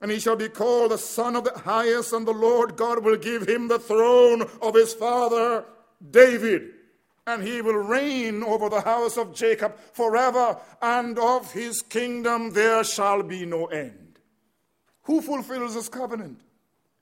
and 0.00 0.10
he 0.10 0.18
shall 0.18 0.36
be 0.36 0.48
called 0.48 0.90
the 0.90 0.98
Son 0.98 1.36
of 1.36 1.44
the 1.44 1.58
Highest, 1.58 2.12
and 2.12 2.26
the 2.26 2.32
Lord 2.32 2.76
God 2.76 3.02
will 3.02 3.16
give 3.16 3.48
him 3.48 3.68
the 3.68 3.78
throne 3.78 4.42
of 4.60 4.74
his 4.74 4.92
father 4.92 5.64
David. 6.10 6.72
And 7.26 7.42
he 7.42 7.60
will 7.60 7.76
reign 7.76 8.44
over 8.44 8.68
the 8.68 8.82
house 8.82 9.16
of 9.16 9.34
Jacob 9.34 9.76
forever, 9.94 10.58
and 10.82 11.18
of 11.18 11.52
his 11.52 11.82
kingdom 11.82 12.52
there 12.52 12.84
shall 12.84 13.22
be 13.22 13.46
no 13.46 13.66
end. 13.66 14.18
Who 15.04 15.20
fulfills 15.20 15.74
this 15.74 15.88
covenant? 15.88 16.40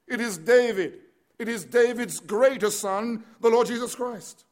It 0.07 0.21
is 0.21 0.39
David. 0.39 1.01
It 1.39 1.49
is 1.49 1.65
David's 1.65 2.21
greatest 2.21 2.81
son, 2.81 3.25
the 3.41 3.51
Lord 3.51 3.67
Jesus 3.67 3.95
Christ. 3.95 4.45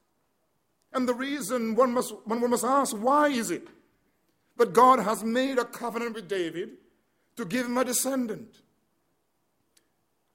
And 0.93 1.09
the 1.09 1.14
reason 1.14 1.74
one 1.74 1.93
must, 1.93 2.14
one 2.26 2.51
must 2.51 2.64
ask, 2.64 2.97
why 2.97 3.28
is 3.28 3.51
it 3.51 3.68
that 4.57 4.72
God 4.72 4.99
has 4.99 5.24
made 5.24 5.59
a 5.59 5.64
covenant 5.64 6.14
with 6.14 6.28
David? 6.28 6.70
to 7.37 7.45
give 7.45 7.66
him 7.66 7.78
a 7.78 7.85
descendant 7.85 8.59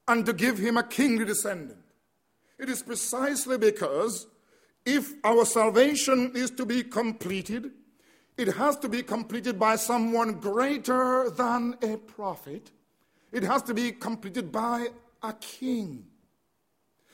and 0.06 0.24
to 0.26 0.32
give 0.32 0.58
him 0.58 0.76
a 0.76 0.82
kingly 0.82 1.24
descendant. 1.24 1.78
It 2.58 2.68
is 2.68 2.82
precisely 2.82 3.58
because 3.58 4.26
if 4.84 5.12
our 5.22 5.44
salvation 5.44 6.32
is 6.34 6.50
to 6.52 6.66
be 6.66 6.82
completed, 6.82 7.70
it 8.36 8.48
has 8.54 8.76
to 8.78 8.88
be 8.88 9.02
completed 9.02 9.58
by 9.58 9.76
someone 9.76 10.34
greater 10.34 11.30
than 11.30 11.76
a 11.82 11.96
prophet. 11.96 12.70
It 13.32 13.42
has 13.42 13.62
to 13.64 13.74
be 13.74 13.92
completed 13.92 14.50
by 14.50 14.88
a 15.22 15.32
king. 15.34 16.06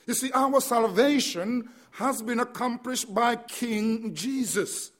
You 0.05 0.13
see, 0.13 0.31
our 0.33 0.61
salvation 0.61 1.69
has 1.91 2.21
been 2.21 2.39
accomplished 2.39 3.13
by 3.13 3.35
King 3.35 4.13
Jesus, 4.13 4.91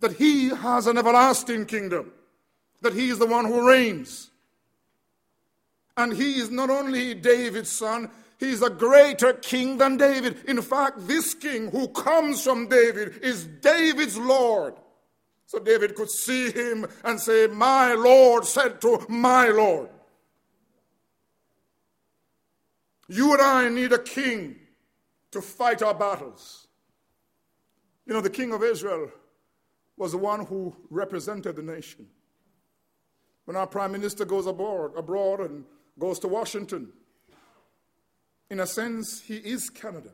that 0.00 0.12
he 0.12 0.50
has 0.50 0.86
an 0.86 0.98
everlasting 0.98 1.66
kingdom 1.66 2.12
that 2.84 2.94
he 2.94 3.08
is 3.08 3.18
the 3.18 3.26
one 3.26 3.46
who 3.46 3.66
reigns. 3.66 4.30
And 5.96 6.12
he 6.12 6.38
is 6.38 6.50
not 6.50 6.70
only 6.70 7.14
David's 7.14 7.70
son, 7.70 8.10
he 8.38 8.50
is 8.50 8.62
a 8.62 8.70
greater 8.70 9.32
king 9.32 9.78
than 9.78 9.96
David. 9.96 10.44
In 10.46 10.60
fact, 10.60 11.06
this 11.08 11.34
king 11.34 11.70
who 11.70 11.88
comes 11.88 12.42
from 12.42 12.68
David 12.68 13.20
is 13.22 13.46
David's 13.46 14.18
Lord. 14.18 14.74
So 15.46 15.58
David 15.58 15.94
could 15.94 16.10
see 16.10 16.50
him 16.50 16.86
and 17.04 17.18
say, 17.18 17.46
My 17.46 17.94
Lord 17.94 18.44
said 18.44 18.80
to 18.82 19.04
my 19.08 19.48
Lord. 19.48 19.88
You 23.08 23.32
and 23.32 23.42
I 23.42 23.68
need 23.68 23.92
a 23.92 23.98
king 23.98 24.56
to 25.30 25.42
fight 25.42 25.82
our 25.82 25.94
battles. 25.94 26.68
You 28.06 28.14
know, 28.14 28.20
the 28.20 28.30
king 28.30 28.52
of 28.52 28.62
Israel 28.62 29.10
was 29.96 30.12
the 30.12 30.18
one 30.18 30.46
who 30.46 30.74
represented 30.90 31.56
the 31.56 31.62
nation. 31.62 32.06
When 33.44 33.56
our 33.56 33.66
prime 33.66 33.92
minister 33.92 34.24
goes 34.24 34.46
abroad, 34.46 34.92
abroad 34.96 35.40
and 35.40 35.64
goes 35.98 36.18
to 36.20 36.28
Washington, 36.28 36.92
in 38.50 38.60
a 38.60 38.66
sense, 38.66 39.20
he 39.20 39.36
is 39.36 39.70
Canada. 39.70 40.10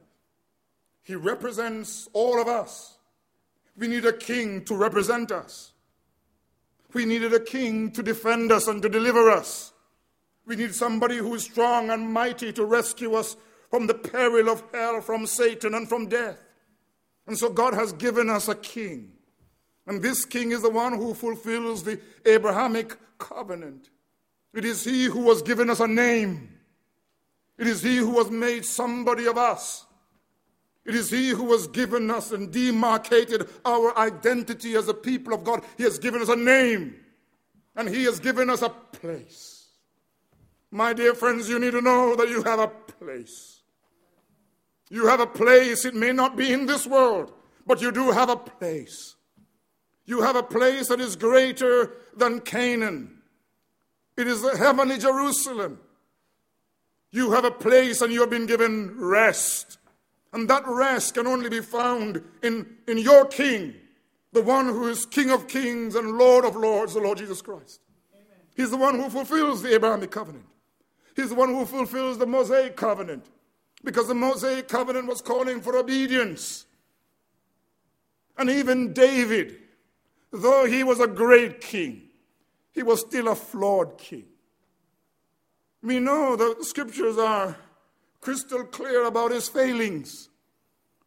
He 1.03 1.15
represents 1.15 2.09
all 2.13 2.41
of 2.41 2.49
us. 2.49 2.99
We 3.77 3.89
need 3.89 4.05
a 4.05 4.13
king 4.13 4.65
to 4.65 4.75
represent 4.75 5.33
us. 5.33 5.73
We 6.93 7.05
needed 7.05 7.33
a 7.33 7.41
king 7.41 7.93
to 7.93 8.03
defend 8.03 8.53
us 8.53 8.67
and 8.67 8.83
to 8.83 8.89
deliver 8.89 9.31
us. 9.31 9.73
We 10.51 10.57
need 10.57 10.75
somebody 10.75 11.19
who 11.19 11.33
is 11.37 11.45
strong 11.45 11.91
and 11.91 12.13
mighty 12.13 12.53
to 12.55 12.65
rescue 12.65 13.15
us 13.15 13.37
from 13.71 13.87
the 13.87 13.95
peril 13.95 14.51
of 14.51 14.65
hell, 14.75 15.01
from 15.01 15.25
Satan, 15.25 15.75
and 15.75 15.89
from 15.89 16.09
death. 16.09 16.41
And 17.29 17.39
so 17.39 17.51
God 17.51 17.73
has 17.73 17.93
given 17.93 18.29
us 18.29 18.49
a 18.49 18.57
king. 18.57 19.13
And 19.87 20.03
this 20.03 20.25
king 20.25 20.51
is 20.51 20.63
the 20.63 20.69
one 20.69 20.95
who 20.95 21.15
fulfills 21.15 21.85
the 21.85 22.01
Abrahamic 22.27 22.97
covenant. 23.19 23.91
It 24.53 24.65
is 24.65 24.83
he 24.83 25.05
who 25.05 25.29
has 25.29 25.41
given 25.41 25.71
us 25.71 25.79
a 25.79 25.87
name. 25.87 26.59
It 27.57 27.69
is 27.69 27.81
he 27.81 27.99
who 27.99 28.19
has 28.19 28.33
made 28.33 28.65
somebody 28.65 29.29
of 29.29 29.39
us. 29.39 29.87
It 30.85 30.97
is 30.97 31.11
he 31.11 31.29
who 31.29 31.53
has 31.53 31.69
given 31.69 32.11
us 32.11 32.33
and 32.33 32.51
demarcated 32.51 33.49
our 33.65 33.97
identity 33.97 34.75
as 34.75 34.89
a 34.89 34.95
people 34.95 35.33
of 35.33 35.45
God. 35.45 35.63
He 35.77 35.85
has 35.85 36.01
given 36.01 36.21
us 36.21 36.29
a 36.29 36.35
name 36.35 36.97
and 37.77 37.89
he 37.89 38.03
has 38.03 38.19
given 38.19 38.51
us 38.51 38.63
a 38.63 38.71
place. 38.71 39.60
My 40.71 40.93
dear 40.93 41.15
friends, 41.15 41.49
you 41.49 41.59
need 41.59 41.73
to 41.73 41.83
know 41.83 42.15
that 42.15 42.29
you 42.29 42.43
have 42.45 42.61
a 42.61 42.69
place. 42.69 43.61
You 44.89 45.07
have 45.07 45.21
a 45.21 45.27
place. 45.27 45.85
It 45.85 45.95
may 45.95 46.13
not 46.13 46.37
be 46.37 46.53
in 46.53 46.67
this 46.67 46.87
world, 46.87 47.33
but 47.67 47.81
you 47.81 47.91
do 47.91 48.11
have 48.11 48.29
a 48.29 48.37
place. 48.37 49.17
You 50.05 50.23
have 50.23 50.37
a 50.37 50.43
place 50.43 50.89
that 50.89 51.01
is 51.01 51.17
greater 51.17 51.93
than 52.17 52.41
Canaan. 52.41 53.23
It 54.17 54.27
is 54.27 54.43
the 54.43 54.57
heavenly 54.57 54.99
Jerusalem. 54.99 55.81
You 57.13 57.33
have 57.33 57.45
a 57.45 57.51
place 57.51 58.01
and 58.01 58.13
you 58.13 58.21
have 58.21 58.31
been 58.31 58.47
given 58.47 58.95
rest. 58.99 59.79
And 60.33 60.49
that 60.49 60.63
rest 60.67 61.15
can 61.15 61.27
only 61.27 61.49
be 61.49 61.61
found 61.61 62.23
in, 62.43 62.77
in 62.87 62.99
your 62.99 63.25
King, 63.25 63.75
the 64.33 64.43
one 64.43 64.67
who 64.67 64.89
is 64.89 65.07
King 65.07 65.31
of 65.31 65.49
kings 65.49 65.97
and 65.97 66.17
Lord 66.17 66.45
of 66.45 66.55
lords, 66.55 66.95
the 66.95 67.01
Lord 67.01 67.19
Jesus 67.19 67.43
Christ. 67.43 67.81
Amen. 68.15 68.39
He's 68.55 68.71
the 68.71 68.77
one 68.77 68.95
who 68.95 69.11
fulfills 69.11 69.63
the 69.63 69.75
Abrahamic 69.75 70.13
covenant. 70.13 70.45
He's 71.17 71.31
the 71.31 71.35
one 71.35 71.49
who 71.49 71.65
fulfills 71.65 72.19
the 72.19 72.27
Mosaic 72.27 72.77
covenant. 72.77 73.27
Because 73.83 74.09
the 74.09 74.15
Mosaic 74.15 74.69
covenant 74.69 75.09
was 75.09 75.23
calling 75.23 75.61
for 75.61 75.77
obedience. 75.77 76.67
And 78.37 78.51
even 78.51 78.93
David, 78.93 79.57
though 80.33 80.67
he 80.67 80.85
was 80.85 81.01
a 81.01 81.07
great 81.07 81.61
king, 81.61 82.03
he 82.73 82.83
was 82.83 83.01
still 83.01 83.29
a 83.29 83.35
flawed 83.35 83.99
king. 83.99 84.27
We 85.83 85.99
know 85.99 86.37
the 86.37 86.63
scriptures 86.63 87.19
are 87.19 87.57
crystal 88.21 88.65
clear 88.65 89.05
about 89.05 89.31
his 89.31 89.49
failings. 89.49 90.29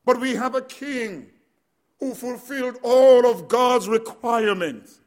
But 0.06 0.20
we 0.20 0.36
have 0.36 0.56
a 0.56 0.62
king 0.62 1.28
who 2.00 2.14
fulfilled 2.14 2.78
all 2.84 3.26
of 3.26 3.48
God's 3.48 3.88
requirements, 3.88 5.00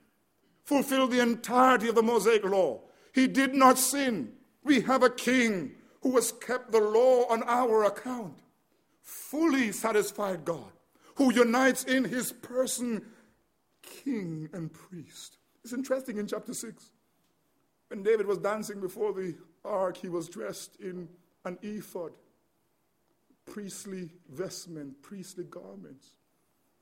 fulfilled 0.64 1.10
the 1.10 1.20
entirety 1.20 1.88
of 1.88 1.94
the 1.94 2.02
Mosaic 2.02 2.44
law. 2.44 2.80
He 3.12 3.26
did 3.26 3.54
not 3.54 3.78
sin. 3.78 4.32
We 4.66 4.80
have 4.80 5.04
a 5.04 5.10
king 5.10 5.76
who 6.02 6.16
has 6.16 6.32
kept 6.32 6.72
the 6.72 6.80
law 6.80 7.26
on 7.28 7.44
our 7.44 7.84
account, 7.84 8.34
fully 9.00 9.70
satisfied 9.70 10.44
God, 10.44 10.72
who 11.14 11.32
unites 11.32 11.84
in 11.84 12.02
his 12.02 12.32
person 12.32 13.06
king 13.80 14.48
and 14.52 14.72
priest. 14.72 15.38
It's 15.62 15.72
interesting 15.72 16.18
in 16.18 16.26
chapter 16.26 16.52
6. 16.52 16.90
When 17.90 18.02
David 18.02 18.26
was 18.26 18.38
dancing 18.38 18.80
before 18.80 19.12
the 19.12 19.36
ark, 19.64 19.98
he 19.98 20.08
was 20.08 20.28
dressed 20.28 20.74
in 20.80 21.08
an 21.44 21.58
ephod, 21.62 22.10
priestly 23.44 24.10
vestment, 24.32 25.00
priestly 25.00 25.44
garments. 25.44 26.14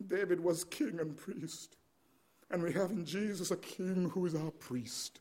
David 0.06 0.40
was 0.40 0.64
king 0.64 1.00
and 1.00 1.18
priest. 1.18 1.76
And 2.50 2.62
we 2.62 2.72
have 2.72 2.90
in 2.92 3.04
Jesus 3.04 3.50
a 3.50 3.58
king 3.58 4.08
who 4.08 4.24
is 4.24 4.34
our 4.34 4.52
priest, 4.52 5.20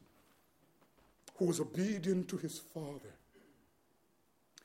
who 1.35 1.49
is 1.49 1.59
obedient 1.59 2.27
to 2.29 2.37
his 2.37 2.59
Father. 2.59 3.15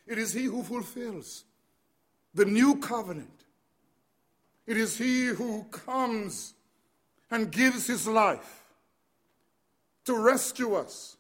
It 0.07 0.19
is 0.19 0.33
he 0.33 0.45
who 0.45 0.63
fulfills 0.63 1.45
the 2.35 2.45
new 2.45 2.77
covenant. 2.77 3.45
It 4.67 4.77
is 4.77 4.97
he 4.99 5.27
who 5.27 5.65
comes 5.65 6.55
and 7.31 7.51
gives 7.51 7.87
his 7.87 8.07
life 8.07 8.63
to 10.05 10.19
rescue 10.19 10.75
us 10.75 11.19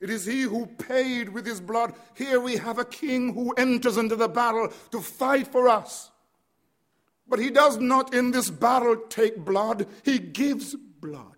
it 0.00 0.10
is 0.10 0.24
he 0.24 0.42
who 0.42 0.66
paid 0.66 1.28
with 1.28 1.44
his 1.44 1.60
blood. 1.60 1.94
Here 2.14 2.40
we 2.40 2.56
have 2.56 2.78
a 2.78 2.84
king 2.84 3.34
who 3.34 3.52
enters 3.52 3.96
into 3.96 4.14
the 4.14 4.28
battle 4.28 4.72
to 4.92 5.00
fight 5.00 5.48
for 5.48 5.68
us. 5.68 6.10
But 7.26 7.40
he 7.40 7.50
does 7.50 7.78
not 7.78 8.14
in 8.14 8.30
this 8.30 8.48
battle 8.48 8.96
take 9.08 9.36
blood, 9.36 9.86
he 10.04 10.18
gives 10.18 10.74
blood. 10.74 11.34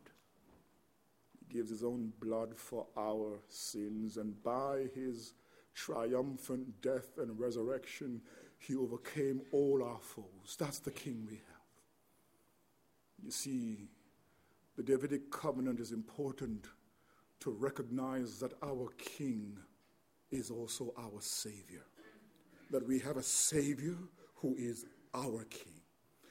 Gives 1.52 1.70
his 1.70 1.82
own 1.82 2.12
blood 2.20 2.54
for 2.56 2.86
our 2.96 3.40
sins, 3.48 4.16
and 4.16 4.40
by 4.42 4.86
his 4.94 5.34
triumphant 5.74 6.80
death 6.80 7.18
and 7.18 7.38
resurrection, 7.38 8.20
he 8.58 8.76
overcame 8.76 9.40
all 9.52 9.82
our 9.82 9.98
foes. 9.98 10.56
That's 10.58 10.78
the 10.78 10.90
king 10.90 11.26
we 11.26 11.34
have. 11.34 11.60
You 13.22 13.30
see, 13.30 13.88
the 14.76 14.82
Davidic 14.82 15.30
covenant 15.30 15.80
is 15.80 15.92
important 15.92 16.66
to 17.40 17.50
recognize 17.50 18.38
that 18.38 18.52
our 18.62 18.88
King 18.98 19.58
is 20.30 20.50
also 20.50 20.94
our 20.98 21.20
Savior. 21.20 21.84
That 22.70 22.86
we 22.86 22.98
have 23.00 23.16
a 23.16 23.22
Savior 23.22 23.96
who 24.36 24.54
is 24.56 24.86
our 25.14 25.44
King. 25.44 25.80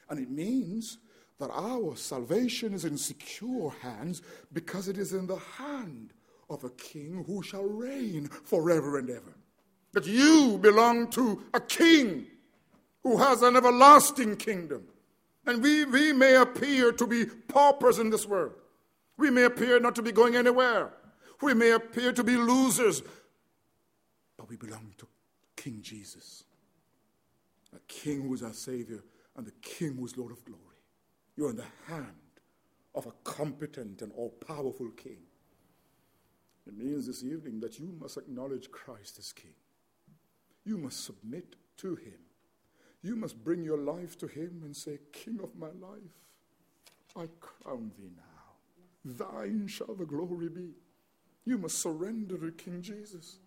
And 0.09 0.19
it 0.19 0.29
means 0.29 0.97
that 1.39 1.49
our 1.51 1.95
salvation 1.95 2.73
is 2.73 2.85
in 2.85 2.97
secure 2.97 3.73
hands 3.81 4.21
because 4.51 4.87
it 4.87 4.97
is 4.97 5.13
in 5.13 5.25
the 5.25 5.37
hand 5.57 6.13
of 6.49 6.63
a 6.63 6.69
King 6.71 7.23
who 7.25 7.41
shall 7.41 7.63
reign 7.63 8.27
forever 8.27 8.97
and 8.99 9.09
ever. 9.09 9.35
That 9.93 10.05
you 10.05 10.59
belong 10.61 11.09
to 11.11 11.43
a 11.53 11.59
King 11.61 12.27
who 13.03 13.17
has 13.17 13.41
an 13.41 13.55
everlasting 13.55 14.35
kingdom. 14.35 14.83
And 15.45 15.63
we, 15.63 15.85
we 15.85 16.13
may 16.13 16.35
appear 16.35 16.91
to 16.91 17.07
be 17.07 17.25
paupers 17.25 17.97
in 17.99 18.09
this 18.09 18.25
world. 18.25 18.53
We 19.17 19.29
may 19.29 19.43
appear 19.43 19.79
not 19.79 19.95
to 19.95 20.01
be 20.01 20.11
going 20.11 20.35
anywhere. 20.35 20.91
We 21.41 21.53
may 21.53 21.71
appear 21.71 22.11
to 22.11 22.23
be 22.23 22.35
losers, 22.35 23.01
but 24.37 24.49
we 24.49 24.57
belong 24.57 24.93
to 24.97 25.07
King 25.55 25.79
Jesus, 25.81 26.43
a 27.73 27.79
king 27.87 28.23
who 28.23 28.33
is 28.33 28.43
our 28.43 28.53
Savior 28.53 29.01
and 29.37 29.45
the 29.45 29.53
king 29.61 29.95
who 29.95 30.05
is 30.05 30.17
Lord 30.17 30.33
of 30.33 30.43
glory. 30.43 30.68
You're 31.39 31.51
in 31.51 31.55
the 31.55 31.63
hand 31.87 32.05
of 32.93 33.05
a 33.05 33.13
competent 33.23 34.01
and 34.01 34.11
all 34.11 34.31
powerful 34.45 34.89
king. 34.89 35.19
It 36.67 36.77
means 36.77 37.07
this 37.07 37.23
evening 37.23 37.61
that 37.61 37.79
you 37.79 37.95
must 37.97 38.17
acknowledge 38.17 38.69
Christ 38.71 39.17
as 39.19 39.31
king. 39.31 39.53
You 40.65 40.77
must 40.77 41.05
submit 41.05 41.55
to 41.77 41.95
him. 41.95 42.19
You 43.01 43.15
must 43.15 43.41
bring 43.41 43.63
your 43.63 43.77
life 43.77 44.17
to 44.17 44.27
him 44.27 44.63
and 44.65 44.75
say, 44.75 44.99
King 45.13 45.39
of 45.41 45.55
my 45.55 45.67
life, 45.67 46.11
I 47.15 47.27
crown 47.39 47.93
thee 47.97 48.11
now. 48.17 49.15
Thine 49.25 49.69
shall 49.69 49.95
the 49.95 50.05
glory 50.05 50.49
be. 50.49 50.71
You 51.45 51.57
must 51.57 51.81
surrender 51.81 52.37
to 52.37 52.51
King 52.51 52.81
Jesus. 52.81 53.39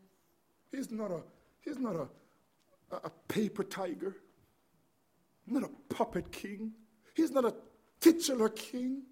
He's 0.70 0.90
not 0.90 1.11
a, 1.11 1.20
he's 1.61 1.78
not 1.78 1.97
a, 1.97 2.09
a 3.05 3.11
paper 3.28 3.62
tiger, 3.62 4.16
not 5.47 5.64
a 5.64 5.95
puppet 5.95 6.32
king. 6.32 6.72
He's 7.14 7.30
not 7.30 7.45
a 7.45 7.55
titular 8.03 8.50
king. 8.50 9.03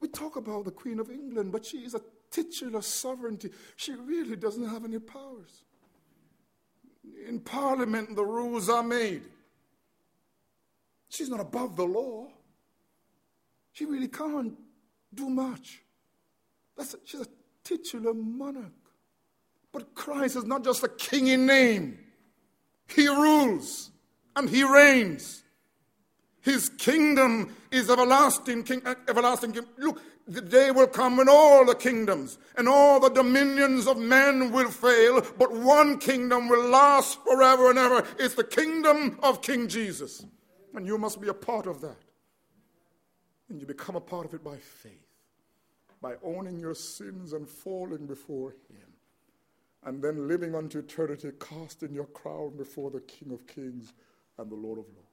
We 0.00 0.08
talk 0.08 0.36
about 0.36 0.64
the 0.64 0.70
Queen 0.72 0.98
of 0.98 1.10
England, 1.10 1.52
but 1.52 1.64
she 1.64 1.78
is 1.78 1.94
a 1.94 2.00
titular 2.30 2.82
sovereignty. 2.82 3.50
She 3.76 3.92
really 3.92 4.36
doesn't 4.36 4.68
have 4.68 4.84
any 4.84 4.98
powers. 4.98 5.62
In 7.26 7.40
Parliament, 7.40 8.16
the 8.16 8.24
rules 8.24 8.68
are 8.68 8.82
made. 8.82 9.22
She's 11.08 11.28
not 11.28 11.40
above 11.40 11.76
the 11.76 11.84
law. 11.84 12.28
She 13.72 13.84
really 13.84 14.08
can't 14.08 14.54
do 15.14 15.30
much. 15.30 15.82
That's 16.76 16.94
a, 16.94 16.98
she's 17.04 17.20
a 17.20 17.26
titular 17.64 18.14
monarch. 18.14 18.72
But 19.72 19.94
Christ 19.94 20.36
is 20.36 20.44
not 20.44 20.64
just 20.64 20.82
a 20.82 20.88
king 20.88 21.28
in 21.28 21.46
name, 21.46 21.98
he 22.88 23.06
rules 23.06 23.90
and 24.34 24.48
he 24.50 24.64
reigns. 24.64 25.44
His 26.42 26.70
kingdom 26.70 27.54
is 27.70 27.90
everlasting, 27.90 28.64
king, 28.64 28.82
uh, 28.84 28.94
everlasting. 29.08 29.56
Look, 29.78 30.00
the 30.26 30.40
day 30.40 30.70
will 30.70 30.86
come 30.86 31.16
when 31.16 31.28
all 31.28 31.64
the 31.64 31.74
kingdoms 31.74 32.38
and 32.56 32.68
all 32.68 33.00
the 33.00 33.08
dominions 33.10 33.86
of 33.86 33.98
men 33.98 34.52
will 34.52 34.70
fail, 34.70 35.24
but 35.38 35.52
one 35.52 35.98
kingdom 35.98 36.48
will 36.48 36.68
last 36.68 37.22
forever 37.24 37.70
and 37.70 37.78
ever. 37.78 38.06
It's 38.18 38.34
the 38.34 38.44
kingdom 38.44 39.18
of 39.22 39.42
King 39.42 39.68
Jesus. 39.68 40.24
And 40.74 40.86
you 40.86 40.98
must 40.98 41.20
be 41.20 41.28
a 41.28 41.34
part 41.34 41.66
of 41.66 41.80
that. 41.80 41.96
And 43.48 43.60
you 43.60 43.66
become 43.66 43.96
a 43.96 44.00
part 44.00 44.26
of 44.26 44.34
it 44.34 44.44
by 44.44 44.56
faith 44.56 45.10
by 46.00 46.14
owning 46.22 46.58
your 46.58 46.74
sins 46.74 47.32
and 47.32 47.48
falling 47.48 48.06
before 48.06 48.52
Him, 48.70 48.88
and 49.84 50.02
then 50.02 50.28
living 50.28 50.54
unto 50.54 50.78
eternity, 50.78 51.30
casting 51.38 51.92
your 51.92 52.06
crown 52.06 52.56
before 52.56 52.90
the 52.90 53.00
King 53.00 53.32
of 53.32 53.46
Kings 53.46 53.92
and 54.38 54.50
the 54.50 54.54
Lord 54.56 54.78
of 54.78 54.86
Lords. 54.86 55.09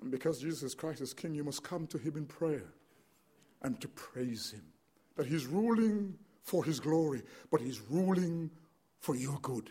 And 0.00 0.10
because 0.10 0.40
Jesus 0.40 0.74
Christ 0.74 1.00
is 1.00 1.12
King, 1.12 1.34
you 1.34 1.44
must 1.44 1.62
come 1.62 1.86
to 1.88 1.98
Him 1.98 2.16
in 2.16 2.26
prayer 2.26 2.72
and 3.62 3.80
to 3.80 3.88
praise 3.88 4.50
Him. 4.50 4.64
That 5.16 5.26
He's 5.26 5.46
ruling 5.46 6.14
for 6.42 6.64
His 6.64 6.80
glory, 6.80 7.22
but 7.50 7.60
He's 7.60 7.80
ruling 7.80 8.50
for 8.98 9.14
your 9.14 9.38
good. 9.42 9.70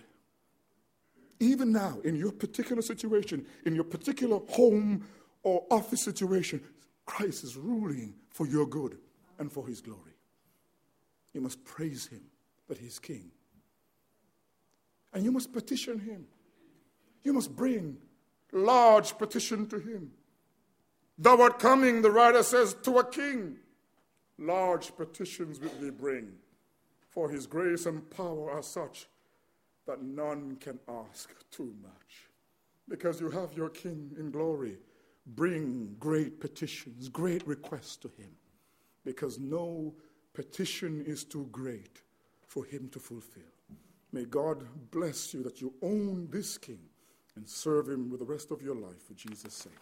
Even 1.40 1.72
now, 1.72 2.00
in 2.04 2.16
your 2.16 2.32
particular 2.32 2.82
situation, 2.82 3.46
in 3.66 3.74
your 3.74 3.86
particular 3.86 4.40
home 4.50 5.06
or 5.44 5.66
office 5.72 6.04
situation, 6.04 6.62
Christ 7.06 7.44
is 7.44 7.56
ruling 7.56 8.14
for 8.30 8.46
your 8.46 8.66
good 8.66 8.98
and 9.40 9.52
for 9.52 9.66
his 9.66 9.82
glory. 9.82 10.14
You 11.34 11.42
must 11.42 11.64
praise 11.64 12.08
him 12.08 12.22
that 12.68 12.78
he's 12.78 13.00
king. 13.00 13.32
And 15.14 15.24
you 15.24 15.32
must 15.32 15.54
petition 15.54 16.00
him. 16.00 16.26
You 17.24 17.34
must 17.34 17.56
bring 17.56 17.98
large 18.52 19.18
petition 19.18 19.66
to 19.68 19.80
him. 19.80 20.12
Thou 21.20 21.42
art 21.42 21.60
coming, 21.60 22.02
the 22.02 22.10
writer 22.10 22.42
says, 22.42 22.74
to 22.84 22.98
a 23.00 23.06
king. 23.06 23.58
Large 24.40 24.96
petitions 24.96 25.60
will 25.60 25.74
we 25.82 25.92
bring, 25.92 26.32
for 27.10 27.30
his 27.30 27.46
grace 27.46 27.86
and 27.86 28.10
power 28.10 28.50
are 28.50 28.64
such 28.64 29.08
that 29.86 30.02
none 30.02 30.56
can 30.56 30.80
ask 30.88 31.30
too 31.52 31.76
much. 31.84 32.30
Because 32.88 33.20
you 33.20 33.30
have 33.30 33.54
your 33.54 33.70
king 33.70 34.16
in 34.18 34.32
glory 34.32 34.78
bring 35.36 35.96
great 36.00 36.40
petitions, 36.40 37.10
great 37.10 37.46
requests 37.48 37.96
to 37.98 38.08
Him, 38.18 38.32
because 39.04 39.40
no 39.40 39.94
petition 40.34 41.04
is 41.06 41.24
too 41.24 41.48
great 41.52 42.02
for 42.48 42.66
Him 42.66 42.90
to 42.90 43.00
fulfill. 43.00 43.44
May 44.12 44.26
God 44.26 44.66
bless 44.92 45.34
you 45.34 45.44
that 45.44 45.62
you 45.62 45.74
own 45.82 46.28
this 46.32 46.58
King 46.58 46.80
and 47.36 47.48
serve 47.48 47.90
Him 47.90 48.10
with 48.10 48.20
the 48.20 48.26
rest 48.26 48.52
of 48.52 48.62
your 48.62 48.76
life 48.76 49.04
for 49.08 49.14
Jesus' 49.14 49.54
sake. 49.54 49.74